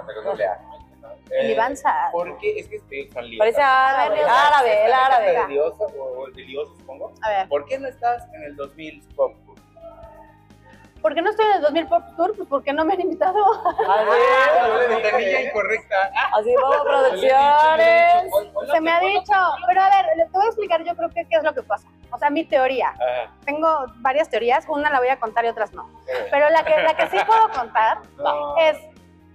O 0.00 0.04
sea, 0.06 0.14
con 0.14 0.24
doble 0.24 0.46
A. 0.46 0.58
Van 1.56 1.76
Saad. 1.76 2.10
Porque 2.12 2.58
es 2.58 2.68
que 2.68 2.76
este, 2.76 3.10
son 3.12 3.24
libros. 3.28 3.38
Parece 3.38 3.62
árabe, 3.62 4.20
árabe, 4.22 4.86
el 4.86 4.92
árabe. 4.92 5.32
De 5.32 5.48
Lioso, 5.48 5.84
o 5.84 6.26
de 6.30 6.42
Lioso, 6.42 6.74
supongo. 6.76 7.12
A 7.22 7.30
ver, 7.30 7.48
¿Por 7.48 7.64
qué 7.66 7.78
no 7.78 7.88
estás 7.88 8.24
en 8.34 8.42
el 8.44 8.56
2000 8.56 9.02
Pop 9.16 9.32
Tour? 9.44 9.54
¿por 11.02 11.14
qué 11.14 11.20
no 11.20 11.28
estoy 11.28 11.44
en 11.44 11.52
el 11.56 11.60
2000 11.60 11.86
Pop 11.88 12.02
Tour? 12.16 12.34
Pues 12.34 12.48
porque 12.48 12.72
no 12.72 12.82
me 12.86 12.94
han 12.94 13.00
invitado. 13.02 13.36
Ah, 13.86 14.02
la 14.04 14.64
Así, 14.86 14.94
ventanilla 14.94 15.40
incorrecta. 15.42 15.96
Ah, 16.16 16.30
así 16.38 16.54
como 16.54 16.82
producciones. 16.82 18.32
Se 18.72 18.80
me 18.80 18.90
ha 18.90 19.00
dicho. 19.00 19.32
Pero 19.66 19.80
a 19.82 19.90
ver, 19.90 20.16
le 20.16 20.24
te 20.24 20.30
voy 20.30 20.44
a 20.46 20.48
explicar 20.48 20.82
yo 20.82 20.96
creo 20.96 21.08
que 21.10 21.26
qué 21.28 21.36
es 21.36 21.42
lo 21.42 21.52
que 21.52 21.62
pasa. 21.62 21.86
O 22.10 22.18
sea, 22.18 22.30
mi 22.30 22.44
teoría. 22.44 22.94
ah, 22.98 23.30
Tengo 23.44 23.68
varias 23.96 24.30
teorías, 24.30 24.64
una 24.68 24.88
la 24.90 24.98
voy 24.98 25.08
a 25.08 25.18
contar 25.20 25.44
y 25.44 25.48
otras 25.48 25.72
no. 25.74 25.88
Pero 26.30 26.48
la 26.48 26.64
que, 26.64 26.74
la 26.82 26.94
que 26.96 27.08
sí 27.08 27.18
puedo 27.26 27.50
contar 27.50 27.98
no. 28.16 28.56
es 28.56 28.78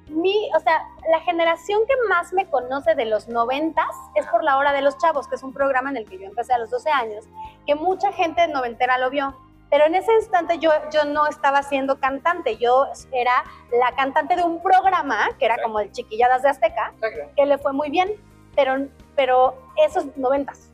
mi, 0.10 0.50
o 0.56 0.60
sea, 0.60 0.88
la 1.10 1.20
generación 1.22 1.82
que 1.88 1.94
más 2.08 2.34
me 2.34 2.48
conoce 2.48 2.96
de 2.96 3.06
los 3.06 3.28
noventas 3.28 3.90
es 4.16 4.26
por 4.28 4.44
la 4.44 4.58
hora 4.58 4.74
de 4.74 4.82
los 4.82 4.98
chavos, 4.98 5.28
que 5.28 5.36
es 5.36 5.44
un 5.44 5.54
programa 5.54 5.90
en 5.90 5.98
el 5.98 6.06
que 6.06 6.18
yo 6.18 6.26
empecé 6.26 6.54
a 6.54 6.58
los 6.58 6.70
12 6.70 6.90
años, 6.90 7.26
que 7.66 7.76
mucha 7.76 8.12
gente 8.12 8.48
noventera 8.48 8.98
lo 8.98 9.10
vio. 9.10 9.36
Pero 9.70 9.86
en 9.86 9.94
ese 9.94 10.12
instante 10.14 10.58
yo, 10.58 10.72
yo 10.92 11.06
no 11.06 11.28
estaba 11.28 11.62
siendo 11.62 12.00
cantante, 12.00 12.58
yo 12.58 12.88
era 13.12 13.44
la 13.72 13.96
cantante 13.96 14.36
de 14.36 14.44
un 14.44 14.62
programa 14.64 15.30
que 15.38 15.46
era 15.46 15.62
como 15.62 15.80
el 15.80 15.92
Chiquilladas 15.92 16.42
de 16.42 16.50
Azteca, 16.50 16.94
que 17.36 17.46
le 17.46 17.58
fue 17.60 17.72
muy 17.72 17.92
bien, 17.92 18.10
pero, 18.56 18.88
pero 19.16 19.56
esos 19.86 20.18
noventas. 20.18 20.72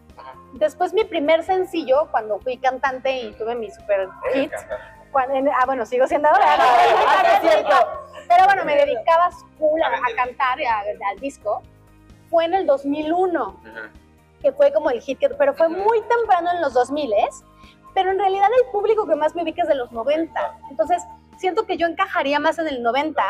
Después 0.54 0.94
mi 0.94 1.04
primer 1.04 1.44
sencillo, 1.44 2.08
cuando 2.12 2.40
fui 2.40 2.58
cantante 2.58 3.22
y 3.22 3.34
tuve 3.34 3.56
mi 3.56 3.70
super 3.70 4.08
hit, 4.34 4.54
cuando- 5.16 5.34
en- 5.36 5.48
ah, 5.48 5.64
bueno, 5.66 5.86
sigo 5.86 6.06
siendo 6.08 6.28
ahora. 6.28 6.44
Ah, 6.60 7.40
cierto. 7.42 7.76
Pero 8.28 8.44
bueno, 8.46 8.66
me 8.66 8.76
dedicaba 8.76 9.30
full 9.58 9.82
a, 9.82 9.88
a 9.88 10.16
cantar 10.26 10.60
y 10.60 10.66
a- 10.66 10.80
al 11.10 11.20
disco. 11.22 11.62
Fue 12.30 12.44
en 12.44 12.54
el 12.54 12.66
2001, 12.68 13.56
Ajá. 13.66 13.90
que 14.42 14.52
fue 14.52 14.74
como 14.74 14.90
el 14.90 15.00
hit, 15.02 15.18
que- 15.20 15.30
pero 15.30 15.54
fue 15.54 15.70
muy 15.70 16.02
temprano 16.02 16.52
en 16.52 16.60
los 16.62 16.74
2000 16.74 17.14
pero 17.94 18.12
en 18.12 18.20
realidad 18.20 18.50
el 18.62 18.72
público 18.74 19.08
que 19.08 19.16
más 19.16 19.36
me 19.36 19.44
ubica 19.44 19.62
es 19.62 19.70
de 19.70 19.76
los 19.76 19.90
90. 19.94 20.58
Entonces, 20.70 21.02
siento 21.38 21.66
que 21.66 21.78
yo 21.78 21.88
encajaría 21.88 22.40
más 22.42 22.60
en 22.60 22.68
el 22.68 22.84
90 22.84 23.24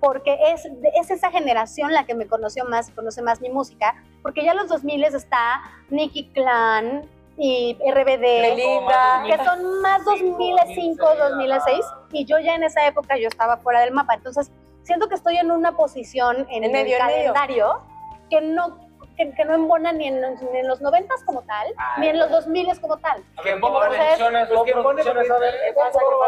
porque 0.00 0.36
es, 0.52 0.66
es 1.00 1.10
esa 1.10 1.30
generación 1.30 1.94
la 1.94 2.04
que 2.04 2.14
me 2.14 2.26
conoció 2.26 2.66
más, 2.66 2.90
conoce 2.90 3.22
más 3.22 3.40
mi 3.40 3.48
música, 3.48 3.94
porque 4.22 4.44
ya 4.44 4.50
en 4.50 4.58
los 4.58 4.68
2000 4.68 5.02
está 5.04 5.62
Nicky 5.88 6.28
Clan 6.34 7.08
y 7.38 7.76
RBD, 7.90 8.20
Belinda. 8.20 9.22
que 9.26 9.44
son 9.44 9.80
más 9.82 10.04
2005, 10.04 11.06
2006, 11.16 11.84
y 12.12 12.24
yo 12.24 12.38
ya 12.38 12.54
en 12.54 12.64
esa 12.64 12.86
época 12.86 13.16
yo 13.18 13.28
estaba 13.28 13.58
fuera 13.58 13.80
del 13.80 13.92
mapa. 13.92 14.14
Entonces, 14.14 14.50
siento 14.82 15.08
que 15.08 15.14
estoy 15.16 15.36
en 15.36 15.50
una 15.50 15.72
posición 15.76 16.46
en, 16.50 16.64
En 16.64 16.72
medio, 16.72 16.96
el 16.96 17.02
en 17.02 17.06
medio. 17.06 17.32
calendario 17.34 17.82
que 18.30 18.40
no 18.40 18.86
que, 19.16 19.32
que 19.32 19.44
no 19.46 19.54
embona 19.54 19.92
ni 19.92 20.08
en, 20.08 20.20
los- 20.20 20.42
ni 20.42 20.58
en 20.58 20.68
los 20.68 20.82
noventas 20.82 21.24
como 21.24 21.40
tal, 21.42 21.72
Ah, 21.78 21.96
ni 21.98 22.08
en 22.08 22.18
los 22.18 22.30
2000 22.30 22.78
como 22.80 22.98
tal. 22.98 23.24
Que 23.42 23.56
pues. 23.56 23.72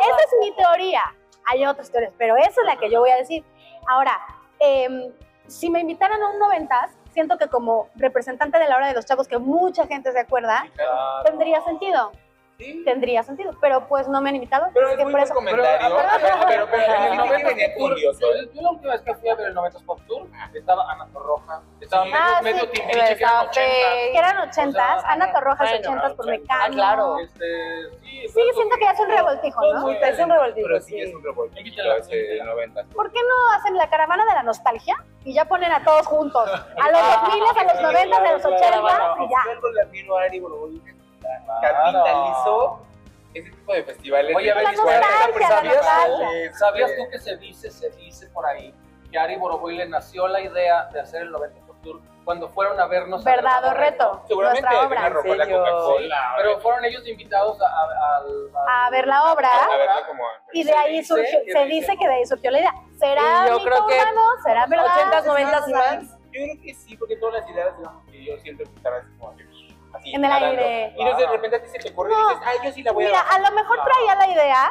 Esa 0.06 0.16
es 0.24 0.34
mi 0.40 0.52
teoría. 0.56 1.02
Hay 1.50 1.66
otras 1.66 1.90
teorías, 1.90 2.12
pero 2.16 2.36
esa 2.38 2.48
es 2.62 2.66
la 2.66 2.76
que 2.76 2.90
yo 2.90 3.00
voy 3.00 3.10
a 3.10 3.16
decir. 3.16 3.44
Ahora, 3.88 4.18
em, 4.58 5.12
si 5.46 5.68
me 5.68 5.80
invitaran 5.80 6.22
a 6.22 6.30
un 6.30 6.38
noventas, 6.38 6.90
siento 7.12 7.38
que 7.38 7.48
como 7.48 7.88
representante 7.96 8.58
de 8.58 8.68
la 8.68 8.76
hora 8.76 8.88
de 8.88 8.94
los 8.94 9.04
chavos, 9.06 9.28
que 9.28 9.38
mucha 9.38 9.86
gente 9.86 10.12
se 10.12 10.18
acuerda, 10.20 10.66
Claro. 10.74 11.22
tendría 11.24 11.60
sentido. 11.62 12.12
Sí. 12.58 12.82
Tendría 12.84 13.22
sentido, 13.22 13.52
pero 13.60 13.86
pues 13.86 14.08
no 14.08 14.20
me 14.20 14.30
han 14.30 14.34
invitado. 14.34 14.66
Pero 14.74 14.88
es 14.88 14.96
que 14.96 15.04
muy 15.04 15.12
por 15.12 15.20
eso. 15.20 15.32
comentario. 15.32 15.64
Pero, 15.78 15.94
Pero, 15.96 16.08
pero, 16.20 16.36
pero, 16.48 16.66
pero, 16.68 16.82
En 16.82 17.02
el 17.04 17.10
pero, 17.10 17.24
90 17.26 17.48
venía 17.50 17.66
Pop 17.68 17.76
Tour, 17.78 17.90
curioso. 17.92 18.20
yo, 18.52 18.62
la 18.62 18.70
última 18.72 18.92
vez 18.94 19.02
que 19.02 19.14
fui 19.14 19.28
a 19.28 19.34
ver 19.36 19.46
el 19.46 19.54
90 19.54 19.78
Pop 19.86 20.00
Tour, 20.08 20.26
estaba 20.52 20.90
Ana 20.92 21.06
Torroja, 21.12 21.62
estaba 21.80 22.02
Sí. 22.04 22.10
medio, 22.10 22.24
Ah, 22.26 22.42
medio 22.42 22.60
sí. 22.62 22.66
Timbiriche, 22.72 22.90
que 22.90 22.98
eran 22.98 23.12
Estaba 23.12 23.42
80. 23.42 23.60
Faye. 23.62 24.10
Que 24.10 24.18
eran 24.18 24.38
ochentas, 24.48 24.96
O 24.98 25.00
sea, 25.02 25.10
Ana 25.12 25.32
Torrojas 25.32 25.70
bueno, 25.70 25.78
ochentas 25.88 26.12
por 26.14 26.26
80. 26.26 26.40
Mecano. 26.42 26.64
Ah, 26.64 26.68
claro. 26.74 27.18
Este, 27.20 27.90
sí, 28.02 28.28
Sí, 28.28 28.42
siento 28.56 28.74
que 28.76 28.84
ya 28.84 28.90
es 28.90 29.00
un 29.00 29.08
revoltijo, 29.08 29.60
¿no? 29.74 29.90
Es 29.92 30.18
un 30.18 30.30
revoltijo, 30.30 30.66
Pero 30.66 30.80
sí 30.80 30.90
sí. 30.94 31.00
es 31.00 31.14
un 31.14 31.22
revoltijo 31.22 31.60
ese 31.60 31.68
invítala. 32.18 32.44
90. 32.44 32.84
¿Por 32.92 33.12
qué 33.12 33.20
no 33.22 33.52
hacen 33.56 33.76
la 33.76 33.88
caravana 33.88 34.24
de 34.26 34.34
la 34.34 34.42
nostalgia 34.42 34.96
y 35.24 35.32
ya 35.32 35.44
ponen 35.44 35.70
a 35.70 35.84
todos 35.84 36.08
juntos? 36.08 36.50
A 36.50 36.90
los 36.90 37.22
2000, 37.22 37.44
a 37.56 37.72
los 37.72 37.82
90, 37.82 38.16
a 38.16 38.32
los 38.32 38.44
80 38.44 39.16
y 39.20 39.28
ya. 39.30 39.60
Yo 39.62 39.70
le 39.70 39.80
admiro 39.82 40.18
a 40.18 40.22
Ari 40.22 40.40
Boroboy, 40.40 40.82
capitalizó 41.60 42.80
ese 43.34 43.50
tipo 43.50 43.72
de 43.72 43.82
festivales. 43.84 44.36
Oye, 44.36 44.50
a 44.50 44.54
ver, 44.54 44.66
¿sabías 44.76 45.80
tú- 45.80 46.58
¿Sabías 46.58 46.90
tú 46.96 47.10
que 47.10 47.18
se 47.18 47.36
dice, 47.36 47.70
se 47.70 47.90
dice 47.90 48.26
por 48.28 48.46
ahí, 48.46 48.74
que 49.10 49.18
a 49.18 49.22
Ari 49.24 49.36
Boroboy 49.36 49.76
le 49.76 49.88
nació 49.88 50.28
la 50.28 50.40
idea 50.40 50.84
de 50.92 51.00
hacer 51.00 51.22
el 51.22 51.30
90 51.30 51.60
Pop 51.66 51.76
Tour 51.82 52.00
cuando 52.24 52.48
fueron 52.50 52.78
a 52.78 52.86
vernos 52.86 53.26
a 53.26 53.30
Verdad 53.30 53.64
o 53.64 53.72
reto, 53.72 54.22
Seguramente 54.28 54.60
nuestra 54.68 54.86
obra. 54.86 55.08
robó 55.08 55.34
la? 55.34 55.46
Coca-Cola. 55.46 56.34
Pero 56.36 56.60
fueron 56.60 56.84
ellos 56.84 57.06
invitados 57.08 57.58
a, 57.62 57.66
a- 57.66 58.16
al- 58.18 58.50
A 58.86 58.90
ver 58.90 59.06
la 59.06 59.32
obra. 59.32 59.48
A 59.48 59.68
verla 59.76 60.06
como. 60.06 60.24
Y 60.52 60.62
de 60.64 60.72
ahí 60.74 61.02
Se 61.02 61.14
dice 61.16 61.32
surgió, 61.32 61.52
se 61.52 61.64
dice- 61.66 61.96
que 61.96 62.06
de 62.06 62.14
ahí 62.14 62.26
surgió 62.26 62.50
la 62.50 62.58
idea. 62.58 62.74
¿Será 62.98 63.46
yo 63.48 63.54
mito 63.58 63.64
creo 63.70 63.86
que? 63.86 63.98
¿Será 64.42 64.66
verdad? 64.66 64.84
80s, 65.10 65.24
90s 65.24 65.68
y 65.68 65.72
más. 65.72 66.10
Yo 66.10 66.18
creo 66.32 66.62
que 66.62 66.74
sí, 66.74 66.96
porque 66.98 67.16
todas 67.16 67.40
las 67.40 67.50
ideas, 67.50 67.74
digamos, 67.78 68.04
que 68.10 68.24
yo 68.24 68.36
siento 68.40 68.64
que 68.64 68.76
estaban 68.76 69.00
así 69.00 69.10
como 69.18 69.34
que. 69.36 69.47
Así, 69.98 70.14
En 70.14 70.24
el 70.24 70.30
nadando. 70.30 70.46
aire. 70.62 70.94
Y 70.96 71.00
entonces 71.02 71.26
de 71.28 71.32
repente 71.32 71.56
a 71.56 71.62
ti 71.62 71.68
se 71.68 71.78
te 71.78 71.90
ocurre 71.90 72.10
No. 72.10 72.30
y 72.30 72.34
dices, 72.34 72.48
ay, 72.48 72.56
yo 72.64 72.72
sí 72.72 72.82
la 72.82 72.92
voy 72.92 73.04
a 73.04 73.06
Mira, 73.08 73.18
bajar". 73.22 73.40
a 73.40 73.50
lo 73.50 73.56
mejor 73.56 73.78
traía 73.84 74.14
la 74.14 74.28
idea, 74.28 74.70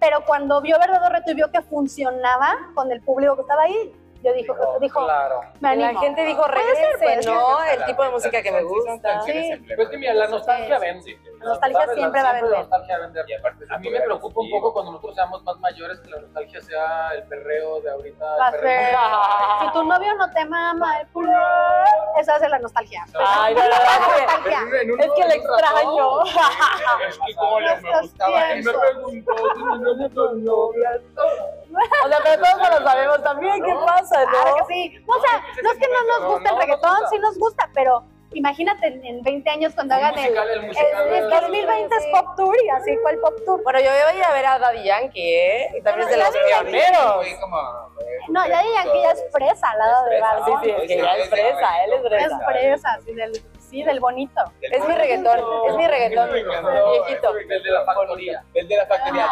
pero 0.00 0.20
cuando 0.24 0.60
vio 0.60 0.78
Verdad 0.78 1.02
o 1.04 1.08
Reto 1.08 1.30
y 1.30 1.34
vio 1.34 1.50
que 1.50 1.62
funcionaba 1.62 2.56
con 2.74 2.90
el 2.92 3.00
público 3.02 3.34
que 3.36 3.42
estaba 3.42 3.62
ahí, 3.62 3.94
yo 4.24 4.32
dijo, 4.32 4.56
dijo, 4.80 5.04
claro. 5.04 5.40
me 5.60 5.76
La 5.76 5.94
gente 6.00 6.24
dijo, 6.24 6.42
regrese. 6.48 7.30
¿no? 7.30 7.62
El 7.62 7.78
La 7.78 7.86
tipo 7.86 8.02
de 8.02 8.10
música 8.10 8.42
que 8.42 8.50
me 8.50 8.62
gusta. 8.64 9.22
Sí. 9.22 9.50
Pues 9.76 9.88
que 9.88 9.98
mira, 9.98 10.14
la 10.14 10.26
nostalgia 10.26 10.80
Sí. 10.80 10.84
vende. 10.84 11.20
La 11.38 11.44
nostalgia 11.50 11.86
siempre 11.94 12.22
va 12.22 12.30
a 12.30 12.32
vender. 12.32 12.50
La 12.50 12.58
nostalgia 12.60 12.98
va 12.98 13.74
a 13.76 13.78
mí 13.78 13.90
me 13.90 14.00
preocupa 14.00 14.40
un 14.40 14.50
poco 14.50 14.72
cuando 14.72 14.92
nosotros 14.92 15.14
seamos 15.14 15.44
más 15.44 15.56
mayores 15.60 16.00
que 16.00 16.10
la 16.10 16.20
nostalgia 16.22 16.60
sea 16.60 17.10
el 17.14 17.22
perreo 17.24 17.80
de 17.82 17.90
ahorita. 17.90 18.24
Va 18.36 18.46
a 18.48 18.50
ser, 18.52 18.96
si 19.60 19.72
tu 19.72 19.84
novio 19.84 20.14
no 20.16 20.30
te 20.32 20.44
mama 20.46 21.00
el 21.00 21.06
culo, 21.08 21.30
a 22.16 22.38
ser 22.38 22.50
la 22.50 22.58
nostalgia. 22.58 23.04
Ay, 23.18 23.54
no, 23.54 23.62
no, 23.62 23.68
no, 23.68 24.96
La 24.96 25.04
es 25.04 25.12
que 25.16 25.24
le 25.28 25.34
extraño. 25.34 26.24
Es 27.08 27.18
que 27.18 27.34
como 27.36 27.60
le 27.60 27.76
me 27.76 28.00
gustaba. 28.00 28.54
Y 28.56 28.62
me 28.62 28.72
preguntó, 28.72 29.32
¿tú 29.54 29.64
no 29.76 29.94
me 29.96 30.10
con 30.14 30.44
novia? 30.44 31.00
O 32.04 32.08
sea, 32.08 32.18
pero 32.24 32.42
todos 32.42 32.80
lo 32.80 32.86
sabemos 32.88 33.22
también, 33.22 33.62
¿qué 33.62 33.74
pasa, 33.86 34.24
Claro 34.30 34.50
no? 34.50 34.66
que 34.66 34.74
sí. 34.74 35.04
No, 35.06 35.14
o 35.14 35.20
sea, 35.20 35.42
no 35.62 35.72
es 35.72 35.78
que 35.78 35.88
no 35.88 36.18
nos 36.18 36.32
guste 36.32 36.48
el 36.48 36.54
No, 36.54 36.60
no 36.60 36.60
reggaetón, 36.60 36.98
sí 37.10 37.18
nos 37.18 37.38
gusta, 37.38 37.68
pero 37.74 38.02
imagínate 38.36 38.86
en, 38.86 39.04
en 39.04 39.22
20 39.22 39.50
años 39.50 39.74
cuando 39.74 39.94
El 39.94 40.00
hagan 40.04 40.18
el, 40.18 40.24
musical, 40.26 40.48
el 40.50 40.62
musical 40.66 41.06
el- 41.06 41.12
el 41.14 41.20
del- 41.22 41.40
2020 41.40 41.96
es 41.96 42.06
Pop 42.12 42.36
Tour 42.36 42.56
y 42.64 42.68
así 42.70 42.96
fue 42.98 43.12
el 43.12 43.18
Pop 43.18 43.34
Tour. 43.44 43.62
Bueno, 43.62 43.80
yo 43.80 43.90
voy 43.90 43.98
a 43.98 44.14
ir 44.14 44.24
a 44.24 44.32
ver 44.32 44.46
a 44.46 44.58
Daddy 44.58 44.84
Yankee, 44.84 45.34
¿eh? 45.34 45.68
Y 45.78 45.82
también 45.82 46.08
es 46.08 46.14
de 46.14 46.22
Pero 46.22 46.26
los 46.26 46.34
Daddy 46.34 46.50
Yankee- 46.50 46.70
pioneros. 46.70 47.26
Eh, 47.26 48.18
No, 48.28 48.46
ya 48.46 48.62
digan 48.62 48.92
que 48.92 49.02
ya 49.02 49.10
es 49.12 49.22
presa 49.32 49.70
al 49.70 49.78
lado 49.78 50.04
de 50.06 50.16
Es 50.16 50.20
fresa, 50.22 50.36
Bad 50.38 50.46
Sí, 50.46 50.52
sí, 50.62 50.70
es 50.70 50.88
que 50.88 50.96
ya 51.02 51.16
es 51.16 51.28
fresa, 51.30 51.84
él 51.84 51.92
es 51.92 52.00
Es 52.02 52.08
fresa. 52.08 52.38
fresa, 52.46 52.98
sí, 53.04 53.14
del, 53.14 53.32
sí, 53.60 53.82
del 53.84 54.00
bonito. 54.00 54.40
Es 54.60 54.86
mi 54.86 54.94
reggaetón, 54.94 55.38
es 55.68 55.76
mi 55.76 55.86
reggaetón, 55.86 56.30
viejito. 56.32 57.36
El 57.36 57.62
de 57.62 57.70
la 57.70 57.84
factoría. 57.84 58.42
El 58.54 58.68
de 58.68 58.76
la 58.76 58.86
factoría. 58.86 59.28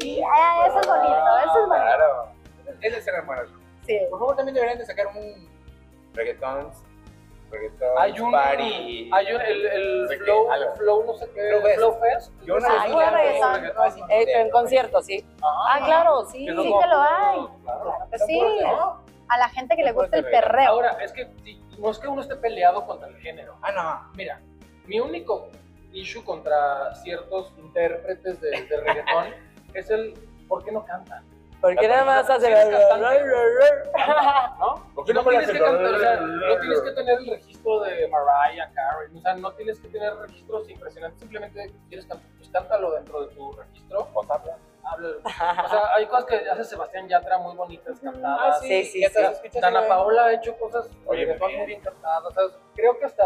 Sí, 0.00 0.22
ah, 0.30 0.64
eso 0.68 0.80
es 0.80 0.86
bonito, 0.86 1.38
eso 1.38 1.60
es 1.62 1.68
bonito. 1.68 1.84
Claro. 1.86 2.26
Ese 2.80 3.02
será 3.02 3.22
bueno. 3.22 3.42
Sí. 3.86 3.98
Por 4.10 4.18
favor, 4.18 4.36
también 4.36 4.54
deberían 4.54 4.78
de 4.78 4.84
sacar 4.86 5.06
un 5.08 5.48
reggaetón. 6.14 6.70
Reggaetón. 7.54 7.88
Hay 7.98 8.20
un, 8.20 8.32
party. 8.32 9.10
hay 9.12 9.34
un, 9.34 9.40
el, 9.40 9.66
el 9.66 10.08
flow, 10.18 10.48
flow 10.76 11.04
no 11.06 11.14
sé 11.14 11.28
qué, 11.34 11.48
Flow 11.48 11.62
Fest. 11.62 11.76
Flow 11.78 11.98
Fest. 12.00 12.32
Yo 12.44 12.58
no 12.58 12.68
reggaetón. 12.68 12.98
pero 12.98 13.84
reggaetón 13.84 14.10
Eh, 14.10 14.40
en 14.40 14.50
concierto, 14.50 15.02
sí. 15.02 15.24
Ah, 15.42 15.80
claro, 15.84 16.24
sí. 16.26 16.44
Que 16.46 16.52
Sí 16.52 16.56
que 16.56 16.86
lo 16.86 17.00
hay. 17.00 17.38
Claro. 17.62 17.82
Claro 17.82 18.08
que 18.10 18.18
No 18.18 18.26
sí. 18.26 18.40
A 19.28 19.38
la 19.38 19.48
gente 19.48 19.76
que 19.76 19.84
le 19.84 19.92
gusta 19.92 20.18
el 20.18 20.24
perreo. 20.24 20.68
Ahora, 20.68 20.98
es 21.02 21.12
que 21.12 21.28
no 21.78 21.90
es 21.90 21.98
que 21.98 22.08
uno 22.08 22.20
esté 22.20 22.36
peleado 22.36 22.86
contra 22.86 23.08
el 23.08 23.16
género. 23.16 23.56
Ah, 23.62 23.72
no. 23.72 24.12
Mira, 24.16 24.40
mi 24.86 25.00
único 25.00 25.48
issue 25.92 26.22
contra 26.24 26.94
ciertos 26.96 27.52
intérpretes 27.58 28.40
de, 28.40 28.50
de 28.64 28.76
reggaetón 28.80 29.34
es 29.74 29.90
el 29.90 30.14
¿por 30.48 30.64
qué 30.64 30.72
no 30.72 30.84
cantan? 30.84 31.24
¿Por 31.60 31.76
qué 31.76 31.88
nada 31.88 32.04
más 32.04 32.28
hace. 32.28 32.50
¿No? 34.58 34.84
¿Por 34.94 35.04
qué 35.04 35.14
no 35.14 35.24
tienes 35.24 35.50
que 35.50 35.58
la 35.58 35.66
cantar, 35.66 35.94
o 35.94 35.98
sea, 35.98 36.16
no 36.20 36.58
tienes 36.60 36.80
que 36.82 36.90
tener 36.92 37.18
el 37.18 37.26
registro 37.30 37.80
de 37.80 38.08
Mariah 38.08 38.70
Carey, 38.74 39.16
o 39.16 39.20
sea, 39.20 39.34
no 39.34 39.52
tienes 39.52 39.80
que 39.80 39.88
tener 39.88 40.14
registros 40.16 40.68
impresionantes, 40.68 41.20
simplemente 41.20 41.74
quieres 41.88 42.06
cantar, 42.06 42.26
pues 42.36 42.48
cántalo 42.50 42.92
dentro 42.92 43.26
de 43.26 43.34
tu 43.34 43.52
registro, 43.52 44.08
O 44.12 44.22
sea, 44.24 44.36
habla. 44.36 44.56
háblalo. 44.84 45.18
O 45.24 45.68
sea, 45.68 45.94
hay 45.94 46.06
cosas 46.06 46.24
que 46.26 46.48
hace 46.50 46.64
Sebastián 46.64 47.08
Yatra 47.08 47.38
muy 47.38 47.56
bonitas 47.56 47.98
cantadas. 48.00 48.56
Ah, 48.56 48.60
sí, 48.60 48.84
sí, 48.84 49.02
sí. 49.02 49.60
Dana. 49.60 49.86
Paola 49.88 50.24
ha 50.26 50.32
hecho 50.34 50.56
cosas 50.58 50.88
Oye, 51.06 51.26
muy 51.38 51.66
bien. 51.66 51.80
cantadas. 51.80 52.24
O 52.24 52.30
sea, 52.30 52.42
creo 52.74 52.98
que 52.98 53.06
hasta, 53.06 53.24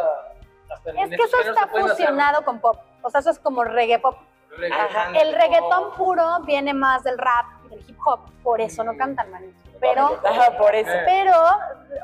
Es 0.86 1.10
que 1.10 1.16
eso 1.16 1.40
está 1.40 1.66
fusionado 1.66 2.44
con 2.44 2.60
pop. 2.60 2.76
O 3.02 3.10
sea, 3.10 3.20
eso 3.20 3.30
es 3.30 3.38
como 3.38 3.64
reggae 3.64 3.98
pop. 3.98 4.16
reggaetón. 4.56 5.16
El 5.16 5.34
reggaetón 5.34 5.92
puro 5.96 6.40
viene 6.44 6.72
más 6.74 7.02
del 7.04 7.18
rap 7.18 7.46
del 7.68 7.80
hip 7.88 7.98
hop. 8.04 8.20
Por 8.42 8.60
eso 8.60 8.82
no 8.84 8.96
cantan, 8.96 9.30
manito. 9.30 9.56
Pero, 9.80 10.20
Ajá, 10.24 10.56
por 10.58 10.74
eso. 10.74 10.90
pero, 11.06 11.34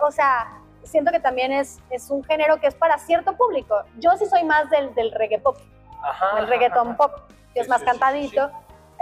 o 0.07 0.11
sea, 0.11 0.49
siento 0.85 1.11
que 1.11 1.21
también 1.21 1.51
es, 1.53 1.81
es 1.91 2.11
un 2.11 2.23
género 2.25 2.59
que 2.61 2.67
es 2.69 2.75
para 2.75 2.99
cierto 2.99 3.37
público. 3.37 3.83
Yo 3.99 4.17
sí 4.17 4.27
soy 4.27 4.45
más 4.45 4.71
del, 4.71 4.95
del 4.95 5.11
reggae 5.13 5.39
pop, 5.41 5.57
Ajá. 6.03 6.37
del 6.37 6.47
reggaetón 6.49 6.97
pop, 6.97 7.13
que 7.53 7.61
es 7.61 7.67
Sí, 7.67 7.71
más 7.71 7.81
sí, 7.81 7.85
sí, 7.87 7.91
cantadito. 7.91 8.51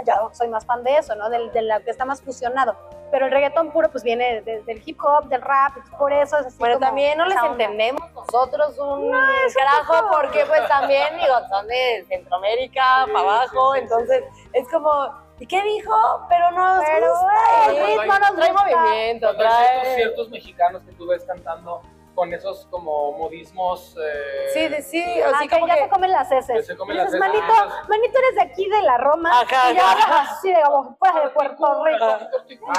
Yo 0.05 0.29
soy 0.33 0.47
más 0.49 0.65
fan 0.65 0.83
de 0.83 0.97
eso, 0.97 1.15
¿no? 1.15 1.29
Del, 1.29 1.51
de 1.53 1.61
lo 1.61 1.79
que 1.83 1.91
está 1.91 2.03
más 2.03 2.21
fusionado. 2.21 2.75
Pero 3.11 3.27
el 3.27 3.31
reggaetón 3.31 3.71
puro, 3.71 3.91
pues 3.91 4.03
viene 4.03 4.41
de- 4.41 4.63
del 4.63 4.81
hip 4.83 4.99
hop, 5.03 5.25
del 5.25 5.41
rap, 5.41 5.73
por 5.99 6.11
eso 6.11 6.35
es 6.39 6.47
así 6.47 6.57
Bueno, 6.57 6.75
como 6.75 6.87
también 6.87 7.15
no 7.17 7.25
les 7.27 7.37
onda. 7.37 7.51
entendemos 7.51 8.11
nosotros 8.11 8.75
un 8.79 9.11
carajo 9.55 10.09
porque 10.11 10.43
pues 10.47 10.67
también, 10.67 11.15
digo, 11.17 11.35
son 11.47 11.67
de 11.67 12.05
Centroamérica, 12.09 13.05
para 13.13 13.19
abajo, 13.19 13.75
entonces 13.75 14.23
es 14.53 14.67
como, 14.69 14.89
¿y 14.89 15.22
qué 15.47 15.61
dijo? 15.63 15.93
Pero 16.29 16.51
nos 16.51 16.83
Pero, 16.85 17.09
gusta, 17.11 17.33
eh, 17.33 17.65
el 17.69 17.85
ritmo 17.85 18.01
ritmo 18.01 18.19
nos 18.19 18.35
trae 18.35 18.51
gusta. 18.51 18.63
movimiento, 18.63 19.27
hay 19.29 19.35
ciertos, 19.35 19.37
trae... 19.37 19.95
ciertos 19.95 20.29
mexicanos 20.29 20.81
que 20.83 20.91
tú 20.93 21.07
ves 21.07 21.23
cantando 21.25 21.81
con 22.15 22.33
esos 22.33 22.67
como 22.67 23.11
modismos. 23.13 23.95
eh, 23.97 24.49
Sí, 24.53 24.67
de- 24.67 24.81
sí, 24.81 25.03
Ah, 25.21 25.31
así 25.35 25.47
que 25.47 25.55
como 25.55 25.67
ya 25.67 25.75
que... 25.75 25.83
se 25.83 25.89
comen 25.89 26.11
las 26.11 26.31
heces. 26.31 26.65
Se 26.67 26.75
comen 26.77 26.97
dices, 26.97 27.13
las 27.19 27.21
heces. 27.21 27.41
manito, 27.41 27.53
Ah, 27.59 27.83
manito 27.89 28.19
eres 28.19 28.35
de 28.35 28.41
aquí 28.41 28.69
de 28.69 28.81
la 28.83 28.97
Roma. 28.97 29.29
Ajá, 29.41 29.71
y 29.71 29.75
ya 29.75 29.91
ajá. 29.91 30.21
así 30.31 30.51
de 30.53 30.61
como 30.63 30.95
fuera 30.97 31.21
de 31.21 31.29
Puerto 31.29 31.83
Rico. 31.85 32.05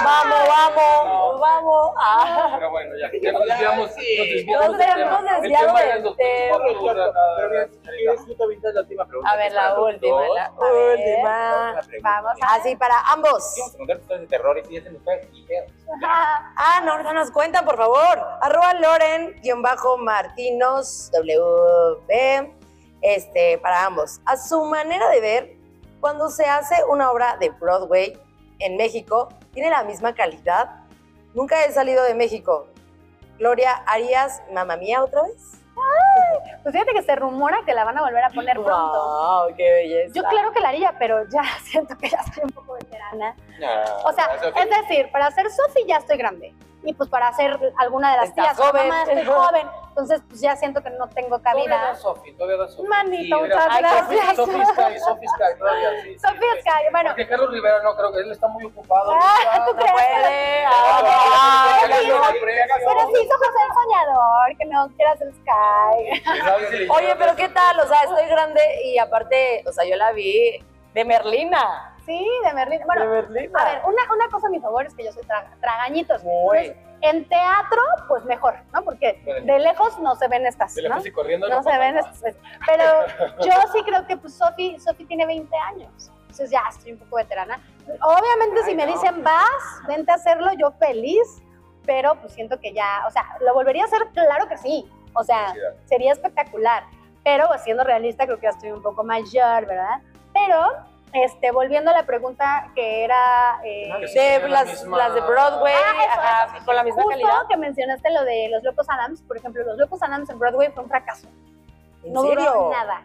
Vamos, 0.03 0.39
vamos, 0.47 1.39
vamos. 1.41 1.91
Ah. 1.97 2.51
Pero 2.55 2.71
bueno, 2.71 2.95
ya, 2.97 3.09
ya 3.21 3.31
nos 3.31 3.45
desviamos. 3.45 3.91
Sí. 3.91 4.45
Nos 4.49 4.77
desviamos 4.77 5.21
Nos 5.21 5.31
hemos 5.31 5.41
desviado 5.41 5.77
es 8.13 8.39
ahorita 8.39 8.69
la 8.71 8.81
última 8.81 9.05
pregunta. 9.05 9.31
A 9.31 9.35
ver, 9.37 9.51
la 9.51 9.79
última, 9.79 10.21
la 10.27 10.51
última. 10.59 11.81
Vamos 12.01 12.31
Así 12.41 12.75
para 12.75 12.95
ambos. 13.07 13.55
De 13.87 14.27
terror 14.27 14.57
y 14.59 14.65
si 14.65 14.73
ya 14.75 14.81
se 14.83 14.91
nos 14.91 15.03
fue. 15.03 15.21
y 15.33 15.45
ya. 15.45 16.07
Ajá. 16.07 16.53
Ah, 16.55 16.81
no, 16.83 17.13
nos 17.13 17.31
cuentan, 17.31 17.65
por 17.65 17.77
favor. 17.77 18.19
Arroba 18.41 18.73
Loren-Martinos, 19.43 21.11
WB, 21.13 22.53
este, 23.01 23.57
para 23.59 23.85
ambos. 23.85 24.21
A 24.25 24.37
su 24.37 24.63
manera 24.65 25.09
de 25.09 25.21
ver, 25.21 25.57
cuando 25.99 26.29
se 26.29 26.45
hace 26.45 26.75
una 26.89 27.11
obra 27.11 27.37
de 27.37 27.49
Broadway 27.49 28.17
en 28.59 28.77
México, 28.77 29.29
¿tiene 29.53 29.69
la 29.69 29.83
misma 29.83 30.13
calidad? 30.13 30.69
Nunca 31.33 31.65
he 31.65 31.71
salido 31.71 32.03
de 32.03 32.13
México. 32.13 32.67
Gloria, 33.37 33.83
¿harías 33.85 34.41
Mamma 34.53 34.77
Mía 34.77 35.03
otra 35.03 35.23
vez? 35.23 35.55
Pues 36.63 36.73
fíjate 36.73 36.93
que 36.93 37.03
se 37.03 37.15
rumora 37.15 37.59
que 37.65 37.73
la 37.73 37.83
van 37.83 37.97
a 37.97 38.01
volver 38.01 38.23
a 38.23 38.29
poner 38.29 38.53
pronto. 38.53 39.43
Wow, 39.45 39.55
qué 39.55 39.71
belleza. 39.71 40.13
Yo 40.15 40.23
claro 40.23 40.51
que 40.51 40.59
la 40.59 40.69
haría, 40.69 40.95
pero 40.97 41.23
ya 41.29 41.43
siento 41.63 41.97
que 41.97 42.09
ya 42.09 42.23
soy 42.33 42.43
un 42.43 42.51
poco 42.51 42.73
veterana. 42.73 43.35
No, 43.59 44.09
O 44.09 44.13
sea, 44.13 44.29
es 44.35 44.69
decir, 44.69 45.11
para 45.11 45.27
hacer 45.27 45.49
Sophie 45.51 45.85
ya 45.85 45.97
estoy 45.97 46.17
grande. 46.17 46.53
Y 46.85 46.93
pues 46.93 47.09
para 47.09 47.27
hacer 47.29 47.59
alguna 47.77 48.11
de 48.11 48.17
las 48.17 48.29
Estás 48.29 48.55
tías, 48.55 48.57
joven. 48.69 48.87
mamá, 48.87 49.03
estoy 49.03 49.25
joven. 49.33 49.67
Entonces, 49.89 50.21
pues 50.27 50.41
ya 50.41 50.55
siento 50.57 50.83
que 50.83 50.89
no 50.91 51.07
tengo 51.07 51.39
Todavía 51.39 51.63
cabida. 51.65 51.81
da 51.87 51.95
Sofi, 51.95 52.33
todavía 52.33 52.67
Sofi. 52.67 52.87
Manito, 52.87 53.39
muchas 53.39 53.77
gracias. 53.79 54.35
Sofi 54.35 54.51
Sky, 54.65 54.99
Sofi 54.99 55.27
Sky, 55.27 55.57
todavía, 55.57 55.89
sí. 56.03 56.09
sí, 56.13 56.19
Sofi 56.19 56.37
sí. 56.37 56.59
Sky, 56.61 56.83
bueno. 56.91 57.09
Porque 57.11 57.27
Carlos 57.27 57.49
Rivera 57.51 57.81
no 57.81 57.95
creo 57.95 58.11
que 58.11 58.19
él 58.19 58.31
está 58.31 58.47
muy 58.49 58.65
ocupado. 58.65 59.11
Ah, 59.13 59.63
¿tú 59.65 59.71
No 59.73 59.77
crees? 59.77 59.91
puede. 59.93 60.65
Ah, 60.65 61.77
ay, 61.81 61.93
sí, 62.03 62.07
no. 62.09 62.21
Pero 62.21 63.07
sí 63.07 63.23
hizo 63.23 63.37
José 63.37 63.59
el 63.67 63.73
Soñador, 63.73 64.57
que 64.59 64.65
no 64.65 64.87
quieras 64.95 65.21
el 65.21 65.33
Sky. 65.33 66.89
Oye, 66.89 67.15
pero 67.17 67.35
¿qué 67.35 67.49
tal? 67.49 67.79
O 67.79 67.87
sea, 67.87 68.01
estoy 68.01 68.25
grande 68.27 68.61
y 68.83 68.99
aparte, 68.99 69.63
o 69.65 69.71
sea, 69.71 69.85
yo 69.85 69.95
la 69.95 70.11
vi 70.11 70.59
de 70.93 71.05
Merlina. 71.05 71.94
Sí, 72.05 72.27
de 72.45 72.53
Merlín. 72.53 72.81
Bueno, 72.85 73.01
de 73.01 73.07
Merlina. 73.07 73.59
a 73.59 73.65
ver, 73.65 73.81
una, 73.85 74.01
una 74.13 74.29
cosa 74.29 74.47
a 74.47 74.49
mi 74.49 74.59
favor 74.59 74.85
es 74.85 74.93
que 74.93 75.03
yo 75.05 75.11
soy 75.11 75.23
tra- 75.23 75.45
tragañitos. 75.59 76.21
Entonces, 76.23 76.75
en 77.01 77.27
teatro, 77.27 77.81
pues 78.07 78.23
mejor, 78.25 78.55
¿no? 78.73 78.83
Porque 78.83 79.21
de 79.43 79.59
lejos 79.59 79.99
no 79.99 80.15
se 80.15 80.27
ven 80.27 80.45
estas, 80.45 80.73
Se 80.73 80.81
le 80.81 80.89
¿no? 80.89 80.95
puse 80.97 81.11
corriendo. 81.11 81.47
No 81.49 81.57
se 81.63 81.69
pasa 81.69 81.79
ven 81.79 81.97
estas. 81.97 82.35
Pero 82.65 82.83
yo 83.43 83.51
sí 83.73 83.83
creo 83.83 84.05
que 84.07 84.17
pues 84.17 84.33
Sofi, 84.35 84.79
Sofi 84.79 85.05
tiene 85.05 85.25
20 85.25 85.55
años. 85.73 86.11
Entonces 86.21 86.51
ya 86.51 86.63
estoy 86.69 86.93
un 86.93 86.99
poco 86.99 87.15
veterana. 87.17 87.59
Obviamente 88.01 88.63
si 88.63 88.75
me 88.75 88.85
dicen 88.87 89.23
vas, 89.23 89.81
vente 89.87 90.11
a 90.11 90.15
hacerlo, 90.15 90.51
yo 90.59 90.71
feliz. 90.73 91.41
Pero 91.85 92.15
pues 92.15 92.33
siento 92.33 92.59
que 92.59 92.73
ya, 92.73 93.03
o 93.07 93.11
sea, 93.11 93.23
¿lo 93.41 93.53
volvería 93.53 93.83
a 93.83 93.85
hacer? 93.85 94.07
Claro 94.13 94.47
que 94.47 94.57
sí. 94.57 94.89
O 95.13 95.23
sea, 95.23 95.53
sería 95.85 96.11
espectacular. 96.13 96.83
Pero 97.23 97.47
pues, 97.47 97.61
siendo 97.63 97.83
realista, 97.83 98.25
creo 98.25 98.37
que 98.37 98.43
ya 98.43 98.49
estoy 98.49 98.71
un 98.71 98.81
poco 98.81 99.03
mayor, 99.03 99.65
¿verdad? 99.67 99.99
Pero, 100.33 100.67
este, 101.23 101.51
volviendo 101.51 101.91
a 101.91 101.93
la 101.93 102.05
pregunta 102.05 102.71
que 102.75 103.03
era... 103.03 103.59
eh, 103.63 103.89
que 103.99 104.07
sí. 104.07 104.15
De 104.19 104.29
tiene 104.39 104.49
la 104.49 104.63
las, 104.63 104.69
misma- 104.83 104.97
las 104.97 105.13
de 105.15 105.21
Broadway, 105.21 105.73
Ah, 105.75 106.03
eso, 106.03 106.21
ajá, 106.57 106.65
con 106.65 106.75
la 106.75 106.83
misma 106.83 107.03
justo 107.03 107.09
calidad. 107.19 107.47
que 107.49 107.57
mencionaste 107.57 108.11
lo 108.11 108.23
de 108.23 108.49
Los 108.49 108.63
Locos 108.63 108.87
Adams, 108.89 109.21
por 109.21 109.37
ejemplo, 109.37 109.63
Los 109.63 109.77
Locos 109.77 110.01
Adams 110.03 110.29
en 110.29 110.39
Broadway 110.39 110.71
fue 110.71 110.83
un 110.83 110.89
fracaso. 110.89 111.27
¿En 112.03 112.13
no 112.13 112.21
serio? 112.23 112.45
duró 112.53 112.69
nada. 112.71 113.01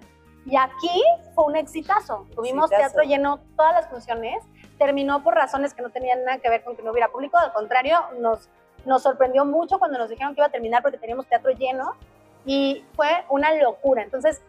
Y 0.47 0.57
aquí 0.57 1.03
fue 1.35 1.45
un 1.45 1.57
exitazo. 1.57 2.27
Tuvimos 2.35 2.71
Exitazo. 2.71 2.95
teatro 2.95 3.03
lleno 3.09 3.41
todas 3.57 3.75
las 3.75 3.89
funciones. 3.89 4.43
Terminó 4.79 5.23
por 5.23 5.35
razones 5.35 5.75
que 5.75 5.83
no 5.83 5.91
tenían 5.91 6.25
nada 6.25 6.39
que 6.39 6.49
ver 6.49 6.65
con 6.65 6.77
que 6.77 6.83
no 6.83 6.91
hubiera 6.93 7.09
público. 7.09 7.37
Al 7.39 7.53
contrario, 7.53 8.01
nos, 8.19 8.49
nos 8.87 9.03
sorprendió 9.03 9.45
mucho 9.45 9.79
cuando 9.79 9.99
nos 9.99 10.09
dijeron 10.09 10.35
que 10.35 10.41
iba 10.41 10.47
a 10.47 10.51
terminar 10.51 10.83
porque 10.83 10.97
teníamos 10.99 11.27
teatro 11.27 11.51
lleno. 11.53 11.95
Y 12.47 12.85
fue 12.97 13.25
una 13.29 13.53
locura. 13.55 14.03
Entonces, 14.03 14.41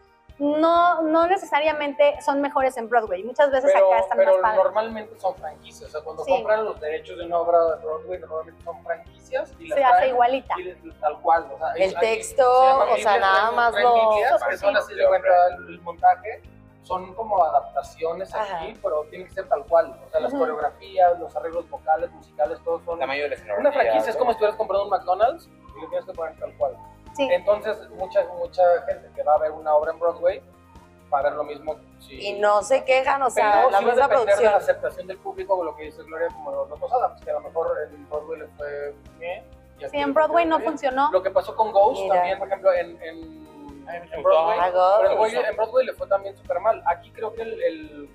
no, 0.41 1.01
no 1.03 1.27
necesariamente 1.27 2.19
son 2.21 2.41
mejores 2.41 2.75
en 2.77 2.89
Broadway. 2.89 3.23
Muchas 3.23 3.51
veces 3.51 3.71
Pero, 3.71 3.87
acá 3.91 3.99
están 3.99 4.17
pero 4.17 4.31
más 4.33 4.41
padres. 4.41 4.63
normalmente 4.63 5.19
son 5.19 5.35
franquicias. 5.35 5.89
O 5.89 5.91
sea, 5.91 6.01
cuando 6.01 6.23
Sí. 6.25 6.31
compran 6.31 6.65
los 6.65 6.79
derechos 6.81 7.15
de 7.19 7.25
una 7.25 7.37
obra 7.37 7.63
de 7.63 7.85
Broadway, 7.85 8.19
normalmente 8.19 8.63
son 8.63 8.83
franquicias. 8.83 9.53
Y 9.59 9.67
las 9.67 9.77
Se 9.77 9.83
hace 9.83 10.07
igualita. 10.07 10.55
y 10.57 10.63
les- 10.63 10.99
tal 10.99 11.19
cual. 11.21 11.47
O 11.53 11.57
sea, 11.59 11.73
El 11.75 11.95
hay- 11.95 12.01
texto, 12.17 12.43
o 12.49 12.97
sea, 12.97 13.19
nada 13.19 13.51
más 13.51 13.73
lo- 13.75 13.95
de 13.95 15.07
cuenta 15.07 15.29
el, 15.57 15.67
el 15.75 15.81
montaje. 15.81 16.41
Son 16.83 17.13
como 17.13 17.41
adaptaciones 17.45 18.33
Ajá. 18.33 18.61
aquí, 18.63 18.73
pero 18.81 19.03
tienen 19.11 19.27
que 19.27 19.33
ser 19.35 19.47
tal 19.47 19.63
cual. 19.65 19.95
O 20.05 20.09
sea, 20.09 20.19
las 20.21 20.31
Ujú. 20.33 20.39
coreografías, 20.41 21.19
los 21.19 21.33
arreglos 21.35 21.69
vocales, 21.69 22.11
musicales, 22.11 22.59
todos 22.63 22.83
son. 22.83 22.97
de 22.99 23.05
la 23.05 23.13
escenografía. 23.13 23.59
Una 23.59 23.71
franquicia 23.71 24.09
es 24.09 24.17
como 24.17 24.31
si 24.31 24.33
estuvieras 24.33 24.57
comprando 24.57 24.85
un 24.85 24.89
McDonald's 24.89 25.47
y 25.77 25.81
lo 25.81 25.87
tienes 25.89 26.05
que 26.07 26.13
poner 26.13 26.35
tal 26.39 26.51
cual. 26.57 26.75
Sí. 27.15 27.27
Entonces, 27.31 27.77
mucha, 27.91 28.25
mucha 28.37 28.63
gente 28.87 29.09
que 29.15 29.23
va 29.23 29.35
a 29.35 29.39
ver 29.39 29.51
una 29.51 29.73
obra 29.75 29.91
en 29.91 29.99
Broadway 29.99 30.41
va 31.13 31.19
a 31.19 31.23
ver 31.23 31.33
lo 31.33 31.43
mismo. 31.43 31.75
Si, 31.99 32.13
Y 32.19 32.39
no 32.39 32.61
se 32.63 32.83
quejan, 32.85 33.21
o 33.21 33.29
sea, 33.29 33.51
pero 33.53 33.69
la 33.71 33.79
sí 33.79 33.85
misma 33.85 34.07
depender 34.07 34.25
de 34.37 34.43
la 34.43 34.49
producción. 34.51 34.53
aceptación 34.55 35.07
del 35.07 35.17
público, 35.17 35.57
con 35.57 35.65
lo 35.65 35.75
que 35.75 35.83
dice 35.83 36.01
Gloria, 36.03 36.27
como 36.29 36.51
los 36.51 36.69
locos 36.69 36.91
Adams, 36.93 37.21
que 37.21 37.29
a 37.29 37.33
lo 37.33 37.41
mejor 37.41 37.75
en 37.91 38.09
Broadway 38.09 38.39
le 38.39 38.47
fue 38.57 38.95
bien. 39.19 39.43
Sí, 39.89 39.97
en 39.97 40.13
Broadway 40.13 40.45
no 40.45 40.57
bien. 40.59 40.69
funcionó. 40.71 41.09
Lo 41.11 41.21
que 41.23 41.31
pasó 41.31 41.55
con 41.55 41.71
Ghost 41.71 42.01
Mira. 42.01 42.15
también, 42.15 42.37
por 42.39 42.47
ejemplo, 42.47 42.71
en, 42.73 43.01
en, 43.01 43.17
en. 44.13 44.23
Broadway. 44.23 44.57
Ah, 44.61 44.69
Ghost. 44.69 44.97
pero 45.01 45.11
en 45.11 45.17
Broadway, 45.17 45.45
en 45.49 45.55
Broadway 45.57 45.85
le 45.87 45.93
fue 45.93 46.07
también 46.07 46.37
súper 46.37 46.59
mal. 46.59 46.81
Aquí 46.85 47.11
creo 47.11 47.33
que 47.33 47.41
el, 47.41 47.61
el- 47.63 48.09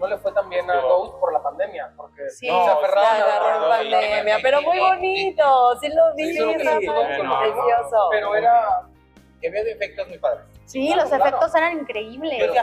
no 0.00 0.06
le 0.06 0.16
fue 0.18 0.32
tan 0.32 0.48
bien 0.48 0.68
a 0.70 0.80
Ghost 0.80 1.14
por 1.20 1.32
la 1.32 1.42
pandemia, 1.42 1.92
porque 1.96 2.28
Sí, 2.30 2.46
se 2.46 2.50
aferraron 2.50 3.04
la 3.28 3.36
a- 3.36 3.58
Broadway. 3.58 3.90
pandemia, 3.92 4.38
pero 4.42 4.62
muy 4.62 4.78
bonito, 4.78 5.78
sí 5.80 5.88
lo 5.88 6.14
vi, 6.14 6.36
lo- 6.38 6.52
precioso. 6.52 8.08
Pero 8.10 8.34
era. 8.34 8.88
Que 9.40 9.50
veo 9.50 9.64
de 9.64 9.72
efectos 9.72 10.08
muy 10.08 10.18
padres. 10.18 10.44
Sí, 10.66 10.92
los 10.94 11.04
claro. 11.08 11.24
efectos 11.24 11.54
eran 11.54 11.78
increíbles. 11.78 12.36
Pero, 12.38 12.54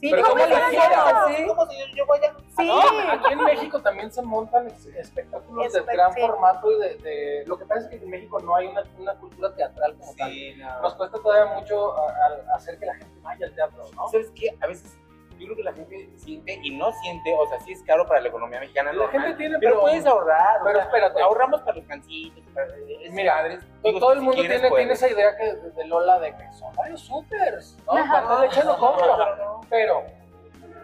Sí, 0.00 0.08
Pero 0.10 0.22
¿cómo 0.22 0.34
¿cómo 0.42 0.46
le 0.46 0.54
hicieron? 0.54 1.36
Sí. 1.36 1.46
¿Cómo 1.46 1.66
si 1.66 1.78
yo, 1.78 1.84
yo 1.94 2.06
voy 2.06 2.18
a... 2.20 2.34
Sí. 2.56 2.66
No, 2.66 2.80
aquí 3.12 3.32
en 3.34 3.44
México 3.44 3.82
también 3.82 4.10
se 4.10 4.22
montan 4.22 4.68
espectáculos 4.96 5.70
de 5.74 5.80
Espe- 5.82 5.92
gran 5.92 6.10
sí. 6.14 6.22
formato 6.22 6.72
y 6.72 6.78
de, 6.80 6.94
de- 6.96 7.44
Lo 7.46 7.58
que 7.58 7.66
pasa 7.66 7.82
es 7.82 7.88
que 7.88 7.96
en 7.96 8.08
México 8.08 8.40
no 8.40 8.56
hay 8.56 8.68
una, 8.68 8.82
una 8.98 9.14
cultura 9.16 9.54
teatral 9.54 9.94
como 9.98 10.14
tal. 10.14 10.30
Sí, 10.30 10.54
no. 10.56 10.80
Nos 10.80 10.94
cuesta 10.94 11.18
todavía 11.18 11.52
mucho 11.54 11.94
a- 11.98 12.12
a- 12.12 12.56
hacer 12.56 12.78
que 12.78 12.86
la 12.86 12.94
gente 12.94 13.12
vaya 13.20 13.44
al 13.44 13.54
teatro, 13.54 13.84
¿no? 13.94 14.08
¿Sabes 14.08 14.30
qué? 14.34 14.56
A 14.62 14.66
veces 14.68 14.96
yo 15.40 15.46
creo 15.46 15.56
que 15.56 15.62
la 15.64 15.72
gente 15.72 16.08
siente 16.16 16.60
y 16.62 16.76
no 16.76 16.92
siente, 16.92 17.34
o 17.36 17.46
sea, 17.48 17.58
sí 17.60 17.72
es 17.72 17.82
caro 17.82 18.06
para 18.06 18.20
la 18.20 18.28
economía 18.28 18.60
mexicana. 18.60 18.92
La 18.92 18.98
normal, 19.04 19.20
gente 19.22 19.36
tiene, 19.38 19.58
pero, 19.58 19.70
pero- 19.72 19.80
puedes 19.82 20.06
ahorrar. 20.06 20.60
o 20.60 20.64
pero 20.64 20.76
sea, 20.76 20.84
espérate. 20.84 21.22
Ahorramos 21.22 21.60
para 21.62 21.76
los 21.78 21.86
cancitos, 21.86 22.44
para 22.54 22.66
es 22.66 23.12
Mira, 23.12 23.34
madres. 23.36 23.60
Todo, 23.82 23.92
Digo, 23.92 23.98
todo 24.00 24.12
el 24.12 24.18
si 24.18 24.24
mundo 24.24 24.40
quieres, 24.40 24.60
tiene, 24.60 24.76
tiene 24.76 24.92
esa 24.92 25.08
idea 25.08 25.36
que 25.36 25.44
de, 25.44 25.70
de 25.70 25.84
Lola 25.86 26.18
de 26.20 26.36
que 26.36 26.52
son 26.52 26.74
varios 26.76 27.00
supers, 27.00 27.76
¿no? 27.86 27.92
Cuando 27.92 28.40
le 28.40 28.46
echan 28.46 28.66
lo 28.66 28.76
compro. 28.78 29.60
Pero, 29.68 30.04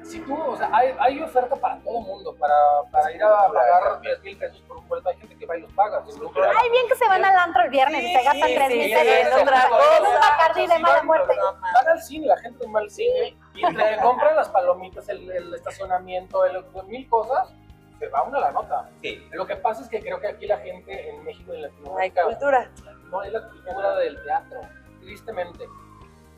si 0.07 0.20
tú, 0.20 0.40
o 0.40 0.57
sea, 0.57 0.70
hay, 0.72 0.94
hay 0.98 1.20
oferta 1.20 1.57
para 1.57 1.78
todo 1.80 1.98
el 1.98 2.04
mundo, 2.07 2.34
para, 2.36 2.54
para 2.90 3.12
ir 3.12 3.22
a 3.22 3.46
pagar 3.52 4.00
10 4.00 4.22
mil 4.22 4.36
pesos 4.38 4.61
por 4.66 4.78
un 4.78 4.88
boleto. 4.88 5.09
Hay 5.09 5.16
gente 5.16 5.36
que 5.36 5.46
va 5.46 5.57
y 5.57 5.62
los 5.62 5.72
paga. 5.72 6.02
lucro. 6.18 6.42
Ay, 6.44 6.70
bien 6.70 6.86
que 6.88 6.94
se 6.94 7.07
van 7.09 7.24
al 7.24 7.36
antro 7.36 7.62
el 7.62 7.70
viernes 7.70 8.02
y 8.04 8.12
se 8.12 8.22
gastan 8.22 8.48
sí, 8.48 8.54
tres 8.54 8.68
sí, 8.68 8.78
mil 8.78 8.88
sí, 8.88 9.04
pesos. 9.04 9.42
cosa. 9.42 9.68
Un 10.00 10.20
Bacardí 10.20 10.66
de 10.66 10.76
Sí, 10.76 10.82
mala 10.82 11.02
muerte. 11.02 11.34
Van 11.61 11.88
al 11.88 12.02
cine, 12.02 12.26
la 12.26 12.36
gente 12.38 12.66
va 12.72 12.80
al 12.80 12.90
cine 12.90 13.36
y 13.54 13.64
entre 13.64 13.94
que 13.94 13.96
compran 14.02 14.36
las 14.36 14.48
palomitas, 14.48 15.09
el, 15.09 15.30
el 15.30 15.54
estacionamiento, 15.54 16.44
el, 16.44 16.64
mil 16.86 17.09
cosas, 17.09 17.48
se 17.98 18.09
va 18.09 18.22
una 18.22 18.40
la 18.40 18.52
nota. 18.52 18.88
Sí. 19.02 19.26
Lo 19.32 19.46
que 19.46 19.57
pasa 19.57 19.82
es 19.82 19.88
que 19.88 20.00
creo 20.00 20.20
que 20.20 20.28
aquí 20.28 20.46
la 20.46 20.59
gente 20.59 21.11
en 21.11 21.24
México 21.24 21.52
y 21.52 21.57
en 21.57 21.62
Latinoamérica 21.62 22.24
cultura. 22.24 22.70
no 23.11 23.22
es 23.22 23.32
la 23.32 23.48
cultura 23.48 23.96
del 23.96 24.22
teatro, 24.22 24.61
tristemente. 25.00 25.64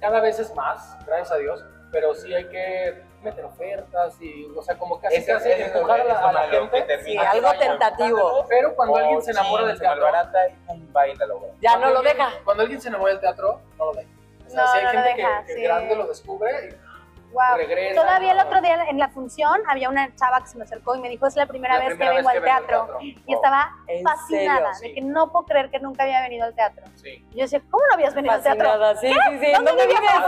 Cada 0.01 0.21
vez 0.21 0.39
es 0.39 0.55
más, 0.55 0.97
gracias 1.05 1.33
a 1.33 1.37
Dios, 1.37 1.64
pero 1.91 2.14
sí 2.14 2.33
hay 2.33 2.49
que 2.49 3.08
meter 3.23 3.45
ofertas 3.45 4.16
y, 4.21 4.47
o 4.57 4.62
sea, 4.62 4.77
como 4.79 5.01
casi 5.01 5.16
Ese- 5.16 5.33
casi 5.33 5.51
ese 5.51 5.64
empujar 5.66 6.01
a 6.01 6.05
lo 6.05 6.09
la, 6.33 6.41
a 6.41 6.49
gente. 6.49 7.03
Sí, 7.05 7.16
algo 7.16 7.53
tentativo. 7.59 8.47
Pero 8.49 8.75
cuando 8.75 8.95
Oh, 8.95 8.99
alguien 8.99 9.23
se 9.23 9.31
enamora 9.33 9.62
chin, 9.62 9.69
del 9.69 9.79
teatro, 9.81 10.03
malbarata 10.03 10.49
y 10.49 10.53
pum, 10.66 10.93
baila. 10.93 11.27
Ya 11.61 11.71
cuando 11.71 11.87
no 11.87 11.93
lo 11.93 11.99
alguien- 11.99 12.16
deja. 12.16 12.33
Cuando 12.45 12.62
alguien 12.62 12.81
se 12.81 12.89
enamora 12.89 13.12
del 13.12 13.21
teatro, 13.21 13.61
no 13.77 13.85
lo 13.87 13.93
deja. 13.93 14.09
O 14.47 14.51
sea, 14.51 14.62
No, 14.64 14.73
si 14.73 14.79
hay 14.79 14.85
no 14.85 14.93
lo 14.93 14.99
gente 15.03 15.16
deja, 15.23 15.41
que, 15.41 15.47
que 15.47 15.55
sí. 15.55 15.62
grande 15.62 15.97
lo 15.97 16.07
descubre 16.07 16.51
y 16.69 16.88
Wow. 17.33 17.57
regresa. 17.57 18.01
Todavía 18.01 18.31
el 18.33 18.37
¿no? 18.39 18.45
otro 18.45 18.61
día 18.62 18.85
en 18.89 18.99
la 18.99 19.09
función 19.11 19.61
había 19.68 19.89
una 19.91 20.14
chava 20.16 20.41
que 20.41 20.47
se 20.47 20.57
me 20.59 20.64
acercó 20.64 20.95
y 20.97 21.01
me 21.01 21.09
dijo, 21.09 21.26
es 21.26 21.37
la 21.37 21.47
primera 21.47 21.74
La 21.74 21.81
vez 21.81 21.89
primera 21.91 22.11
que 22.11 22.16
vengo 22.16 22.29
al 22.31 22.35
vengo 22.41 22.47
teatro. 22.47 22.99
Y 23.01 23.16
Oh, 23.29 23.35
estaba 23.37 23.70
¿En 23.87 24.03
fascinada 24.05 24.74
serio? 24.74 24.95
de 24.95 25.01
que 25.01 25.07
no 25.07 25.31
puedo 25.31 25.45
creer 25.47 25.70
que 25.70 25.79
nunca 25.81 26.05
había 26.05 26.22
venido 26.22 26.47
al 26.47 26.55
teatro. 26.55 26.85
Sí. 26.95 27.26
Y 27.31 27.37
yo 27.37 27.43
decía, 27.43 27.61
¿cómo 27.70 27.85
no 27.89 27.95
habías 27.95 28.14
venido 28.14 28.35
al 28.35 28.43
teatro? 28.43 28.64
Fascinada, 28.64 28.97
sí, 28.97 29.09
sí, 29.09 29.39
sí. 29.45 29.53
¿Dónde 29.53 29.70
¿Dónde 29.72 29.87
vivías? 29.87 30.26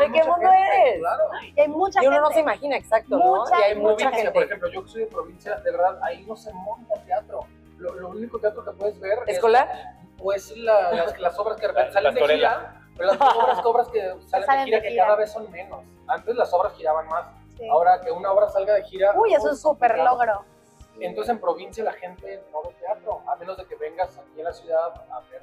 ¿De 0.00 0.12
qué 0.12 0.24
mundo 0.24 0.50
gente, 0.50 0.88
eres? 0.88 0.98
Claro. 1.00 1.22
Y 1.56 1.60
hay 1.60 1.68
mucha 1.68 2.02
Y 2.02 2.06
uno 2.06 2.16
no 2.16 2.22
gente. 2.26 2.34
se 2.34 2.40
imagina, 2.40 2.76
exacto, 2.76 3.18
¿no? 3.18 3.24
Mucha, 3.24 3.58
Y 3.58 3.62
hay 3.62 3.74
mucha 3.74 3.90
mucha 3.90 4.04
Provincia, 4.10 4.32
por 4.32 4.42
gente. 4.42 4.54
ejemplo, 4.54 4.68
yo 4.70 4.84
que 4.84 4.88
soy 4.90 5.00
de 5.02 5.06
provincia, 5.08 5.56
de 5.56 5.70
verdad, 5.72 5.98
ahí 6.02 6.24
no 6.26 6.36
se 6.36 6.52
monta 6.52 6.94
teatro. 7.04 7.40
Lo, 7.78 7.94
lo 7.94 8.08
único 8.10 8.38
teatro 8.38 8.64
que 8.64 8.70
puedes 8.72 9.00
ver 9.00 9.18
¿Escolar? 9.26 9.68
es 9.72 10.16
pues, 10.18 10.56
la- 10.56 10.92
las, 10.92 11.18
las 11.18 11.38
obras 11.38 11.56
que 11.58 11.66
salen 11.92 12.14
de 12.14 12.26
gira, 12.28 12.79
pero 12.96 13.12
las 13.12 13.20
obras, 13.20 13.64
obras 13.64 13.88
que 13.88 14.00
salen, 14.26 14.46
salen 14.46 14.64
de 14.64 14.64
gira 14.66 14.76
de 14.78 14.82
que 14.82 14.90
gira. 14.90 15.04
cada 15.04 15.16
vez 15.16 15.32
son 15.32 15.50
menos. 15.50 15.84
Antes 16.06 16.34
las 16.36 16.52
obras 16.52 16.72
giraban 16.74 17.06
más. 17.08 17.26
Sí. 17.56 17.68
Ahora 17.68 18.00
que 18.00 18.10
una 18.10 18.32
obra 18.32 18.48
salga 18.48 18.74
de 18.74 18.82
gira. 18.84 19.12
Uy, 19.16 19.34
es 19.34 19.44
un 19.44 19.56
súper 19.56 19.90
complicado. 19.96 20.16
logro. 20.16 20.44
Entonces 21.00 21.30
en 21.30 21.40
provincia 21.40 21.82
la 21.84 21.92
gente 21.92 22.42
no 22.52 22.62
ve 22.62 22.74
teatro, 22.78 23.22
a 23.26 23.36
menos 23.36 23.56
de 23.56 23.64
que 23.66 23.74
vengas 23.76 24.18
aquí 24.18 24.40
a 24.40 24.44
la 24.44 24.52
ciudad 24.52 24.92
a 25.10 25.20
ver. 25.30 25.40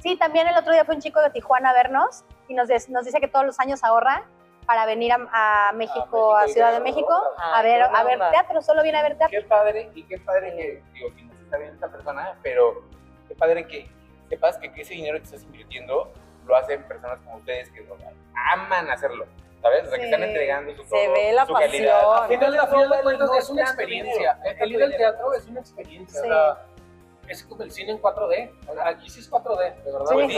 Sí, 0.00 0.16
también 0.16 0.46
el 0.48 0.56
otro 0.56 0.72
día 0.72 0.84
fue 0.84 0.94
un 0.94 1.00
chico 1.00 1.20
de 1.20 1.30
Tijuana 1.30 1.70
a 1.70 1.72
vernos 1.72 2.24
y 2.48 2.54
nos, 2.54 2.68
des- 2.68 2.88
nos 2.90 3.04
dice 3.04 3.20
que 3.20 3.28
todos 3.28 3.46
los 3.46 3.58
años 3.60 3.82
ahorra 3.84 4.24
para 4.66 4.84
venir 4.84 5.12
a, 5.12 5.68
a 5.68 5.72
México, 5.72 6.00
México 6.00 6.36
a 6.36 6.48
Ciudad 6.48 6.72
de 6.72 6.80
México, 6.80 7.12
obras. 7.14 7.50
a 7.54 7.62
ver, 7.62 7.82
a 7.82 8.02
ver 8.04 8.14
onda. 8.14 8.30
teatro, 8.30 8.60
solo 8.60 8.82
viene 8.82 8.98
a 8.98 9.02
ver 9.02 9.16
teatro. 9.16 9.40
Qué 9.40 9.46
padre 9.46 9.90
y 9.94 10.02
qué 10.04 10.18
padre 10.18 10.54
que, 10.56 10.82
digo, 10.92 11.14
que 11.14 11.22
no 11.22 11.34
se 11.34 11.42
está 11.44 11.56
viendo 11.58 11.74
esta 11.74 11.88
persona, 11.88 12.36
pero 12.42 12.82
qué 13.28 13.34
padre 13.36 13.66
que 13.68 13.88
sepas 14.28 14.58
que 14.58 14.66
ese 14.76 14.94
dinero 14.94 15.18
que 15.18 15.24
estás 15.24 15.42
invirtiendo 15.44 16.12
lo 16.46 16.56
hacen 16.56 16.82
personas 16.84 17.18
como 17.24 17.36
ustedes 17.38 17.70
que 17.70 17.80
lo 17.82 17.96
aman 18.52 18.90
hacerlo, 18.90 19.26
¿sabes? 19.62 19.86
O 19.86 19.90
sea, 19.90 19.98
que 19.98 20.04
Sí. 20.04 20.10
están 20.10 20.22
entregando 20.22 20.74
su 20.76 20.84
Se 20.84 20.88
todo, 21.04 21.12
ve 21.14 21.32
la 21.32 21.46
su 21.46 21.52
pasión. 21.52 21.70
calidad. 21.72 22.22
Al 22.22 22.28
final, 22.28 22.90
de 22.90 23.02
cuentas, 23.02 23.30
es 23.38 23.50
una 23.50 23.62
experiencia. 23.62 24.38
El 24.60 24.72
ir 24.72 24.82
al 24.82 24.96
teatro 24.96 25.32
es 25.34 25.46
una 25.46 25.60
experiencia. 25.60 26.20
Sí. 26.20 26.26
o 26.28 26.32
sea, 26.32 26.56
es 27.28 27.42
como 27.42 27.62
el 27.64 27.72
cine 27.72 27.90
en 27.90 27.98
4D. 28.00 28.52
O 28.68 28.74
sea, 28.74 28.86
Aquí 28.88 29.10
sí 29.10 29.18
es 29.20 29.28
4D, 29.28 29.74
de 29.82 29.92
verdad. 29.92 30.06
Sí, 30.10 30.28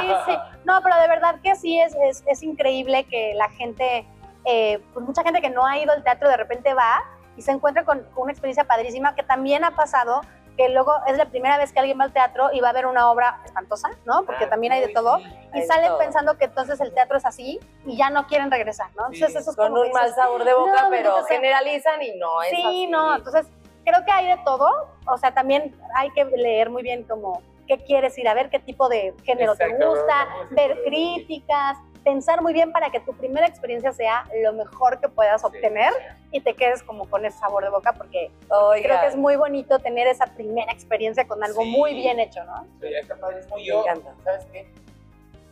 sí, 0.00 0.14
sí. 0.26 0.38
No, 0.64 0.80
pero 0.82 0.96
de 1.00 1.08
verdad 1.08 1.36
que 1.42 1.54
sí 1.56 1.80
es, 1.80 1.94
es, 2.02 2.22
es 2.26 2.42
increíble 2.42 3.04
que 3.04 3.34
la 3.34 3.48
gente, 3.50 4.06
eh, 4.44 4.80
pues 4.92 5.04
mucha 5.04 5.22
gente 5.22 5.40
que 5.40 5.50
no 5.50 5.66
ha 5.66 5.78
ido 5.78 5.92
al 5.92 6.02
teatro 6.02 6.28
de 6.28 6.36
repente 6.36 6.74
va 6.74 7.02
y 7.36 7.42
se 7.42 7.52
encuentra 7.52 7.84
con 7.84 8.06
una 8.16 8.32
experiencia 8.32 8.64
padrísima 8.64 9.14
que 9.14 9.22
también 9.22 9.64
ha 9.64 9.72
pasado 9.72 10.20
que 10.58 10.68
luego 10.70 10.92
es 11.06 11.16
la 11.16 11.26
primera 11.26 11.56
vez 11.56 11.72
que 11.72 11.78
alguien 11.78 11.98
va 12.00 12.04
al 12.04 12.12
teatro 12.12 12.50
y 12.52 12.58
va 12.60 12.70
a 12.70 12.72
ver 12.72 12.84
una 12.86 13.10
obra 13.12 13.40
espantosa, 13.44 13.90
¿no? 14.04 14.24
Porque 14.26 14.44
Ah, 14.44 14.50
también 14.50 14.72
hay 14.72 14.80
de 14.80 14.88
todo. 14.88 15.18
sí. 15.18 15.24
Y 15.54 15.62
salen 15.62 15.88
todo. 15.90 15.98
pensando 15.98 16.36
que 16.36 16.46
entonces 16.46 16.80
el 16.80 16.92
teatro 16.92 17.16
es 17.16 17.24
así 17.24 17.60
y 17.86 17.96
ya 17.96 18.10
no 18.10 18.26
quieren 18.26 18.50
regresar, 18.50 18.88
¿no? 18.96 19.04
Entonces 19.06 19.32
Sí. 19.32 19.38
eso 19.38 19.50
es 19.52 19.56
Con 19.56 19.68
como 19.70 19.82
un 19.82 19.92
mal 19.92 20.12
sabor 20.14 20.44
de 20.44 20.52
boca, 20.52 20.82
No, 20.82 20.90
pero 20.90 21.22
generalizan 21.24 22.02
y 22.02 22.16
no 22.18 22.42
es 22.42 22.50
Sí, 22.50 22.62
así. 22.66 22.86
no, 22.88 23.14
entonces 23.16 23.46
creo 23.84 24.04
que 24.04 24.10
hay 24.10 24.26
de 24.26 24.36
todo, 24.44 24.68
o 25.06 25.16
sea, 25.16 25.32
también 25.32 25.74
hay 25.94 26.10
que 26.10 26.24
leer 26.24 26.68
muy 26.70 26.82
bien 26.82 27.04
como 27.04 27.40
qué 27.68 27.78
quieres 27.84 28.18
ir 28.18 28.26
a 28.28 28.34
ver, 28.34 28.50
qué 28.50 28.58
tipo 28.58 28.88
de 28.88 29.14
género 29.24 29.54
te 29.54 29.68
gusta, 29.68 30.26
ver 30.50 30.82
críticas, 30.84 31.76
pensar 32.08 32.40
muy 32.40 32.54
bien 32.54 32.72
para 32.72 32.88
que 32.90 33.00
tu 33.00 33.12
primera 33.12 33.46
experiencia 33.46 33.92
sea 33.92 34.24
lo 34.42 34.54
mejor 34.54 34.98
que 34.98 35.08
puedas 35.10 35.44
obtener 35.44 35.92
y 36.32 36.40
te 36.40 36.54
quedes 36.54 36.82
como 36.82 37.06
con 37.10 37.22
ese 37.26 37.38
sabor 37.38 37.62
de 37.64 37.68
boca 37.68 37.92
porque 37.92 38.30
Oigan, 38.48 38.82
creo 38.82 39.00
que 39.02 39.06
es 39.08 39.16
muy 39.16 39.36
bonito 39.36 39.78
tener 39.78 40.06
esa 40.06 40.24
primera 40.24 40.72
experiencia 40.72 41.26
con 41.28 41.44
algo 41.44 41.60
Sí. 41.62 41.68
muy 41.70 41.92
bien 41.92 42.18
hecho, 42.18 42.42
¿no? 42.44 42.66
Sí, 42.80 42.86
está 42.94 43.14
padrísimo. 43.16 43.56
Me 43.56 43.64
Yo, 43.66 43.82
encanta. 43.82 44.14
¿sabes 44.24 44.46
qué? 44.46 44.66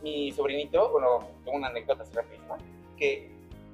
Mi 0.01 0.31
sobrinito, 0.31 0.89
bueno, 0.91 1.27
tengo 1.45 1.57
una 1.57 1.67
anécdota 1.67 2.01
así 2.01 2.13
rapidísima, 2.15 2.57
que 2.97 3.29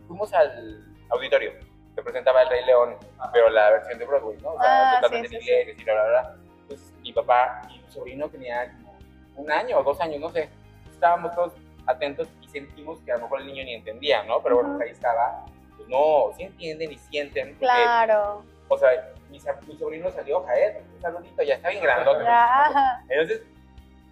fuimos 0.07 0.33
al 0.33 0.83
auditorio, 1.09 1.53
se 1.95 2.01
presentaba 2.03 2.41
El 2.41 2.49
Rey 2.49 2.65
León, 2.65 2.97
pero 3.31 3.49
la 3.49 3.69
versión 3.71 3.97
de 3.97 4.05
Broadway, 4.05 4.37
¿no? 4.41 4.55
O 4.55 4.59
sea, 4.61 4.91
Ah, 4.91 4.95
totalmente 5.01 5.29
sí, 5.29 5.35
en 5.35 5.41
sí, 5.41 5.49
inglés 5.51 5.77
y 5.79 5.83
bla, 5.85 5.93
bla, 5.93 6.03
bla. 6.09 6.35
Entonces, 6.63 6.93
mi 7.01 7.13
papá 7.13 7.61
y 7.73 7.79
mi 7.79 7.89
sobrino 7.89 8.27
tenía 8.27 8.73
como 8.73 8.97
un 9.37 9.49
año 9.51 9.79
o 9.79 9.83
dos 9.83 10.01
años, 10.01 10.19
no 10.19 10.29
sé. 10.31 10.49
Estábamos 10.91 11.33
todos 11.33 11.53
atentos 11.85 12.27
sentimos 12.53 12.99
que 13.01 13.11
a 13.11 13.17
lo 13.17 13.23
mejor 13.23 13.41
el 13.41 13.47
niño 13.47 13.63
ni 13.65 13.73
entendía, 13.73 14.23
¿no? 14.23 14.41
Pero 14.41 14.55
bueno, 14.55 14.77
pues 14.77 14.87
ahí 14.87 14.91
estaba. 14.91 15.45
Pues 15.75 15.89
no, 15.89 16.31
sí 16.37 16.43
entienden 16.43 16.91
y 16.91 16.97
sienten. 16.97 17.49
porque, 17.49 17.65
Claro. 17.65 18.43
O 18.69 18.77
sea, 18.77 18.89
mi, 19.29 19.39
mi 19.67 19.77
sobrino 19.77 20.09
salió, 20.11 20.43
Jaed, 20.45 20.77
un 20.95 21.01
saludito, 21.01 21.43
ya 21.43 21.55
está 21.55 21.69
bien 21.69 21.83
grandote. 21.83 22.23
Ya. 22.23 23.03
Entonces, 23.09 23.41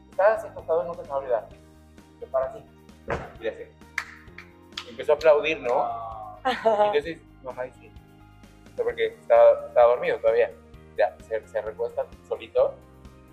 estaba 0.09 0.33
así 0.33 0.47
acostado, 0.47 0.83
nunca 0.83 1.01
se 1.01 1.03
me 1.03 1.09
va 1.09 1.15
a 1.15 1.19
olvidar. 1.19 1.49
Se 2.19 2.27
para 2.27 2.45
así. 2.47 2.59
Y 3.39 3.43
le 3.43 3.49
hace. 3.49 3.71
Empezó 4.89 5.13
a 5.13 5.15
aplaudir, 5.15 5.59
¿no? 5.61 6.01
Y 6.43 6.87
entonces, 6.87 7.17
mamá 7.43 7.63
dice, 7.63 7.91
porque 8.75 9.07
estaba, 9.07 9.67
estaba 9.67 9.87
dormido 9.93 10.17
todavía. 10.17 10.51
Ya, 10.97 11.15
se, 11.27 11.47
se 11.47 11.61
recuesta 11.61 12.05
solito 12.27 12.73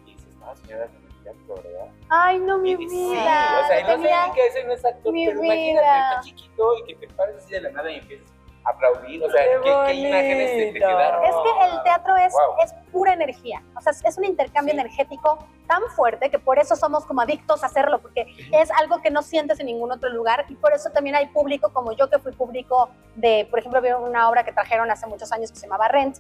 y 0.07 0.13
dice, 0.13 0.29
estaba 0.29 0.55
soñando 0.57 1.08
teatro, 1.33 1.55
¿verdad? 1.63 1.87
Ay, 2.09 2.39
no, 2.39 2.59
mi 2.59 2.77
dice, 2.77 2.95
sí, 2.95 3.11
vida. 3.11 3.61
o 3.63 3.67
sea, 3.67 3.81
y 3.81 3.83
no 3.85 3.89
tenía- 3.91 4.23
sé 4.25 4.29
ni 4.29 4.35
que 4.35 4.47
ese 4.47 4.65
no 4.65 4.73
es 4.73 4.85
actor, 4.85 5.13
mi 5.13 5.27
pero 5.27 5.45
imagínate, 5.45 5.73
vida. 5.87 6.09
está 6.11 6.21
chiquito 6.23 6.75
y 6.79 6.85
que 6.85 6.95
te 7.07 7.15
pares 7.15 7.37
así 7.37 7.51
de 7.55 7.61
la 7.63 7.71
nada 7.71 7.91
y 7.91 7.97
empiezas 7.99 8.27
a 8.65 8.71
aplaudir. 8.71 9.25
O 9.25 9.31
sea, 9.31 9.43
Qué 9.43 9.61
¿qué, 9.63 9.95
imágenes 9.95 10.51
te, 10.51 10.73
te 10.73 10.79
quedaron? 10.79 11.25
Es 11.25 11.31
que 11.35 11.65
el 11.75 11.83
teatro 11.85 12.17
es, 12.17 12.33
Wow. 12.33 12.55
es 12.65 12.73
pura 12.93 13.13
energía, 13.13 13.63
o 13.77 13.81
sea, 13.81 13.93
es- 13.93 14.05
es 14.05 14.19
un 14.19 14.25
intercambio 14.25 14.75
Sí. 14.75 14.81
energético 14.81 15.39
tan 15.67 15.83
fuerte 15.95 16.31
que 16.31 16.39
por 16.39 16.59
eso 16.59 16.75
somos 16.77 17.05
como 17.07 17.21
adictos 17.21 17.63
a 17.63 17.67
hacerlo, 17.67 18.01
porque 18.01 18.27
es 18.53 18.71
algo 18.73 19.01
que 19.03 19.11
no 19.11 19.23
sientes 19.23 19.61
en 19.61 19.67
ningún 19.67 19.93
otro 19.93 20.09
lugar 20.11 20.47
y 20.49 20.55
por 20.57 20.73
eso 20.73 20.91
también 20.91 21.15
hay 21.17 21.27
público 21.27 21.73
como 21.73 21.93
yo 21.93 22.09
que 22.11 22.19
fui 22.19 22.33
público 22.33 22.89
de, 23.15 23.47
por 23.51 23.59
ejemplo, 23.59 23.81
vi 23.83 23.93
una 23.93 24.29
obra 24.29 24.45
que 24.45 24.53
trajeron 24.53 24.91
hace 24.91 25.07
muchos 25.07 25.31
años 25.33 25.51
que 25.53 25.59
se 25.59 25.67
llamaba 25.67 25.89
Rent, 25.89 26.19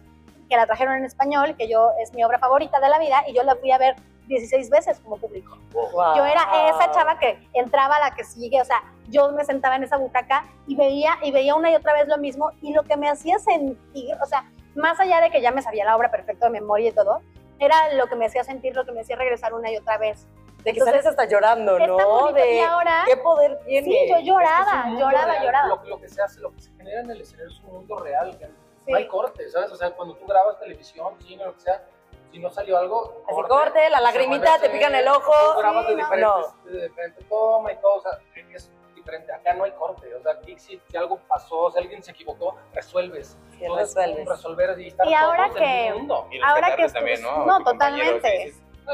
que 0.48 0.56
la 0.56 0.64
trajeron 0.66 0.94
en 0.96 1.04
español, 1.04 1.54
que 1.58 1.68
yo 1.68 1.90
es 2.00 2.14
mi 2.14 2.24
obra 2.24 2.38
favorita 2.38 2.80
de 2.80 2.88
la 2.88 2.98
vida 2.98 3.22
y 3.26 3.34
yo 3.34 3.42
la 3.42 3.54
fui 3.56 3.70
a 3.70 3.76
ver 3.78 3.96
16 4.28 4.70
veces 4.70 5.00
como 5.00 5.16
público. 5.18 5.58
Wow. 5.72 6.16
Yo 6.16 6.24
era 6.26 6.42
esa 6.70 6.90
chava 6.92 7.18
que 7.18 7.38
entraba 7.54 7.98
la 7.98 8.12
que 8.14 8.22
sigue, 8.24 8.60
o 8.60 8.64
sea, 8.64 8.82
yo 9.08 9.32
me 9.32 9.44
sentaba 9.44 9.76
en 9.76 9.82
esa 9.84 9.96
butaca 9.96 10.44
y 10.66 10.76
veía 10.76 11.18
y 11.22 11.32
veía 11.32 11.54
una 11.54 11.70
y 11.70 11.74
otra 11.74 11.94
vez 11.94 12.06
lo 12.06 12.18
mismo 12.18 12.52
y 12.62 12.72
lo 12.72 12.82
que 12.84 12.96
me 12.96 13.08
hacía 13.08 13.38
sentir, 13.38 14.14
o 14.22 14.26
sea, 14.26 14.50
más 14.76 15.00
allá 15.00 15.20
de 15.20 15.30
que 15.30 15.40
ya 15.40 15.50
me 15.50 15.62
sabía 15.62 15.84
la 15.84 15.96
obra 15.96 16.10
perfecto 16.10 16.44
de 16.46 16.50
memoria 16.52 16.90
y 16.90 16.92
todo, 16.92 17.20
era 17.58 17.92
lo 17.94 18.06
que 18.06 18.14
me 18.14 18.26
hacía 18.26 18.44
sentir, 18.44 18.76
lo 18.76 18.84
que 18.84 18.92
me 18.92 19.00
hacía 19.00 19.16
regresar 19.16 19.52
una 19.54 19.70
y 19.72 19.76
otra 19.76 19.98
vez. 19.98 20.26
De 20.58 20.64
que 20.72 20.80
Entonces, 20.80 21.02
sales 21.02 21.06
hasta 21.06 21.24
llorando, 21.24 21.78
¿no? 21.78 22.32
De 22.32 22.56
Y 22.56 22.60
ahora, 22.60 23.04
qué 23.06 23.16
poder 23.16 23.58
tiene. 23.64 23.84
sí, 23.90 24.08
yo 24.10 24.16
Es 24.16 24.24
lloraba, 24.24 24.84
mundo 24.84 25.00
lloraba, 25.06 25.32
real. 25.32 25.44
lloraba. 25.44 25.68
Lo, 25.68 25.84
lo 25.84 26.00
que 26.00 26.08
se 26.08 26.20
hace, 26.20 26.40
lo 26.40 26.52
que 26.52 26.60
se 26.60 26.70
genera 26.72 27.00
en 27.00 27.10
el 27.10 27.20
escenario 27.20 27.50
es 27.50 27.60
un 27.60 27.72
mundo 27.74 27.96
real. 28.00 28.36
Sí. 28.84 28.92
No 28.92 28.96
hay 28.96 29.06
corte, 29.06 29.48
¿sabes? 29.50 29.70
O 29.70 29.76
sea, 29.76 29.90
cuando 29.92 30.14
tú 30.16 30.26
grabas 30.26 30.58
televisión, 30.58 31.14
cine, 31.20 31.44
lo 31.44 31.54
que 31.54 31.60
sea, 31.60 31.82
si 32.30 32.38
no 32.38 32.50
salió 32.50 32.78
algo. 32.78 33.22
Así 33.26 33.42
corte, 33.48 33.90
la 33.90 34.00
lagrimita, 34.00 34.58
te 34.58 34.70
pican 34.70 34.94
el 34.94 35.08
ojo. 35.08 35.32
grabas 35.58 35.86
de 35.88 35.94
Sí, 35.94 36.00
no. 36.20 36.54
de 36.64 36.88
diferente 36.88 37.24
toma 37.28 37.72
y 37.72 37.76
todo, 37.76 37.96
o 37.96 38.00
sea, 38.02 38.12
es 38.54 38.70
diferente. 38.94 39.32
Acá 39.32 39.54
no 39.54 39.64
hay 39.64 39.72
corte, 39.72 40.14
o 40.14 40.22
sea, 40.22 40.32
aquí 40.32 40.58
si, 40.58 40.80
si 40.90 40.96
algo 40.96 41.18
pasó, 41.28 41.70
si 41.72 41.78
alguien 41.78 42.02
se 42.02 42.10
equivocó, 42.10 42.56
resuelves. 42.74 43.36
Sí, 43.58 43.64
resuelves. 43.66 44.28
resolver 44.28 44.78
y 44.80 44.88
estar 44.88 45.06
Y 45.06 45.14
ahora 45.14 45.46
todos 45.48 45.56
en 45.58 45.62
que- 45.64 45.88
el 45.88 45.94
mundo. 45.94 46.28
Y 46.30 46.40
Ahora 46.42 46.76
que 46.76 46.88
también, 46.88 47.22
¿no? 47.22 47.46
no, 47.46 47.64
totalmente. 47.64 48.52
no, 48.86 48.92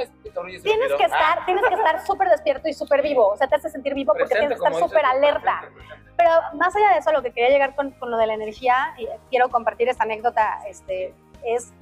Tienes 0.62 0.92
que 0.94 1.04
Ah, 1.04 1.06
estar, 1.06 1.44
tienes 1.46 1.64
que 1.68 1.74
estar 1.74 2.04
súper 2.04 2.28
despierto 2.28 2.68
y 2.68 2.72
súper 2.72 3.00
vivo, 3.00 3.28
o 3.28 3.36
sea, 3.36 3.46
te 3.46 3.54
hace 3.54 3.70
sentir 3.70 3.94
vivo 3.94 4.12
porque 4.12 4.24
Presente, 4.24 4.48
tienes 4.56 4.60
que 4.60 4.66
estar 4.68 4.88
súper 4.88 5.04
alerta. 5.04 5.60
presente, 5.60 5.84
presente. 5.86 6.10
Pero 6.16 6.30
más 6.54 6.74
allá 6.74 6.88
de 6.90 6.98
eso, 6.98 7.12
lo 7.12 7.22
que 7.22 7.32
quería 7.32 7.50
llegar 7.50 7.76
con, 7.76 7.92
con 7.92 8.10
lo 8.10 8.16
de 8.16 8.26
la 8.26 8.34
energía, 8.34 8.92
y 8.98 9.06
quiero 9.30 9.48
compartir 9.50 9.88
esta 9.88 10.02
anécdota, 10.02 10.62
este, 10.68 11.14
es 11.44 11.72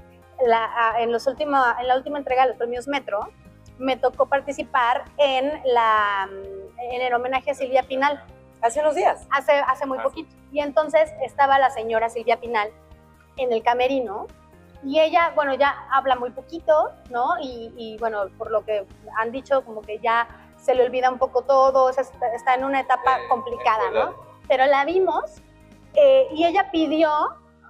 la, 0.46 0.64
a- 0.90 1.00
en, 1.00 1.12
los 1.12 1.26
última, 1.26 1.76
en 1.80 1.88
la 1.88 1.96
última 1.96 2.18
entrega 2.18 2.42
de 2.42 2.48
los 2.50 2.58
premios 2.58 2.88
Metro, 2.88 3.20
me 3.78 3.96
tocó 3.96 4.26
participar 4.26 5.04
en, 5.18 5.60
la, 5.64 6.28
en 6.78 7.02
el 7.02 7.14
homenaje 7.14 7.50
a 7.50 7.54
Silvia 7.54 7.82
Pinal, 7.82 8.22
Hace 8.60 8.80
unos 8.80 8.94
días. 8.94 9.26
hace, 9.30 9.52
hace 9.52 9.86
muy 9.86 9.98
Ah. 9.98 10.02
poquito. 10.04 10.34
Y 10.52 10.60
entonces 10.60 11.12
estaba 11.24 11.58
la 11.58 11.70
señora 11.70 12.08
Silvia 12.08 12.38
Pinal 12.38 12.70
en 13.36 13.52
el 13.52 13.62
camerino, 13.62 14.26
y 14.84 14.98
ella, 15.00 15.30
bueno, 15.36 15.54
ya 15.54 15.86
habla 15.92 16.16
muy 16.16 16.30
poquito, 16.30 16.90
¿no? 17.10 17.34
Y, 17.40 17.72
y, 17.76 17.96
bueno, 17.98 18.24
por 18.36 18.50
lo 18.50 18.64
que 18.64 18.84
han 19.16 19.30
dicho, 19.30 19.64
como 19.64 19.80
que 19.80 19.98
ya 20.00 20.26
se 20.56 20.74
le 20.74 20.84
olvida 20.84 21.08
un 21.08 21.18
poco 21.18 21.42
todo, 21.42 21.84
o 21.84 21.92
sea, 21.92 22.04
está, 22.34 22.54
en 22.54 22.64
una 22.64 22.80
etapa 22.80 23.18
eh, 23.18 23.22
complicada, 23.28 23.90
¿no? 23.92 24.14
pero 24.48 24.66
la 24.66 24.84
vimos 24.84 25.40
eh, 25.94 26.26
y 26.32 26.44
ella 26.44 26.70
pidió, 26.72 27.10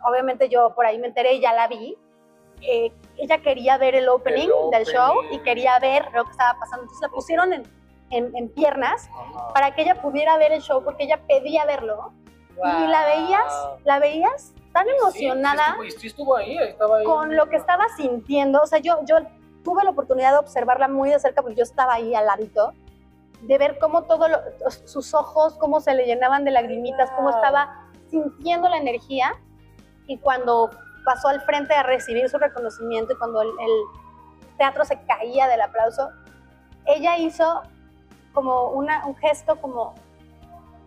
obviamente 0.05 0.49
yo 0.49 0.75
por 0.75 0.87
ahí 0.87 0.99
me 0.99 1.07
enteré 1.09 1.35
y 1.35 1.41
ya 1.41 1.53
la 1.53 1.69
vi, 1.69 1.97
eh, 2.63 2.93
ella 3.19 3.39
quería 3.43 3.77
ver 3.79 3.95
el 3.95 4.09
opening, 4.09 4.49
El 4.65 4.71
del 4.71 4.87
show 4.87 5.15
y 5.31 5.39
quería 5.41 5.79
ver 5.79 6.07
lo 6.15 6.25
que 6.25 6.31
estaba 6.31 6.59
pasando. 6.59 6.83
Entonces 6.85 7.03
la 7.03 7.09
pusieron 7.15 7.53
en, 7.53 7.63
en- 8.11 8.37
en 8.37 8.49
piernas 8.49 9.09
Ajá. 9.15 9.53
para 9.53 9.75
que 9.75 9.83
ella 9.83 10.01
pudiera 10.01 10.37
ver 10.39 10.53
el 10.53 10.63
show 10.63 10.83
porque 10.85 11.05
ella 11.05 11.21
pedía 11.27 11.65
verlo. 11.67 12.13
Y 12.55 12.87
la 12.87 13.05
veías, 13.07 13.69
la 13.85 13.99
veías 13.99 14.53
tan 14.73 14.85
Sí, 14.87 14.91
emocionada 14.99 15.77
Sí, 15.83 15.91
sí 15.93 16.07
estuvo 16.09 16.37
ahí, 16.37 16.57
ahí 16.59 16.69
estaba 16.69 16.99
ahí. 16.99 17.05
con 17.05 17.35
lo 17.35 17.49
que 17.49 17.57
estaba 17.57 17.85
sintiendo. 17.97 18.61
O 18.63 18.67
sea, 18.67 18.79
yo, 18.79 18.99
yo 19.05 19.17
tuve 19.65 19.83
la 19.85 19.91
oportunidad 19.91 20.33
de 20.33 20.39
observarla 20.39 20.87
muy 20.87 21.11
de 21.11 21.19
cerca 21.19 21.41
porque 21.43 21.57
yo 21.57 21.63
estaba 21.63 21.95
ahí 21.95 22.15
al 22.15 22.27
ladito, 22.27 22.73
de 23.41 23.59
ver 23.59 23.79
cómo 23.81 24.03
todos 24.05 24.31
sus 24.85 25.15
ojos, 25.15 25.55
cómo 25.59 25.81
se 25.81 25.95
le 25.95 26.05
llenaban 26.05 26.45
de 26.45 26.51
lagrimitas, 26.53 27.11
cómo 27.13 27.31
estaba 27.31 27.89
sintiendo 28.11 28.69
la 28.69 28.77
energía. 28.77 29.35
Y 30.07 30.19
cuando 30.19 30.71
pasó 31.05 31.29
al 31.29 31.41
frente 31.43 31.75
a 31.75 31.83
recibir 31.83 32.29
su 32.29 32.39
reconocimiento 32.39 33.13
y 33.13 33.17
cuando 33.17 33.43
el, 33.43 33.49
el 33.49 34.57
teatro 34.59 34.85
se 34.85 35.01
caía 35.07 35.49
del 35.49 35.61
aplauso, 35.61 36.11
ella 36.87 37.17
hizo 37.19 37.63
como 38.33 38.69
una, 38.71 39.05
un 39.07 39.17
gesto 39.17 39.57
como, 39.61 39.95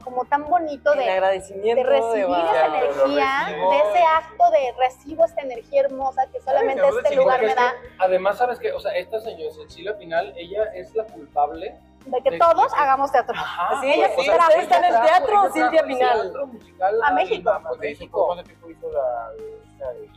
como 0.03 0.25
tan 0.25 0.45
bonito 0.45 0.93
de, 0.93 1.09
agradecimiento 1.09 1.83
de 1.83 1.89
recibir 1.89 2.25
wow. 2.27 2.35
esa 2.35 2.65
energía, 2.65 3.29
de 3.47 3.77
ese 3.89 4.03
acto 4.03 4.49
de 4.51 4.73
recibo 4.79 5.25
esta 5.25 5.41
energía 5.41 5.81
hermosa 5.81 6.25
que 6.31 6.39
solamente 6.41 6.81
Ay, 6.83 6.91
este 7.03 7.15
lugar 7.15 7.41
me 7.41 7.47
es 7.49 7.55
da, 7.55 7.71
que, 7.71 7.87
además, 7.99 8.37
¿sabes 8.37 8.59
qué? 8.59 8.71
O 8.71 8.79
sea, 8.79 8.95
esta 8.95 9.19
señora, 9.19 9.51
Cecilia 9.53 9.97
Pinal, 9.97 10.33
ella 10.37 10.63
es 10.73 10.93
la 10.95 11.03
culpable. 11.05 11.77
de 12.05 12.21
que 12.21 12.31
de- 12.31 12.37
todos 12.39 12.71
de- 12.71 12.77
hagamos 12.77 13.11
teatro. 13.11 13.35
Ajá. 13.35 13.81
Sí, 13.81 13.91
ella- 13.93 14.09
o 14.15 14.19
ustedes 14.21 14.63
están 14.63 14.83
en 14.83 14.93
el 14.95 15.01
teatro, 15.01 15.51
Cintia 15.53 15.83
Pinal. 15.83 16.21
teatro 16.21 16.47
musical 16.47 16.99
A 17.03 17.11
México. 17.13 17.49
A, 17.49 17.59
Pues, 17.61 17.79
México. 17.79 18.25
¿Cuánto 18.27 18.43
tiempo 18.43 18.69
hizo 18.69 18.91
la, 18.91 19.31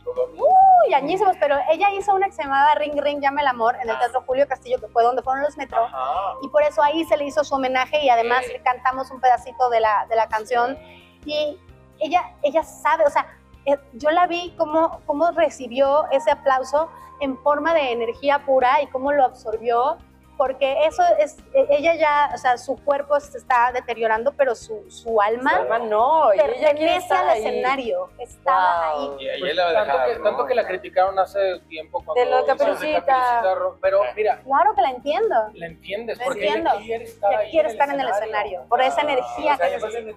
todo? 0.03 0.29
Uy, 0.33 0.93
añísimos, 0.93 1.35
pero 1.39 1.57
ella 1.69 1.91
hizo 1.91 2.13
una 2.13 2.27
que 2.27 2.33
se 2.33 2.43
llamaba 2.43 2.75
Ring 2.75 2.99
Ring 3.01 3.21
Llama 3.21 3.41
el 3.41 3.47
Amor 3.47 3.75
en 3.81 3.89
el 3.89 3.97
Teatro 3.97 4.23
Julio 4.25 4.47
Castillo, 4.47 4.79
que 4.79 4.87
fue 4.87 5.03
donde 5.03 5.21
fueron 5.21 5.43
los 5.43 5.57
metros. 5.57 5.81
Ajá. 5.87 6.35
y 6.41 6.49
por 6.49 6.63
eso 6.63 6.81
ahí 6.81 7.03
se 7.05 7.17
le 7.17 7.25
hizo 7.25 7.43
su 7.43 7.55
homenaje 7.55 8.03
y 8.03 8.09
además 8.09 8.45
le 8.47 8.61
cantamos 8.61 9.11
un 9.11 9.19
pedacito 9.19 9.69
de 9.69 9.79
la, 9.79 10.05
de 10.09 10.15
la 10.15 10.27
canción 10.27 10.77
y 11.25 11.59
ella, 11.99 12.33
ella 12.41 12.63
sabe, 12.63 13.03
o 13.05 13.09
sea, 13.09 13.27
eh, 13.65 13.77
yo 13.93 14.09
la 14.11 14.27
vi 14.27 14.53
cómo, 14.57 15.01
cómo 15.05 15.31
recibió 15.31 16.05
ese 16.11 16.31
aplauso 16.31 16.89
en 17.19 17.37
forma 17.39 17.73
de 17.73 17.91
energía 17.91 18.45
pura 18.45 18.81
y 18.81 18.87
cómo 18.87 19.11
lo 19.11 19.25
absorbió 19.25 19.97
porque 20.39 20.85
eso 20.85 21.03
es, 21.19 21.37
e- 21.53 21.67
ella 21.69 21.95
ya, 21.95 22.31
o 22.33 22.37
sea, 22.37 22.57
su 22.57 22.77
cuerpo 22.77 23.19
se 23.19 23.37
está 23.37 23.73
deteriorando, 23.73 24.31
pero 24.37 24.55
su, 24.55 24.89
su 24.89 25.21
alma 25.21 25.51
Alma 25.57 25.79
no, 25.79 26.31
ella 26.31 26.45
pertenece 26.45 26.95
estar 26.95 27.23
al 27.25 27.29
ahí. 27.31 27.45
escenario, 27.45 28.09
estaba 28.19 28.93
Wow. 28.95 29.17
ahí. 29.19 29.25
Y 29.25 29.29
ahí 29.29 29.39
Pues, 29.41 29.55
la 29.57 29.73
tanto, 29.73 29.91
dejar, 29.91 30.07
que, 30.07 30.15
¿no? 30.17 30.23
tanto 30.23 30.45
que 30.45 30.55
la 30.55 30.65
criticaron 30.65 31.19
hace 31.19 31.59
tiempo 31.67 32.01
cuando 32.05 32.23
De 32.23 32.29
lo 32.29 32.45
Caperucita. 32.45 33.03
Caperucita 33.05 33.55
Ro- 33.55 33.77
pero 33.81 34.01
mira, 34.15 34.39
Claro 34.45 34.73
que 34.75 34.81
la 34.81 34.89
entiendo. 34.91 35.35
la 35.55 35.65
entiendes 35.65 36.17
La 36.17 36.23
porque 36.23 36.45
entiendo. 36.47 36.69
ella 36.75 36.81
quiere 36.85 37.03
estar, 37.03 37.31
Ella 37.33 37.39
ahí 37.41 37.51
quiere 37.51 37.69
estar 37.69 37.89
en 37.89 37.99
el 37.99 38.07
escenario, 38.07 38.63
por 38.69 38.81
esa 38.81 39.01
Ah, 39.01 39.03
energía 39.03 39.53
o 39.55 39.57
sea, 39.57 39.69
que 39.69 39.77
no 39.77 39.87
quiere 39.87 40.13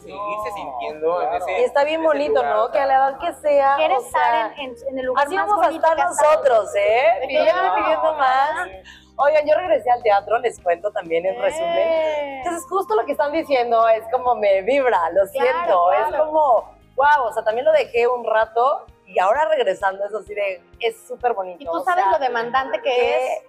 seguirse 0.00 0.08
No, 0.08 0.54
sintiendo 0.56 1.22
en 1.22 1.28
claro. 1.28 1.46
ese 1.46 1.60
Y 1.60 1.64
está 1.64 1.84
bien 1.84 2.02
bonito, 2.02 2.34
lugar, 2.34 2.56
¿no? 2.56 2.64
o 2.64 2.70
Que 2.70 2.78
a 2.80 2.86
la 2.86 2.94
edad 2.94 3.18
que 3.18 3.32
sea. 3.34 3.76
Quiere 3.76 3.96
o 3.96 4.00
sea, 4.00 4.08
estar 4.08 4.52
en, 4.58 4.70
en- 4.70 4.76
en 4.90 4.98
el 4.98 5.06
lugar 5.06 5.26
Así 5.26 5.36
más 5.36 5.46
vamos 5.46 5.66
a 5.66 5.70
estar 5.70 5.98
nosotros, 5.98 6.74
¿eh? 6.76 7.04
Pidiendo 7.22 7.50
y 7.50 7.52
Claro. 7.52 7.74
pidiendo 7.76 8.14
más. 8.14 8.50
Oigan, 9.18 9.46
yo 9.46 9.54
regresé 9.54 9.90
al 9.90 10.02
teatro, 10.02 10.38
les 10.40 10.60
cuento 10.60 10.90
también 10.92 11.24
en 11.24 11.40
resumen. 11.40 11.78
Eh. 11.78 12.38
Entonces, 12.38 12.64
justo 12.68 12.94
lo 12.94 13.04
que 13.06 13.12
están 13.12 13.32
diciendo 13.32 13.88
es 13.88 14.04
como 14.12 14.34
me 14.34 14.60
vibra, 14.62 15.10
lo 15.12 15.26
siento. 15.26 15.92
Es 15.92 16.14
como, 16.16 16.74
wow, 16.96 17.24
o 17.26 17.32
sea, 17.32 17.42
también 17.42 17.64
lo 17.64 17.72
dejé 17.72 18.06
un 18.06 18.24
rato 18.26 18.84
y 19.06 19.18
ahora 19.18 19.46
regresando 19.46 20.04
es 20.04 20.12
así 20.12 20.34
de, 20.34 20.62
es 20.80 21.00
súper 21.06 21.32
bonito. 21.32 21.62
Y 21.62 21.66
tú 21.66 21.72
o 21.72 21.80
sabes 21.80 22.04
sea, 22.04 22.12
lo 22.12 22.18
demandante 22.18 22.80
que 22.82 22.90
que 22.90 23.16
es 23.16 23.42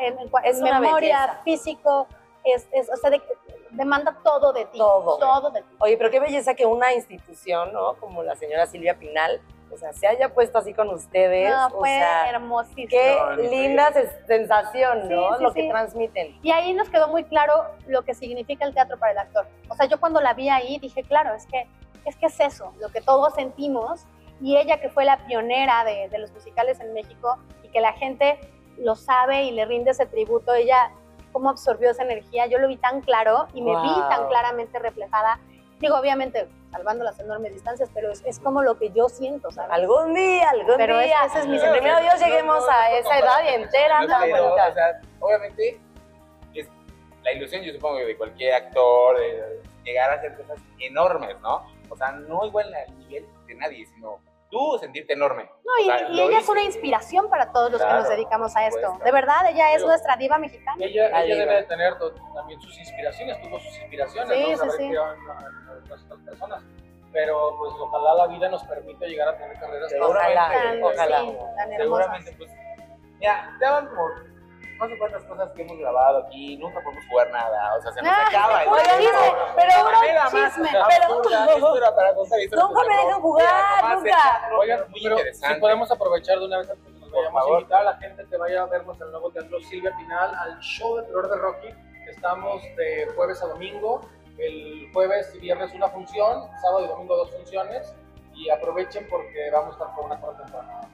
en, 0.00 0.18
en 0.18 0.30
es 0.44 0.60
memoria, 0.60 1.20
belleza. 1.26 1.42
físico, 1.44 2.06
es, 2.44 2.68
es, 2.72 2.90
o 2.90 2.96
sea, 2.96 3.08
de- 3.10 3.22
demanda 3.70 4.16
todo 4.22 4.52
de 4.52 4.66
ti. 4.66 4.76
Todo. 4.78 5.16
Todo 5.18 5.50
de 5.50 5.62
ti. 5.62 5.68
Oye, 5.78 5.96
pero 5.96 6.10
qué 6.10 6.20
belleza 6.20 6.54
que 6.54 6.66
una 6.66 6.92
institución, 6.92 7.72
¿no? 7.72 7.94
Como 7.94 8.22
la 8.22 8.36
señora 8.36 8.66
Silvia 8.66 8.98
Pinal, 8.98 9.40
o 9.72 9.76
sea, 9.76 9.92
se 9.92 10.06
haya 10.06 10.28
puesto 10.34 10.58
así 10.58 10.74
con 10.74 10.88
ustedes. 10.90 11.50
No, 11.50 11.66
o 11.68 11.70
fue 11.80 11.88
sea, 11.88 12.30
hermosísimo. 12.30 12.88
qué 12.90 13.16
No, 13.20 13.36
linda 13.36 13.92
se- 13.92 14.26
sensación, 14.26 15.02
Sí, 15.08 15.14
¿no? 15.14 15.36
sí, 15.36 15.42
lo 15.42 15.52
que 15.52 15.62
sí. 15.62 15.68
transmiten. 15.68 16.38
Y 16.42 16.50
ahí 16.50 16.72
nos 16.72 16.88
quedó 16.88 17.08
muy 17.08 17.24
claro 17.24 17.66
lo 17.86 18.02
que 18.02 18.14
significa 18.14 18.64
el 18.64 18.74
teatro 18.74 18.98
para 18.98 19.12
el 19.12 19.18
actor. 19.18 19.46
O 19.68 19.74
sea, 19.74 19.86
yo 19.86 19.98
cuando 20.00 20.20
la 20.20 20.34
vi 20.34 20.48
ahí 20.48 20.78
dije, 20.78 21.02
claro, 21.02 21.34
es 21.34 21.46
que 21.46 21.66
es, 22.06 22.16
que 22.16 22.26
es 22.26 22.40
eso, 22.40 22.72
lo 22.80 22.88
que 22.90 23.00
todos 23.00 23.34
sentimos. 23.34 24.04
Y 24.42 24.56
ella 24.56 24.80
que 24.80 24.88
fue 24.88 25.04
la 25.04 25.18
pionera 25.26 25.84
de, 25.84 26.08
de 26.08 26.18
los 26.18 26.32
musicales 26.32 26.80
en 26.80 26.94
México 26.94 27.36
y 27.62 27.68
que 27.68 27.80
la 27.80 27.92
gente 27.92 28.38
lo 28.78 28.94
sabe 28.96 29.44
y 29.44 29.50
le 29.50 29.66
rinde 29.66 29.90
ese 29.90 30.06
tributo, 30.06 30.54
ella 30.54 30.90
cómo 31.32 31.50
absorbió 31.50 31.90
esa 31.90 32.02
energía, 32.02 32.46
yo 32.46 32.58
lo 32.58 32.66
vi 32.66 32.76
tan 32.78 33.02
claro 33.02 33.46
y 33.52 33.60
me 33.62 33.70
vi 33.82 33.88
Wow. 33.88 34.08
tan 34.08 34.26
claramente 34.28 34.78
reflejada. 34.78 35.38
Digo, 35.78 35.96
obviamente, 35.96 36.48
salvando 36.70 37.04
las 37.04 37.18
enormes 37.18 37.52
distancias, 37.52 37.90
pero 37.92 38.10
es, 38.12 38.22
es 38.24 38.38
como 38.38 38.62
lo 38.62 38.78
que 38.78 38.90
yo 38.90 39.08
siento, 39.08 39.50
¿sabes? 39.50 39.72
Algún 39.72 40.14
día, 40.14 40.48
algún 40.50 40.76
Pero 40.76 40.98
día. 40.98 41.24
ese 41.26 41.40
es 41.40 41.46
mi 41.46 41.58
Primero 41.58 41.74
sentimiento. 41.74 42.02
Dios 42.02 42.20
lleguemos 42.20 42.68
a 42.68 42.90
esa 42.92 43.18
edad 43.18 43.44
y 43.44 43.48
entera, 43.54 44.00
No, 44.06 44.16
pero, 44.20 44.54
o 44.54 44.56
sea, 44.56 45.00
obviamente, 45.18 45.80
es 46.54 46.68
la 47.22 47.32
ilusión, 47.32 47.62
yo 47.62 47.72
supongo, 47.72 47.98
de 47.98 48.16
cualquier 48.16 48.54
actor, 48.54 49.18
de 49.18 49.60
llegar 49.84 50.10
a 50.10 50.14
hacer 50.14 50.36
cosas 50.36 50.58
enormes, 50.78 51.38
¿no? 51.40 51.66
O 51.88 51.96
sea, 51.96 52.12
no 52.12 52.44
igual 52.46 52.72
al 52.72 52.98
nivel 52.98 53.26
de 53.46 53.54
nadie, 53.56 53.86
sino 53.86 54.20
tú 54.50 54.76
sentirte 54.78 55.12
enorme. 55.12 55.44
No, 55.64 55.84
y, 55.84 55.88
O 55.90 55.98
sea, 55.98 56.08
y 56.10 56.20
ella 56.20 56.38
es 56.40 56.48
una 56.48 56.62
inspiración 56.62 57.28
para 57.30 57.52
todos 57.52 57.70
los 57.70 57.80
que 57.80 57.86
Claro, 57.86 58.00
nos 58.02 58.08
dedicamos 58.10 58.56
a 58.56 58.66
esto. 58.66 58.80
supuesto. 58.80 59.04
De 59.04 59.12
verdad, 59.12 59.46
ella 59.48 59.70
es 59.70 59.76
Pero- 59.76 59.88
nuestra 59.88 60.16
diva 60.16 60.38
mexicana. 60.38 60.76
Ella, 60.84 61.08
La 61.10 61.24
ella 61.24 61.36
debe 61.36 61.54
de 61.54 61.62
tener 61.64 61.94
también 62.34 62.60
sus 62.60 62.78
inspiraciones, 62.78 63.40
tuvo 63.42 63.58
sus 63.60 63.78
inspiraciones, 63.78 64.36
Sí, 64.36 64.50
¿no? 64.52 64.72
sí, 64.72 64.78
sí. 64.78 64.90
que 64.90 64.98
ah, 64.98 66.16
personas. 66.26 66.62
Pero 67.12 67.56
pues 67.58 67.72
ojalá 67.78 68.14
la 68.14 68.26
vida 68.28 68.48
nos 68.48 68.62
permita 68.64 69.04
llegar 69.06 69.28
a 69.28 69.36
tener 69.36 69.58
carreras 69.58 69.90
Seguramente, 69.90 70.34
Tan, 70.34 70.82
ojalá. 70.82 71.18
hermosas. 71.18 71.68
Seguramente, 71.76 72.34
pues, 72.38 72.50
mira, 73.18 73.56
ya 73.60 73.70
van 73.72 73.86
como 73.88 74.04
no 74.80 74.88
sé 74.88 74.98
cuántas 74.98 75.22
cosas 75.24 75.50
que 75.52 75.62
hemos 75.62 75.78
grabado 75.78 76.18
aquí, 76.26 76.56
nunca 76.56 76.80
podemos 76.82 77.04
jugar 77.10 77.30
nada, 77.30 77.74
o 77.76 77.82
sea, 77.82 77.92
se 77.92 78.00
nos 78.02 78.10
Ah, 78.10 78.24
acaba 78.28 78.58
tiempo. 78.60 78.76
chisme, 78.98 79.10
pero 79.56 79.84
más 79.84 80.00
chisme, 80.30 80.68
absurda, 80.70 80.86
pero- 80.88 81.94
para 81.94 82.14
contar 82.14 82.38
Nunca 82.52 82.80
me 82.88 82.96
dejan 82.96 83.20
jugar, 83.20 83.84
nunca. 83.96 84.48
Oigan, 84.58 84.80
muy 84.90 85.00
pero 85.02 85.16
interesante. 85.16 85.54
si 85.54 85.60
podemos 85.60 85.90
aprovechar 85.90 86.38
de 86.38 86.46
una 86.46 86.58
vez 86.58 86.70
antes 86.70 86.84
que 86.86 86.98
nos 87.00 87.10
vayamos 87.12 87.42
a 87.44 87.48
invitar 87.58 87.80
a 87.80 87.84
la 87.84 87.96
gente 87.98 88.26
que 88.28 88.36
vaya 88.36 88.62
a 88.62 88.66
vernos 88.66 88.96
en 88.96 89.02
el 89.06 89.10
nuevo 89.12 89.30
teatro 89.30 89.60
Silvia 89.68 89.92
Pinal 89.98 90.34
al 90.34 90.58
show 90.60 90.96
de 90.96 91.02
terror 91.04 91.28
de 91.28 91.36
Rocky. 91.36 91.68
Estamos 92.08 92.62
de 92.76 93.06
jueves 93.14 93.42
a 93.42 93.46
domingo. 93.46 94.00
El 94.38 94.90
jueves 94.94 95.34
y 95.34 95.38
viernes 95.40 95.72
una 95.74 95.88
función, 95.88 96.48
sábado 96.62 96.84
y 96.84 96.88
domingo 96.88 97.16
dos 97.16 97.30
funciones. 97.30 97.94
Y 98.34 98.48
aprovechen 98.48 99.06
porque 99.10 99.50
vamos 99.52 99.70
a 99.70 99.72
estar 99.78 99.94
por 99.94 100.04
una 100.06 100.18
cuarta 100.18 100.42
temporada. 100.44 100.88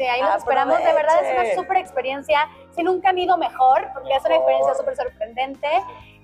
Sí, 0.00 0.06
ahí 0.06 0.22
nos 0.22 0.36
esperamos. 0.36 0.78
De 0.78 0.94
verdad 0.94 1.22
es 1.22 1.38
una 1.38 1.54
súper 1.62 1.76
experiencia. 1.76 2.48
Si 2.74 2.82
nunca 2.82 3.10
han 3.10 3.18
ido 3.18 3.36
mejor, 3.36 3.86
porque 3.92 4.08
es 4.14 4.20
una 4.24 4.30
Mejor. 4.30 4.50
experiencia 4.50 4.74
súper 4.74 4.96
sorprendente. 4.96 5.68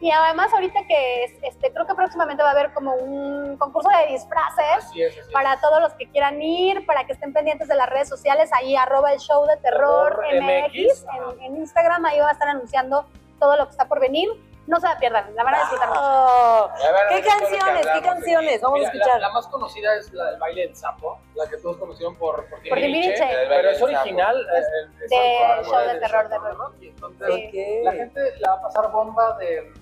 Y 0.01 0.11
además 0.11 0.51
ahorita 0.55 0.81
que 0.89 1.24
es- 1.24 1.35
este, 1.43 1.70
creo 1.74 1.87
que 1.87 1.95
próximamente 1.95 2.43
va 2.43 2.49
a 2.49 2.53
haber 2.53 2.72
como 2.72 2.95
un 2.95 3.59
concurso 3.59 3.91
de 3.91 4.12
disfraces 4.12 4.79
Así 4.87 5.03
es, 5.03 5.11
así 5.11 5.20
es. 5.20 5.29
para 5.29 5.61
todos 5.61 5.81
los 5.81 5.93
que 5.93 6.09
quieran 6.09 6.41
ir, 6.41 6.87
para 6.87 7.05
que 7.05 7.12
estén 7.12 7.35
pendientes 7.35 7.68
de 7.68 7.74
las 7.74 7.89
redes 7.91 8.09
sociales, 8.09 8.51
ahí 8.55 8.77
arroba 8.77 9.12
el 9.12 9.18
show 9.20 9.45
de 9.45 9.59
terror 9.59 10.22
Terror 10.31 10.43
MX, 10.43 11.05
MX, 11.05 11.07
en, 11.39 11.43
en 11.43 11.57
Instagram, 11.57 12.05
ahí 12.07 12.18
va 12.18 12.29
a 12.31 12.33
estar 12.33 12.49
anunciando 12.49 13.05
todo 13.39 13.57
lo 13.59 13.66
que 13.66 13.72
está 13.72 13.85
por 13.89 14.01
venir. 14.01 14.29
No 14.67 14.81
se 14.81 14.89
la 14.89 14.99
pierdan, 14.99 15.33
la 15.37 15.45
van 15.45 15.55
a 15.55 15.59
disfrutar 15.61 15.89
mucho. 15.91 16.01
Oh, 16.03 16.71
¿Qué 17.11 17.23
canciones? 17.23 17.87
¿Qué 17.87 18.03
canciones? 18.03 18.61
Vamos 18.61 18.81
a 18.81 18.83
escuchar. 18.85 19.21
la, 19.21 19.29
la 19.29 19.31
más 19.33 19.47
conocida 19.47 19.95
es 19.95 20.12
la 20.12 20.25
del 20.31 20.41
baile 20.41 20.62
del 20.67 20.77
sapo, 20.77 21.21
la 21.35 21.49
que 21.49 21.57
todos 21.59 21.77
conocieron 21.77 22.17
por, 22.17 22.49
por 22.51 22.61
Timbiriche, 22.61 23.29
pero 23.49 23.71
es 23.71 23.81
original. 23.81 24.47
es 24.57 25.09
De 25.11 25.64
show 25.64 25.79
de 25.79 25.87
del 25.87 26.01
terror 26.01 26.29
de. 26.29 26.89
Entonces, 26.89 27.29
Sí. 27.53 27.81
la 27.85 27.93
gente 27.93 28.21
la 28.41 28.51
va 28.51 28.57
a 28.57 28.62
pasar 28.62 28.91
bomba 28.91 29.37
de... 29.39 29.73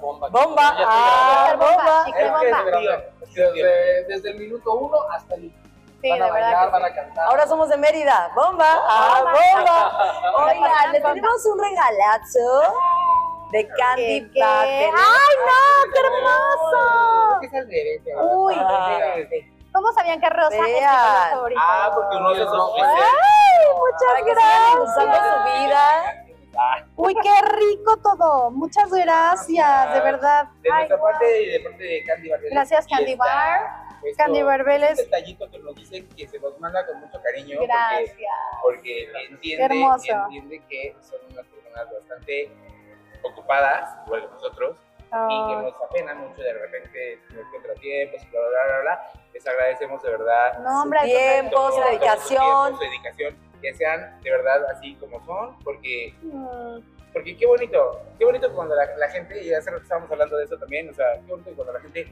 bomba. 0.00 0.28
Bomba. 0.28 0.74
Ah, 0.78 1.56
bomba. 1.58 2.04
chicle 2.04 2.20
Es 2.22 2.26
que 2.26 2.30
bomba. 2.30 2.62
verdad. 2.62 3.04
Desde, 3.34 4.04
desde 4.04 4.30
el 4.30 4.38
minuto 4.38 4.72
uno 4.74 4.98
hasta 5.10 5.34
el... 5.34 5.52
Sí, 6.00 6.10
van 6.10 6.22
a 6.22 6.26
de 6.26 6.32
verdad 6.32 6.52
bailar, 6.52 6.70
van 6.70 6.82
sí. 6.82 6.86
a 6.88 6.94
cantar. 6.94 7.26
Ahora 7.28 7.46
somos 7.48 7.68
de 7.70 7.76
Mérida. 7.78 8.30
¡Bomba! 8.36 8.66
¡Ah, 8.86 9.22
bomba! 9.24 10.44
Oigan, 10.44 10.92
les 10.92 11.02
bomba. 11.02 11.14
tenemos 11.14 11.46
un 11.46 11.58
regalazo 11.58 12.74
de 13.54 13.68
Candy 13.68 14.20
¿Qué, 14.20 14.30
qué? 14.32 14.38
Black. 14.40 14.66
¡Ay, 14.68 15.34
no! 15.46 15.92
¡Qué 15.92 16.00
hermoso! 16.00 17.40
¿Qué 17.40 17.46
es 17.46 17.52
el 17.54 17.68
de 17.68 17.94
este? 17.96 18.16
Uy. 18.16 18.54
¿Cómo 19.72 19.92
sabían 19.92 20.20
que 20.20 20.28
Rosa 20.30 20.56
es 20.56 20.62
mi 20.62 20.80
favorito? 21.30 21.60
Ah, 21.62 21.90
porque 21.94 22.16
uno 22.16 22.30
de 22.34 22.42
esos 22.42 22.72
¡Ay, 22.76 23.66
muchas 23.74 24.02
Para 24.06 24.24
que 24.24 24.34
sigan 24.34 24.82
usando 24.82 25.12
gracias! 25.12 25.34
su 25.34 25.62
vida. 25.68 26.20
Uy, 26.96 27.14
qué 27.22 27.40
rico 27.56 27.96
todo. 27.98 28.50
Muchas 28.52 28.90
gracias, 28.90 29.94
de 29.94 30.00
verdad. 30.00 30.48
De 30.62 30.70
nuestra 30.70 31.00
parte 31.00 31.42
y 31.42 31.50
de 31.50 31.60
parte 31.60 31.82
de 31.82 32.04
Candy 32.04 32.28
Bar. 32.30 32.40
Gracias, 32.50 32.86
Candy 32.86 33.14
Bar. 33.16 33.60
esto- 34.04 34.22
Candy 34.22 34.42
Bar 34.42 34.64
Vélez. 34.64 34.90
Un 34.90 34.96
detallito 34.96 35.50
que 35.50 35.58
nos 35.58 35.74
dicen 35.74 36.08
que 36.16 36.28
se 36.28 36.38
nos 36.38 36.58
manda 36.60 36.86
con 36.86 37.00
mucho 37.00 37.20
cariño. 37.22 37.56
porque- 37.58 37.72
Gracias. 37.72 38.18
Porque 38.62 39.08
entiende, 39.28 39.56
Qué 39.68 39.74
hermoso. 39.74 40.06
entiende 40.12 40.62
que 40.68 40.96
son 41.00 41.18
unas 41.32 41.46
personas 41.46 41.92
bastante 41.92 42.52
ocupadas, 43.24 43.90
igual 44.06 44.22
que 44.22 44.28
nosotros, 44.28 44.76
y 44.76 45.48
que 45.48 45.56
Oh, 45.56 45.62
nos 45.62 45.74
apena 45.82 46.14
mucho 46.14 46.42
de 46.42 46.52
repente 46.54 47.20
los 47.30 47.46
contratiempos, 47.48 48.20
bla, 48.30 48.40
bla, 48.40 48.64
bla, 48.66 48.80
bla. 48.80 49.12
Les 49.32 49.46
agradecemos 49.46 50.02
de 50.02 50.10
verdad 50.10 50.58
no, 50.58 50.82
hombre, 50.82 51.00
Su 51.00 51.06
tiempo, 51.06 51.70
su 51.72 51.80
dedicación. 51.82 52.74
su 52.74 52.80
dedicación, 52.80 53.36
que 53.62 53.74
sean 53.74 54.20
de 54.22 54.30
verdad 54.30 54.64
así 54.70 54.94
como 54.96 55.24
son, 55.24 55.56
porque, 55.62 56.14
Mm, 56.22 56.78
porque 57.12 57.36
qué 57.36 57.46
bonito, 57.46 58.00
qué 58.18 58.24
bonito 58.24 58.52
cuando 58.52 58.74
la, 58.74 58.86
la 58.96 59.08
gente, 59.08 59.40
y 59.42 59.52
hace 59.54 59.70
rato 59.70 59.82
estábamos 59.84 60.10
hablando 60.10 60.36
de 60.36 60.44
eso 60.46 60.56
también, 60.58 60.90
o 60.90 60.94
sea, 60.94 61.06
qué 61.24 61.30
bonito 61.30 61.50
cuando 61.54 61.72
la 61.74 61.80
gente 61.80 62.08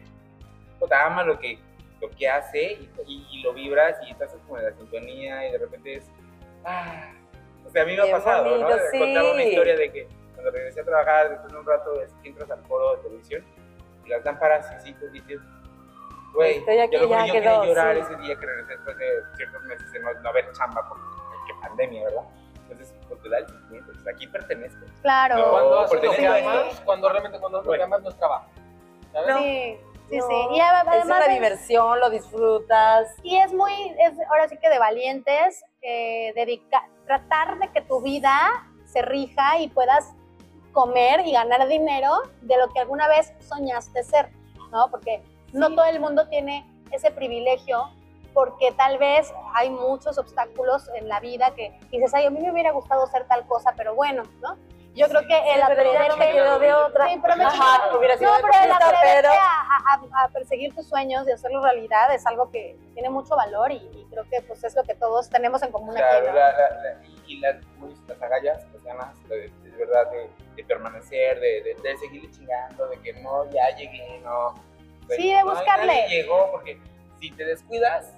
puta, 0.79 1.05
ama 1.05 1.25
lo 1.25 1.39
que, 1.41 1.59
lo 2.01 2.09
que 2.11 2.29
hace 2.29 2.63
y, 2.73 2.91
y- 3.07 3.27
y 3.33 3.43
lo 3.43 3.53
vibras 3.53 3.97
y 4.07 4.13
estás 4.13 4.31
como 4.47 4.59
en 4.59 4.65
la 4.67 4.73
sintonía 4.77 5.49
y 5.49 5.53
de 5.53 5.59
repente 5.59 5.95
es, 5.95 6.05
ah, 6.65 7.13
o 7.67 7.71
sea, 7.71 7.83
a 7.83 7.85
mí 7.87 7.97
me 7.97 8.03
Bien 8.03 8.15
ha 8.15 8.19
pasado, 8.19 8.45
¿no? 8.45 8.51
bonito, 8.67 8.77
De 8.93 8.99
Contar 8.99 9.25
una 9.25 9.43
sí. 9.43 9.49
historia 9.49 9.77
de 9.77 9.93
que 9.93 10.09
cuando 10.43 10.59
regresé 10.59 10.81
a 10.81 10.85
trabajar, 10.85 11.31
después 11.31 11.53
de 11.53 11.59
un 11.59 11.67
rato, 11.67 12.03
es 12.03 12.13
que 12.23 12.29
entras 12.29 12.51
al 12.51 12.63
foro 12.65 12.97
de 12.97 13.03
televisión 13.03 13.45
y 14.05 14.09
las 14.09 14.25
lámparas 14.25 14.67
y 14.79 14.87
sí, 14.87 14.95
tú 14.95 15.09
dices, 15.11 15.41
güey, 16.35 16.59
Estoy 16.59 16.79
aquí, 16.79 16.97
yo, 16.97 17.03
lo 17.03 17.09
que 17.09 17.15
ya 17.15 17.27
yo 17.27 17.33
quería 17.33 17.65
llorar 17.65 17.95
sí. 17.97 18.01
ese 18.03 18.17
día 18.23 18.35
que 18.39 18.47
regresé 18.47 18.73
después 18.73 18.97
de 18.99 19.07
ciertos 19.37 19.63
meses 19.63 19.93
de 19.93 20.01
no, 20.01 20.13
no 20.15 20.29
haber 20.29 20.53
chamba 20.53 20.89
porque 20.89 21.53
pandemia, 21.63 22.05
¿verdad? 22.05 22.23
Entonces, 22.69 22.95
pues 23.09 23.23
te 23.23 23.29
da 23.29 23.39
el 23.39 23.47
sentimiento, 23.49 23.93
pues, 23.93 24.15
aquí 24.15 24.27
pertenezco. 24.27 24.81
Claro. 25.03 25.37
No, 25.37 25.51
Cuando 25.51 26.03
lo 26.03 26.13
que 26.13 26.27
amas, 26.27 26.81
cuando 26.85 27.09
realmente 27.11 27.39
cuando 27.39 27.59
lo 27.59 27.63
que 27.63 27.69
Bueno. 27.69 27.85
amas 27.85 28.03
no 28.03 28.09
es 28.11 28.17
trabajo. 28.17 28.47
¿sabes? 29.13 29.37
Sí, 29.37 29.79
sí, 30.09 30.17
No, 30.19 30.27
sí. 30.27 30.35
Y 30.53 30.61
además 30.61 30.97
Es 30.97 31.05
una 31.05 31.21
es- 31.27 31.33
diversión, 31.35 32.01
lo 32.01 32.11
disfrutas. 32.11 33.15
Y 33.23 33.37
es 33.37 33.53
muy, 33.53 33.73
es 34.01 34.15
ahora 34.31 34.49
sí 34.49 34.57
que 34.57 34.71
de 34.71 34.79
valientes, 34.79 35.63
eh, 35.83 36.33
dedica- 36.35 36.89
tratar 37.07 37.59
de 37.59 37.69
que 37.73 37.83
tu 37.83 38.01
vida 38.01 38.67
se 38.87 39.03
rija 39.03 39.59
y 39.59 39.69
puedas 39.69 40.15
comer 40.73 41.21
y 41.27 41.33
ganar 41.33 41.67
dinero 41.69 42.11
de 42.41 42.57
lo 42.57 42.69
que 42.69 42.81
alguna 42.81 43.09
vez 43.09 43.33
soñaste 43.41 44.03
ser, 44.03 44.31
¿no? 44.71 44.91
Porque 44.91 45.23
no 45.53 45.71
todo 45.75 45.85
el 45.85 46.01
mundo 46.01 46.29
tiene 46.29 46.67
ese 46.91 47.11
privilegio 47.11 47.91
porque 48.35 48.73
tal 48.73 48.97
vez 48.99 49.33
hay 49.55 49.69
muchos 49.69 50.17
obstáculos 50.17 50.89
en 50.95 51.07
la 51.09 51.21
vida 51.21 51.55
que 51.55 51.79
dices, 51.91 52.15
ay, 52.15 52.25
a 52.27 52.31
mí 52.31 52.41
me 52.41 52.51
hubiera 52.51 52.71
gustado 52.73 53.07
ser 53.09 53.27
tal 53.29 53.47
cosa, 53.47 53.75
pero 53.77 53.95
bueno, 53.95 54.23
¿no? 54.41 54.57
Yo 54.95 55.09
creo 55.09 55.23
que 55.27 55.55
el 55.55 55.61
no 55.61 56.17
me 56.19 56.33
quedó 56.33 56.59
de 56.59 56.75
otra. 56.75 57.09
Sí, 57.09 57.19
pero 57.23 57.37
me 57.37 57.45
Ajá, 57.45 57.97
hubiera 57.97 58.17
sido 58.19 58.31
no, 58.31 58.39
pero 58.43 58.65
el 58.65 58.73
atreverte 58.73 59.29
a, 59.29 59.95
a- 59.95 60.25
a 60.25 60.29
perseguir 60.29 60.75
tus 60.75 60.87
sueños 60.87 61.27
y 61.27 61.33
hacerlo 61.33 61.63
realidad 61.63 62.13
es 62.15 62.27
algo 62.27 62.51
que 62.51 62.77
tiene 62.93 63.09
mucho 63.09 63.35
valor 63.35 63.73
y, 63.73 63.77
y 63.77 64.07
creo 64.11 64.25
que 64.31 64.43
pues 64.43 64.63
es 64.65 64.75
lo 64.75 64.83
que 64.83 64.95
todos 64.95 65.31
tenemos 65.31 65.63
en 65.63 65.73
común 65.73 65.97
aquí, 65.97 66.27
¿no? 66.27 66.33
la- 66.35 66.53
la- 66.53 66.69
la- 66.71 67.01
y, 67.27 67.39
las, 67.41 67.57
las 68.07 68.21
agallas, 68.23 68.67
las 68.75 68.83
ganas 68.85 69.29
de, 69.29 69.49
de 69.49 69.62
verdad 69.87 70.11
de, 70.11 70.31
de 70.57 70.65
permanecer, 70.65 71.39
de, 71.41 71.63
de, 71.63 71.75
de 71.83 71.97
seguirle 71.99 72.31
chingando, 72.31 72.87
de 72.89 72.99
que 73.01 73.13
no, 73.15 73.49
ya 73.51 73.71
llegué, 73.77 74.21
no. 74.23 74.55
Sí, 75.17 75.33
de 75.33 75.41
no, 75.43 75.51
buscarle. 75.51 75.87
nadie 75.87 76.09
llegó, 76.23 76.51
porque 76.53 76.79
si 77.21 77.31
te 77.33 77.45
descuidas, 77.45 78.15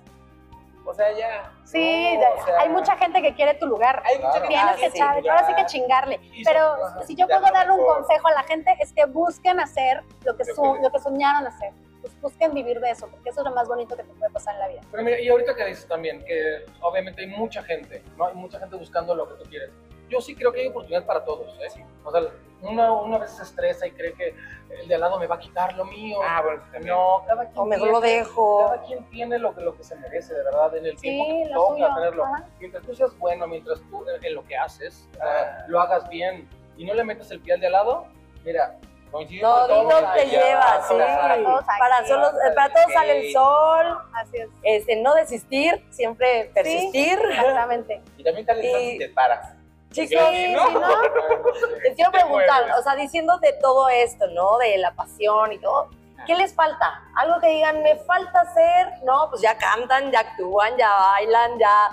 o 0.86 0.92
sea, 0.92 1.10
ya. 1.12 1.50
Sí, 1.64 2.14
no, 2.14 2.20
de- 2.20 2.26
o 2.40 2.44
sea, 2.44 2.60
hay 2.60 2.68
mucha 2.68 2.96
gente 2.98 3.22
que 3.22 3.34
quiere 3.34 3.54
tu 3.54 3.66
lugar. 3.66 4.02
Hay 4.04 4.16
mucha 4.18 4.32
gente 4.32 4.48
Tienes 4.48 4.76
que 4.76 4.86
echar, 4.86 5.16
lugar. 5.18 5.38
ahora 5.38 5.46
sí 5.48 5.54
que 5.54 5.66
chingarle. 5.66 6.20
Pero 6.44 6.76
son- 6.92 7.06
si 7.06 7.14
yo 7.16 7.26
puedo 7.26 7.40
darle 7.40 7.72
un 7.72 7.86
consejo 7.86 8.28
a 8.28 8.32
la 8.32 8.42
gente 8.42 8.76
es 8.80 8.92
que 8.92 9.06
busquen 9.06 9.60
hacer 9.60 10.02
lo 10.24 10.36
que, 10.36 10.44
su- 10.44 10.60
que- 10.74 10.82
lo 10.82 10.90
que 10.92 10.98
soñaron 10.98 11.46
hacer. 11.46 11.72
Pues 12.02 12.20
busquen 12.20 12.52
vivir 12.52 12.80
de 12.80 12.90
eso, 12.90 13.08
porque 13.08 13.30
eso 13.30 13.40
es 13.40 13.46
lo 13.46 13.54
más 13.54 13.66
bonito 13.66 13.96
que 13.96 14.02
te 14.02 14.12
puede 14.12 14.30
pasar 14.30 14.52
en 14.56 14.60
la 14.60 14.68
vida. 14.68 14.80
Pero 14.90 15.02
mira, 15.02 15.18
y 15.18 15.26
ahorita 15.30 15.54
que 15.56 15.64
dices 15.64 15.88
también 15.88 16.22
que 16.26 16.66
obviamente 16.82 17.22
hay 17.22 17.28
mucha 17.28 17.62
gente, 17.62 18.02
¿no? 18.18 18.26
Hay 18.26 18.34
mucha 18.34 18.58
gente 18.60 18.76
buscando 18.76 19.14
lo 19.14 19.26
que 19.26 19.42
tú 19.42 19.48
quieres. 19.48 19.70
Yo 20.08 20.20
sí 20.20 20.34
creo 20.34 20.52
que 20.52 20.60
hay 20.60 20.66
oportunidad 20.68 21.04
para 21.06 21.24
todos, 21.24 21.48
¿eh? 21.60 21.84
O 22.04 22.10
sea, 22.12 22.22
una, 22.62 22.92
una 22.92 23.18
vez 23.18 23.30
se 23.30 23.42
estresa 23.42 23.86
y 23.86 23.90
cree 23.92 24.12
que 24.14 24.34
el 24.80 24.88
de 24.88 24.94
al 24.94 25.00
lado 25.02 25.18
me 25.18 25.26
va 25.26 25.34
a 25.36 25.38
quitar 25.38 25.74
lo 25.74 25.84
mío. 25.84 26.18
Ah, 26.22 26.40
bueno, 26.42 26.62
también. 26.72 26.94
no, 26.94 27.22
cada 27.26 27.44
quien 27.46 27.58
O 27.58 27.64
mejor 27.66 27.88
lo 27.90 28.00
tiene- 28.00 28.16
dejo. 28.18 28.66
Cada 28.68 28.82
quien 28.82 29.04
tiene 29.10 29.38
lo 29.38 29.54
que, 29.54 29.60
lo 29.62 29.76
que 29.76 29.84
se 29.84 29.96
merece, 29.96 30.34
de 30.34 30.42
verdad, 30.44 30.74
en 30.76 30.86
el 30.86 30.92
Sí, 30.98 31.02
tiempo 31.02 31.26
que 31.48 31.54
toca 31.54 31.68
suyo, 31.74 31.94
tenerlo. 31.94 32.24
ajá. 32.24 32.44
Mientras 32.58 32.82
tú 32.84 32.94
seas 32.94 33.18
bueno, 33.18 33.46
mientras 33.46 33.80
tú 33.90 34.04
eh, 34.08 34.18
en 34.22 34.34
lo 34.34 34.44
que 34.44 34.56
haces, 34.56 35.08
Ah. 35.20 35.64
lo 35.68 35.80
hagas 35.80 36.08
bien 36.08 36.48
y 36.76 36.84
no 36.84 36.94
le 36.94 37.04
metas 37.04 37.30
el 37.30 37.40
pie 37.40 37.54
al 37.54 37.60
de 37.60 37.66
al 37.66 37.72
lado, 37.72 38.06
mira, 38.44 38.76
No, 39.12 39.20
todos 39.68 39.84
Dito 39.84 40.12
te 40.12 40.20
allá, 40.22 40.24
lleva, 40.44 40.82
sí. 40.88 40.94
Para 40.98 41.36
todos 41.44 41.64
Para, 41.64 41.98
sí. 42.02 42.08
solo, 42.08 42.30
para 42.56 42.74
todos 42.74 42.92
sale 42.92 43.26
el 43.28 43.32
sol. 43.32 43.98
Así 44.12 44.38
es. 44.38 44.48
Este, 44.64 44.96
no 44.96 45.14
desistir, 45.14 45.86
siempre 45.90 46.50
persistir. 46.52 47.20
Exactamente. 47.30 48.02
Y 48.16 48.24
también 48.24 48.44
tal 48.44 48.56
vez 48.56 48.66
Y- 48.74 48.90
si 48.90 48.98
te 48.98 49.08
paras. 49.10 49.53
Chicos, 49.94 50.24
Sí, 50.30 50.52
¿no? 50.52 50.66
sí, 50.66 50.74
¿no? 50.74 51.02
les 51.84 51.94
quiero 51.94 52.10
preguntar, 52.10 52.64
o 52.78 52.82
sea, 52.82 52.96
diciendo 52.96 53.38
de 53.38 53.52
todo 53.54 53.88
esto, 53.88 54.26
¿no? 54.28 54.58
De 54.58 54.76
la 54.78 54.94
pasión 54.94 55.52
y 55.52 55.58
todo, 55.58 55.88
¿qué 56.26 56.34
les 56.34 56.52
falta? 56.54 57.02
Algo 57.16 57.40
que 57.40 57.48
digan, 57.48 57.82
me 57.82 57.96
falta 57.96 58.40
hacer, 58.40 58.88
no, 59.04 59.28
pues 59.30 59.40
ya 59.42 59.56
cantan, 59.56 60.10
ya 60.10 60.20
actúan, 60.20 60.76
ya 60.76 60.90
bailan, 60.92 61.58
ya. 61.58 61.90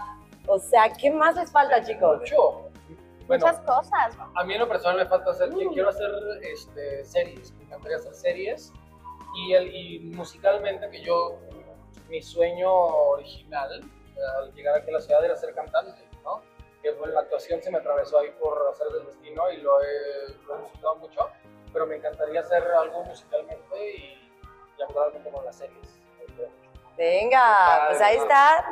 O 0.47 0.58
sea, 0.58 0.91
¿qué 0.93 1.12
más 1.12 1.36
les 1.36 1.52
falta, 1.52 1.84
chicos? 1.84 2.20
mucho. 2.20 2.68
Bueno, 3.28 3.45
Muchas 3.45 3.60
cosas. 3.62 4.18
A 4.36 4.43
mí 4.43 4.54
en 4.56 4.60
lo 4.60 4.68
personal 4.68 4.97
me 4.97 5.06
falta 5.06 5.32
hacer, 5.32 5.49
que 5.52 5.68
quiero 5.70 5.89
hacer 5.89 6.10
este, 6.41 7.06
series, 7.06 7.54
me 7.54 7.64
encantaría 7.66 7.97
hacer 7.97 8.14
series 8.14 8.74
y, 9.36 9.54
el, 9.54 9.74
y 9.74 9.99
musicalmente 10.16 10.89
que 10.89 11.02
yo, 11.02 11.38
mi 12.10 12.22
sueño 12.22 12.70
original 12.70 13.84
al 14.39 14.54
llegar 14.54 14.76
aquí 14.76 14.89
a 14.89 14.93
la 14.93 15.02
ciudad 15.02 15.24
era 15.24 15.36
ser 15.36 15.54
cantante, 15.54 16.08
¿no? 16.24 16.41
Que 16.82 16.91
bueno, 16.91 17.13
la 17.13 17.21
actuación 17.21 17.61
se 17.61 17.69
me 17.71 17.77
atravesó 17.77 18.19
ahí 18.19 18.32
por 18.39 18.57
hacer 18.71 18.88
del 18.88 19.05
destino 19.05 19.49
y 19.51 19.57
lo 19.57 19.82
he, 19.82 20.29
lo 20.47 20.57
he 20.57 20.61
disfrutado 20.63 20.95
mucho, 20.95 21.29
pero 21.71 21.86
me 21.86 21.95
encantaría 21.97 22.39
hacer 22.41 22.63
algo 22.63 23.03
musicalmente 23.03 23.95
y, 23.97 24.32
y 24.77 24.82
actualmente 24.82 25.29
con 25.29 25.45
las 25.45 25.55
series. 25.57 25.99
Venga, 26.97 27.86
pues 27.88 28.01
ahí 28.01 28.17
está. 28.17 28.65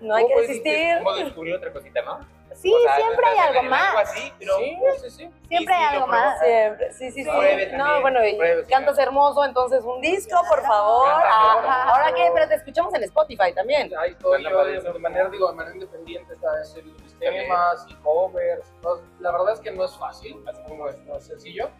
No 0.00 0.14
hay 0.14 0.24
¿Cómo 0.24 0.34
que 0.36 0.40
desistir. 0.42 0.98
Como 0.98 1.12
descubrir 1.14 1.54
otra 1.56 1.72
cosita, 1.72 2.02
¿no? 2.02 2.20
Sí, 2.54 2.72
O 2.72 2.80
sea, 2.80 2.96
siempre 2.96 3.26
hay 3.26 3.38
algo 3.38 3.62
más. 3.64 3.88
Algo 3.88 3.98
así, 3.98 4.32
pero 4.38 4.56
Sí, 4.56 4.78
sí, 5.02 5.10
sí. 5.10 5.30
Siempre 5.46 5.74
hay 5.74 5.94
algo 5.94 6.06
más. 6.06 6.38
Siempre, 6.40 6.92
sí, 6.92 7.10
sí, 7.10 7.22
sí. 7.22 7.30
Pruebe 7.30 7.66
No, 7.72 7.78
también, 7.84 8.02
bueno, 8.02 8.26
y 8.26 8.34
pruebe, 8.34 8.64
sí. 8.64 8.70
cantas 8.70 8.98
hermoso, 8.98 9.44
entonces 9.44 9.84
un 9.84 10.00
disco, 10.00 10.40
por 10.48 10.62
favor. 10.62 11.06
Canta, 11.10 11.28
Ah, 11.28 11.84
ahora 11.90 12.14
que, 12.14 12.30
pero 12.32 12.48
te 12.48 12.54
escuchamos 12.54 12.94
en 12.94 13.02
Spotify 13.04 13.52
también. 13.54 13.92
Ahí 13.98 14.12
estoy 14.12 14.42
yo 14.42 14.92
de 14.92 14.98
manera, 14.98 15.28
digo, 15.28 15.48
de 15.48 15.54
manera 15.54 15.74
independiente, 15.74 16.32
está 16.32 16.62
ese, 16.62 16.82
mis 17.20 17.40
temas 17.44 17.86
y 17.88 17.94
covers. 17.96 18.72
todo. 18.82 19.02
La 19.20 19.32
verdad 19.32 19.52
es 19.54 19.60
que 19.60 19.70
no 19.70 19.84
es 19.84 19.96
fácil, 19.96 20.42
así 20.48 20.62
como 20.68 20.88
es, 20.88 20.98
no 21.04 21.16
es 21.16 21.26
sencillo, 21.26 21.70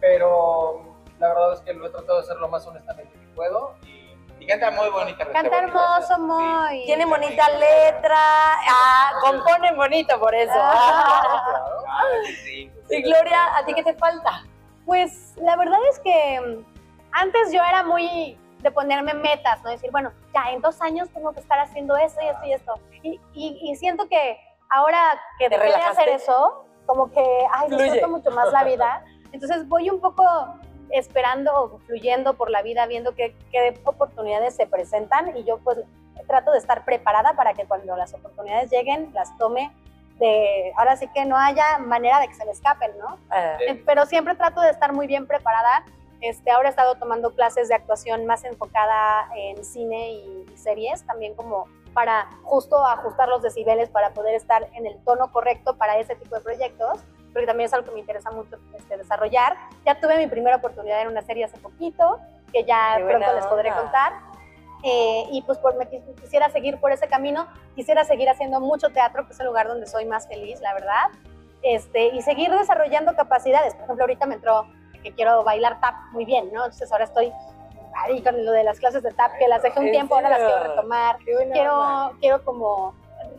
pero 0.00 0.94
la 1.18 1.28
verdad 1.28 1.52
es 1.54 1.60
que 1.60 1.72
lo 1.74 1.86
he 1.86 1.90
tratado 1.90 2.18
de 2.18 2.24
hacer 2.24 2.36
lo 2.36 2.48
más 2.48 2.66
honestamente 2.66 3.12
que 3.18 3.26
puedo. 3.34 3.74
Y, 3.84 4.08
Y 4.40 4.46
canta 4.46 4.70
muy 4.70 4.88
bonita. 4.90 5.24
Canta 5.24 5.40
bonita. 5.42 5.58
hermoso, 5.58 6.14
Sí. 6.14 6.20
muy. 6.22 6.84
Tiene 6.86 7.04
bonita 7.06 7.48
letra, 7.50 8.16
ah, 8.16 9.12
componen 9.20 9.76
bonito 9.76 10.18
por 10.20 10.34
eso. 10.34 10.52
Ah. 10.54 11.44
Ah, 11.90 12.04
sí, 12.26 12.70
sí. 12.86 12.94
Y 12.94 13.02
Gloria, 13.02 13.56
¿a 13.56 13.64
ti 13.64 13.74
qué 13.74 13.82
te 13.82 13.94
falta? 13.94 14.44
Pues 14.86 15.34
la 15.38 15.56
verdad 15.56 15.78
es 15.90 15.98
que 15.98 16.40
mm, 16.40 16.64
antes 17.10 17.50
yo 17.52 17.60
era 17.64 17.82
muy 17.82 18.38
de 18.60 18.70
ponerme 18.70 19.14
metas, 19.14 19.60
¿no? 19.64 19.70
Decir, 19.70 19.90
bueno, 19.90 20.12
ya 20.32 20.52
en 20.52 20.60
dos 20.60 20.80
años 20.80 21.08
tengo 21.12 21.32
que 21.32 21.40
estar 21.40 21.58
haciendo 21.58 21.96
esto 21.96 22.20
y 22.22 22.28
esto 22.28 22.44
y 22.46 22.52
esto. 22.52 22.74
Y, 23.02 23.20
y- 23.34 23.70
y 23.72 23.76
siento 23.76 24.08
que 24.08 24.38
ahora 24.70 24.98
que 25.38 25.48
¿Te 25.48 25.58
dejé 25.58 25.76
de 25.76 25.84
hacer 25.84 26.08
eso, 26.08 26.64
como 26.86 27.10
que, 27.10 27.24
ay, 27.52 27.68
Fluye. 27.68 27.84
disfruto 27.84 28.08
mucho 28.08 28.30
más 28.30 28.52
la 28.52 28.64
vida. 28.64 29.04
Entonces 29.32 29.68
voy 29.68 29.90
un 29.90 30.00
poco 30.00 30.24
esperando 30.90 31.52
o 31.54 31.78
fluyendo 31.80 32.34
por 32.34 32.50
la 32.50 32.62
vida, 32.62 32.86
viendo 32.86 33.14
qué, 33.14 33.36
qué 33.50 33.78
oportunidades 33.84 34.56
se 34.56 34.66
presentan 34.66 35.36
y 35.36 35.44
yo 35.44 35.58
pues 35.58 35.78
trato 36.26 36.52
de 36.52 36.58
estar 36.58 36.84
preparada 36.84 37.34
para 37.34 37.54
que 37.54 37.66
cuando 37.66 37.96
las 37.96 38.14
oportunidades 38.14 38.70
lleguen 38.70 39.10
las 39.12 39.36
tome 39.36 39.70
de, 40.18 40.72
ahora 40.76 40.96
sí 40.96 41.08
que 41.14 41.24
no 41.24 41.36
haya 41.36 41.78
manera 41.78 42.20
de 42.20 42.28
que 42.28 42.34
se 42.34 42.44
me 42.44 42.50
escapen, 42.50 42.90
¿no? 42.98 43.18
Ah, 43.30 43.56
Eh, 43.66 43.82
pero 43.86 44.04
siempre 44.06 44.34
trato 44.34 44.60
de 44.60 44.70
estar 44.70 44.92
muy 44.92 45.06
bien 45.06 45.26
preparada. 45.26 45.84
Este, 46.20 46.50
ahora 46.50 46.68
he 46.68 46.70
estado 46.70 46.96
tomando 46.96 47.30
clases 47.34 47.68
de 47.68 47.76
actuación 47.76 48.26
más 48.26 48.42
enfocada 48.44 49.28
en 49.36 49.64
cine 49.64 50.10
y, 50.10 50.46
y 50.52 50.56
series, 50.56 51.06
también 51.06 51.34
como 51.36 51.66
para 51.94 52.28
justo 52.42 52.84
ajustar 52.84 53.28
los 53.28 53.42
decibeles 53.42 53.88
para 53.90 54.10
poder 54.10 54.34
estar 54.34 54.68
en 54.74 54.86
el 54.86 54.98
tono 55.04 55.30
correcto 55.32 55.76
para 55.76 55.98
ese 55.98 56.14
tipo 56.16 56.34
de 56.36 56.40
proyectos, 56.42 57.00
porque 57.32 57.46
también 57.46 57.66
es 57.66 57.74
algo 57.74 57.86
que 57.86 57.92
me 57.94 58.00
interesa 58.00 58.30
mucho 58.30 58.56
este, 58.76 58.96
desarrollar. 58.96 59.56
Ya 59.84 60.00
tuve 60.00 60.18
mi 60.18 60.26
primera 60.26 60.56
oportunidad 60.56 61.00
en 61.02 61.08
una 61.08 61.22
serie 61.22 61.44
hace 61.44 61.58
poquito, 61.58 62.18
que 62.52 62.64
ya 62.64 62.98
pronto 63.06 63.32
les 63.34 63.46
podré 63.46 63.70
onda. 63.70 63.82
contar. 63.82 64.12
Eh, 64.84 65.24
y 65.32 65.42
pues 65.42 65.58
por, 65.58 65.74
me 65.76 65.86
quis- 65.90 66.14
quisiera 66.20 66.48
seguir 66.50 66.78
por 66.78 66.92
ese 66.92 67.08
camino, 67.08 67.48
quisiera 67.74 68.04
seguir 68.04 68.30
haciendo 68.30 68.60
mucho 68.60 68.90
teatro, 68.90 69.26
que 69.26 69.32
es 69.32 69.40
el 69.40 69.46
lugar 69.46 69.66
donde 69.66 69.86
soy 69.86 70.04
más 70.04 70.28
feliz, 70.28 70.60
la 70.60 70.72
verdad 70.72 71.08
este, 71.62 72.06
y 72.14 72.22
seguir 72.22 72.50
desarrollando 72.52 73.16
capacidades. 73.16 73.74
Por 73.74 73.84
ejemplo, 73.84 74.04
ahorita 74.04 74.26
me 74.26 74.36
entró 74.36 74.66
que 75.02 75.12
quiero 75.12 75.42
bailar 75.42 75.80
tap 75.80 75.94
muy 76.12 76.24
bien, 76.24 76.52
¿no? 76.52 76.64
Entonces 76.64 76.90
ahora 76.92 77.04
estoy 77.04 77.32
ahí 78.02 78.22
con 78.22 78.44
lo 78.44 78.52
de 78.52 78.64
las 78.64 78.78
clases 78.78 79.02
de 79.02 79.12
tap, 79.12 79.36
que 79.38 79.48
las 79.48 79.62
dejé 79.62 79.78
un 79.80 79.86
¿En 79.86 79.92
tiempo, 79.92 80.14
ahora 80.14 80.30
las 80.30 80.38
quiero 80.38 80.62
retomar. 80.64 81.18
Quiero, 81.18 82.12
quiero 82.20 82.44
como 82.44 82.94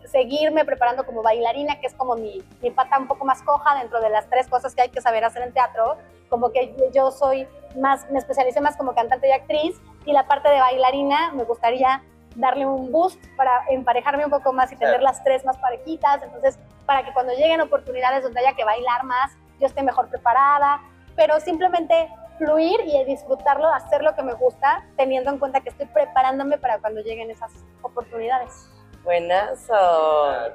seguirme 0.06 0.66
preparando 0.66 1.06
como 1.06 1.22
bailarina, 1.22 1.80
que 1.80 1.88
es 1.88 1.94
como 1.94 2.16
mi, 2.16 2.44
mi 2.62 2.72
pata 2.72 2.98
un 2.98 3.08
poco 3.08 3.26
más 3.26 3.42
coja 3.44 3.76
dentro 3.76 4.02
de 4.02 4.10
las 4.10 4.30
tres 4.30 4.48
cosas 4.48 4.76
que 4.76 4.82
hay 4.82 4.90
que 4.90 5.02
saber 5.02 5.24
hacer 5.24 5.44
en 5.44 5.54
teatro. 5.54 5.98
Como 6.30 6.52
que 6.52 6.76
yo 6.94 7.12
soy 7.12 7.48
más, 7.76 8.10
me 8.12 8.20
especialicé 8.20 8.62
más 8.62 8.76
como 8.76 8.94
cantante 8.94 9.28
y 9.28 9.32
actriz, 9.32 9.80
y 10.06 10.14
la 10.14 10.28
parte 10.28 10.50
de 10.50 10.60
bailarina 10.60 11.32
me 11.34 11.44
gustaría 11.44 12.04
darle 12.36 12.66
un 12.66 12.92
boost 12.92 13.20
para 13.36 13.64
emparejarme 13.70 14.26
un 14.26 14.32
poco 14.32 14.54
más 14.54 14.72
y 14.72 14.76
tener 14.76 15.02
las 15.02 15.24
tres 15.24 15.46
más 15.46 15.58
parejitas. 15.58 16.22
Entonces, 16.24 16.60
para 16.86 17.04
que 17.04 17.14
cuando 17.14 17.34
lleguen 17.34 17.62
oportunidades 17.62 18.24
donde 18.24 18.40
haya 18.40 18.54
que 18.54 18.64
bailar 18.64 19.04
más, 19.04 19.32
yo 19.60 19.68
esté 19.68 19.84
mejor 19.84 20.10
preparada, 20.10 20.82
pero 21.16 21.40
simplemente 21.40 22.10
fluir 22.40 22.80
y 22.86 23.04
disfrutarlo, 23.04 23.70
hacer 23.70 24.02
lo 24.02 24.16
que 24.16 24.24
me 24.24 24.34
gusta, 24.34 24.84
teniendo 24.98 25.30
en 25.30 25.38
cuenta 25.38 25.62
que 25.62 25.70
estoy 25.70 25.86
preparándome 25.86 26.58
para 26.58 26.80
cuando 26.80 27.02
lleguen 27.02 27.30
esas 27.30 27.52
oportunidades. 27.84 28.70
Buenazo. 29.04 29.74
Ah, 29.74 30.48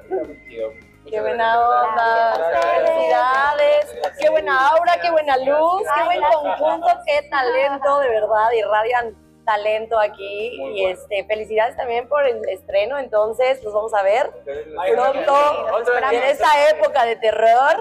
qué 1.09 1.21
buena 1.21 1.59
onda. 1.59 2.51
Felicidades. 2.61 3.95
Qué 4.19 4.29
buena 4.29 4.67
aura, 4.69 4.97
qué 5.01 5.11
buena 5.11 5.37
luz, 5.37 5.83
qué 5.95 6.03
buen 6.03 6.21
conjunto, 6.21 6.87
qué 7.05 7.27
talento, 7.29 7.99
de 7.99 8.09
verdad. 8.09 8.51
Irradian 8.57 9.24
talento 9.45 9.99
aquí. 9.99 10.57
Muy 10.59 10.79
y 10.79 10.81
bueno. 10.83 10.99
este, 10.99 11.23
felicidades 11.25 11.77
también 11.77 12.07
por 12.09 12.25
el 12.25 12.41
estreno. 12.49 12.97
Entonces, 12.97 13.63
nos 13.63 13.73
vamos 13.73 13.93
a 13.93 14.03
ver 14.03 14.31
Ay, 14.79 14.91
pronto 14.93 15.33
en 16.11 16.23
esta 16.23 16.69
época 16.69 17.05
de 17.05 17.15
terror. 17.17 17.77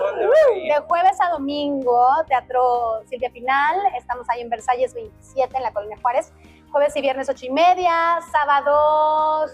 De 0.55 0.79
jueves 0.87 1.19
a 1.21 1.31
domingo, 1.31 2.07
Teatro 2.29 3.03
Silvia 3.09 3.31
Pinal, 3.31 3.77
estamos 3.97 4.29
ahí 4.29 4.41
en 4.43 4.51
Versalles 4.51 4.95
27, 4.95 5.57
en 5.57 5.63
la 5.63 5.73
Colonia 5.73 5.97
Juárez. 6.01 6.33
Jueves 6.71 6.95
y 6.97 7.01
viernes 7.01 7.29
8 7.29 7.47
y 7.47 7.51
media, 7.51 8.19
sábado 8.33 9.47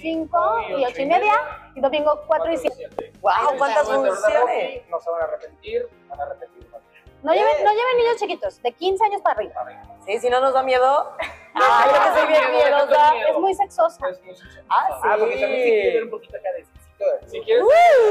5 0.00 0.60
y 0.78 0.84
8 0.84 1.02
y 1.02 1.06
media, 1.06 1.32
y 1.74 1.80
domingo 1.80 2.20
4 2.26 2.52
y 2.52 2.56
7. 2.58 3.12
¡Wow! 3.20 3.56
¿Cuántas 3.56 3.88
funciones? 3.88 4.82
No 4.90 5.00
se 5.00 5.10
van 5.10 5.22
a 5.22 5.24
arrepentir, 5.24 5.88
van 6.08 6.20
a 6.20 6.24
repetir. 6.26 6.56
No 7.22 7.32
lleven, 7.32 7.64
no 7.64 7.70
lleven 7.70 7.96
niños 7.98 8.16
chiquitos, 8.20 8.62
de 8.62 8.72
15 8.72 9.04
años 9.04 9.22
para 9.22 9.36
arriba. 9.36 9.54
Sí, 10.06 10.18
si 10.20 10.30
no 10.30 10.40
nos 10.40 10.54
da 10.54 10.62
miedo. 10.62 11.12
Ah, 11.58 11.84
yo 11.86 12.12
que 12.12 12.18
soy 12.20 12.28
bien 12.28 12.50
miedosa. 12.52 13.14
Es 13.30 13.38
muy 13.38 13.54
sexosa. 13.54 14.08
Es 14.10 14.22
muy 14.22 14.34
sexosa. 14.36 14.60
Ah, 14.68 14.88
Ah, 15.04 15.16
porque 15.18 15.38
también 15.40 15.62
sí 15.64 15.70
quiero 15.70 15.94
ver 15.94 16.02
un 16.02 16.08
sí. 16.08 16.10
poquito 16.10 16.36
acá 16.36 16.48
de 16.52 16.64
cecito. 16.66 17.04
Si 17.28 17.40
quieres, 17.40 17.64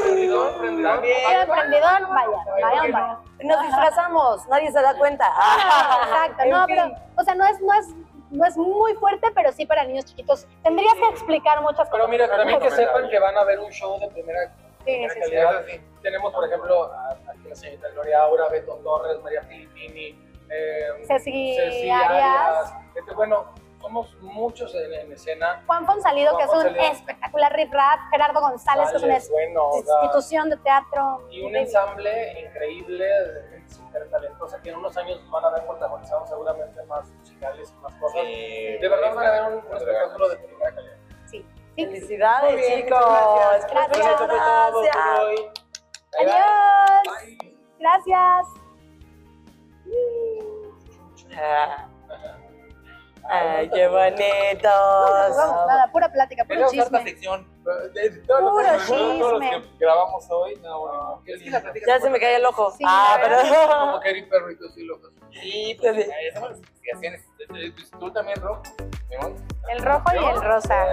prendidón, 0.03 0.53
prendidón. 0.57 0.93
También. 0.95 1.17
¿Quieren 1.27 1.49
prendidón? 1.51 2.09
Vayan, 2.09 2.45
vayan, 2.59 2.91
vayan. 2.91 3.17
Nos 3.43 3.61
disfrazamos, 3.67 4.47
nadie 4.47 4.71
se 4.71 4.81
da 4.81 4.95
cuenta. 4.97 5.25
Ah, 5.31 5.99
Exacto, 6.31 6.43
no, 6.49 6.65
pero, 6.65 6.91
o 7.17 7.23
sea, 7.23 7.35
no 7.35 7.45
es, 7.45 7.61
no 7.61 7.71
es, 7.75 7.87
no 8.31 8.45
es 8.47 8.57
muy 8.57 8.95
fuerte, 8.95 9.27
pero 9.35 9.51
sí 9.51 9.67
para 9.67 9.83
niños 9.83 10.05
chiquitos. 10.05 10.47
Tendrías 10.63 10.95
que 10.95 11.07
explicar 11.09 11.61
muchas 11.61 11.87
Pero 11.91 12.05
cosas. 12.05 12.09
mira, 12.09 12.27
también 12.27 12.59
que 12.59 12.71
sepan 12.71 13.07
que 13.11 13.19
van 13.19 13.37
a 13.37 13.43
ver 13.43 13.59
un 13.59 13.69
show 13.71 13.99
de 13.99 14.07
primera, 14.07 14.51
primera 14.83 15.13
sí, 15.13 15.19
sí. 15.19 15.21
calidad. 15.21 15.63
Sí. 15.67 15.81
Tenemos, 16.01 16.33
por 16.33 16.47
ejemplo, 16.47 16.91
a, 16.91 17.09
aquí 17.11 17.47
la 17.47 17.55
señorita 17.55 17.89
Gloria 17.89 18.21
Aura, 18.23 18.49
Beto 18.49 18.73
Torres, 18.83 19.21
María 19.21 19.43
Filippini, 19.43 20.19
eh, 20.49 21.03
Ceci 21.07 21.55
Ceci 21.55 21.89
Arias. 21.89 22.73
Este, 22.95 23.13
bueno, 23.13 23.45
somos 23.81 24.15
muchos 24.21 24.73
en, 24.73 24.93
en 24.93 25.11
escena. 25.11 25.63
Juan 25.67 25.85
Fonsalido, 25.85 26.35
que 26.37 26.43
es 26.43 26.49
Juan 26.49 26.59
un 26.59 26.65
Fonsalido. 26.73 26.93
espectacular 26.93 27.53
riff 27.53 27.71
rap, 27.71 27.99
Gerardo 28.11 28.41
González, 28.41 28.89
que 28.89 28.97
es 28.97 29.03
una 29.03 29.19
bueno, 29.29 29.69
institución 29.75 30.49
de 30.49 30.57
teatro. 30.57 31.27
y 31.29 31.41
un 31.43 31.55
ensamble 31.55 32.41
increíble 32.41 33.05
de 33.05 33.49
gente 33.49 33.73
súper 33.73 34.09
talentosa 34.09 34.61
que 34.61 34.69
en 34.69 34.77
unos 34.77 34.95
años 34.97 35.21
van 35.29 35.45
a 35.45 35.49
ver 35.51 35.65
protagonizado 35.65 36.25
seguramente 36.25 36.81
más 36.85 37.11
musicales 37.11 37.73
y 37.77 37.81
más 37.81 37.93
cosas. 37.95 38.21
Sí. 38.21 38.77
De 38.81 38.87
verdad 38.89 39.13
van 39.13 39.25
a 39.27 39.31
ver 39.31 39.43
un, 39.43 39.53
un 39.65 39.77
espectáculo 39.77 40.29
de 40.29 40.37
primera 40.37 40.73
calidad. 40.73 40.95
Sí. 41.25 41.45
sí. 41.75 41.85
Felicidades, 41.85 42.55
bien, 42.55 42.83
chicos. 42.85 42.99
Gracias. 42.99 43.71
Gracias. 43.71 44.21
hoy. 45.21 45.35
Bye, 46.17 46.25
bye. 46.25 46.31
Adiós. 46.31 47.55
Gracias. 47.79 48.64
Ah. 51.37 51.87
Ay, 53.27 53.69
qué 53.69 53.87
bonitos. 53.87 54.71
Vamos, 55.35 55.67
nada, 55.67 55.91
pura 55.91 56.11
plática, 56.11 56.45
puro 56.45 56.67
chisme. 56.69 57.03
sección. 57.03 57.47
Todos 57.63 57.91
los, 58.63 58.83
Puro 58.85 58.97
todos 58.97 59.31
los 59.31 59.41
chisme. 59.41 59.61
que 59.61 59.67
grabamos 59.79 60.27
hoy, 60.29 60.55
no, 60.63 60.79
bueno. 60.81 61.21
Es 61.25 61.41
que 61.41 61.49
la 61.49 61.59
plática 61.61 61.85
Ya 61.87 61.99
se 61.99 62.09
me 62.11 62.19
cae 62.19 62.35
el 62.35 62.45
ojo. 62.45 62.69
Sí, 62.71 62.83
ah, 62.87 63.17
verdad. 63.19 63.79
Como 63.79 63.99
Kerry 64.01 64.29
Perrito, 64.29 64.69
sí, 64.75 64.83
locos. 64.83 65.11
Sí, 65.31 65.75
pues 65.81 66.07
hacemos 66.29 66.49
las 66.51 66.59
investigaciones. 66.59 67.25
Pues, 67.49 67.91
Tú 67.99 68.11
también, 68.11 68.39
Ro. 68.41 68.61
¿Mi 69.09 69.15
amor? 69.15 69.33
El 69.71 69.79
rojo 69.83 70.05
y 70.13 70.17
el 70.23 70.41
rosa. 70.43 70.85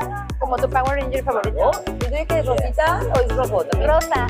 Ah, 0.00 0.26
Como 0.40 0.56
tu 0.56 0.70
Power 0.70 0.98
Ranger 0.98 1.24
favorito. 1.24 1.56
¿no? 1.58 1.70
¿Y 1.92 1.98
tú 1.98 2.06
qué 2.10 2.38
es 2.38 2.46
rosita 2.46 3.00
o 3.14 3.20
es 3.20 3.36
rojo 3.36 3.64
también? 3.66 3.90
Rosa. 3.90 4.26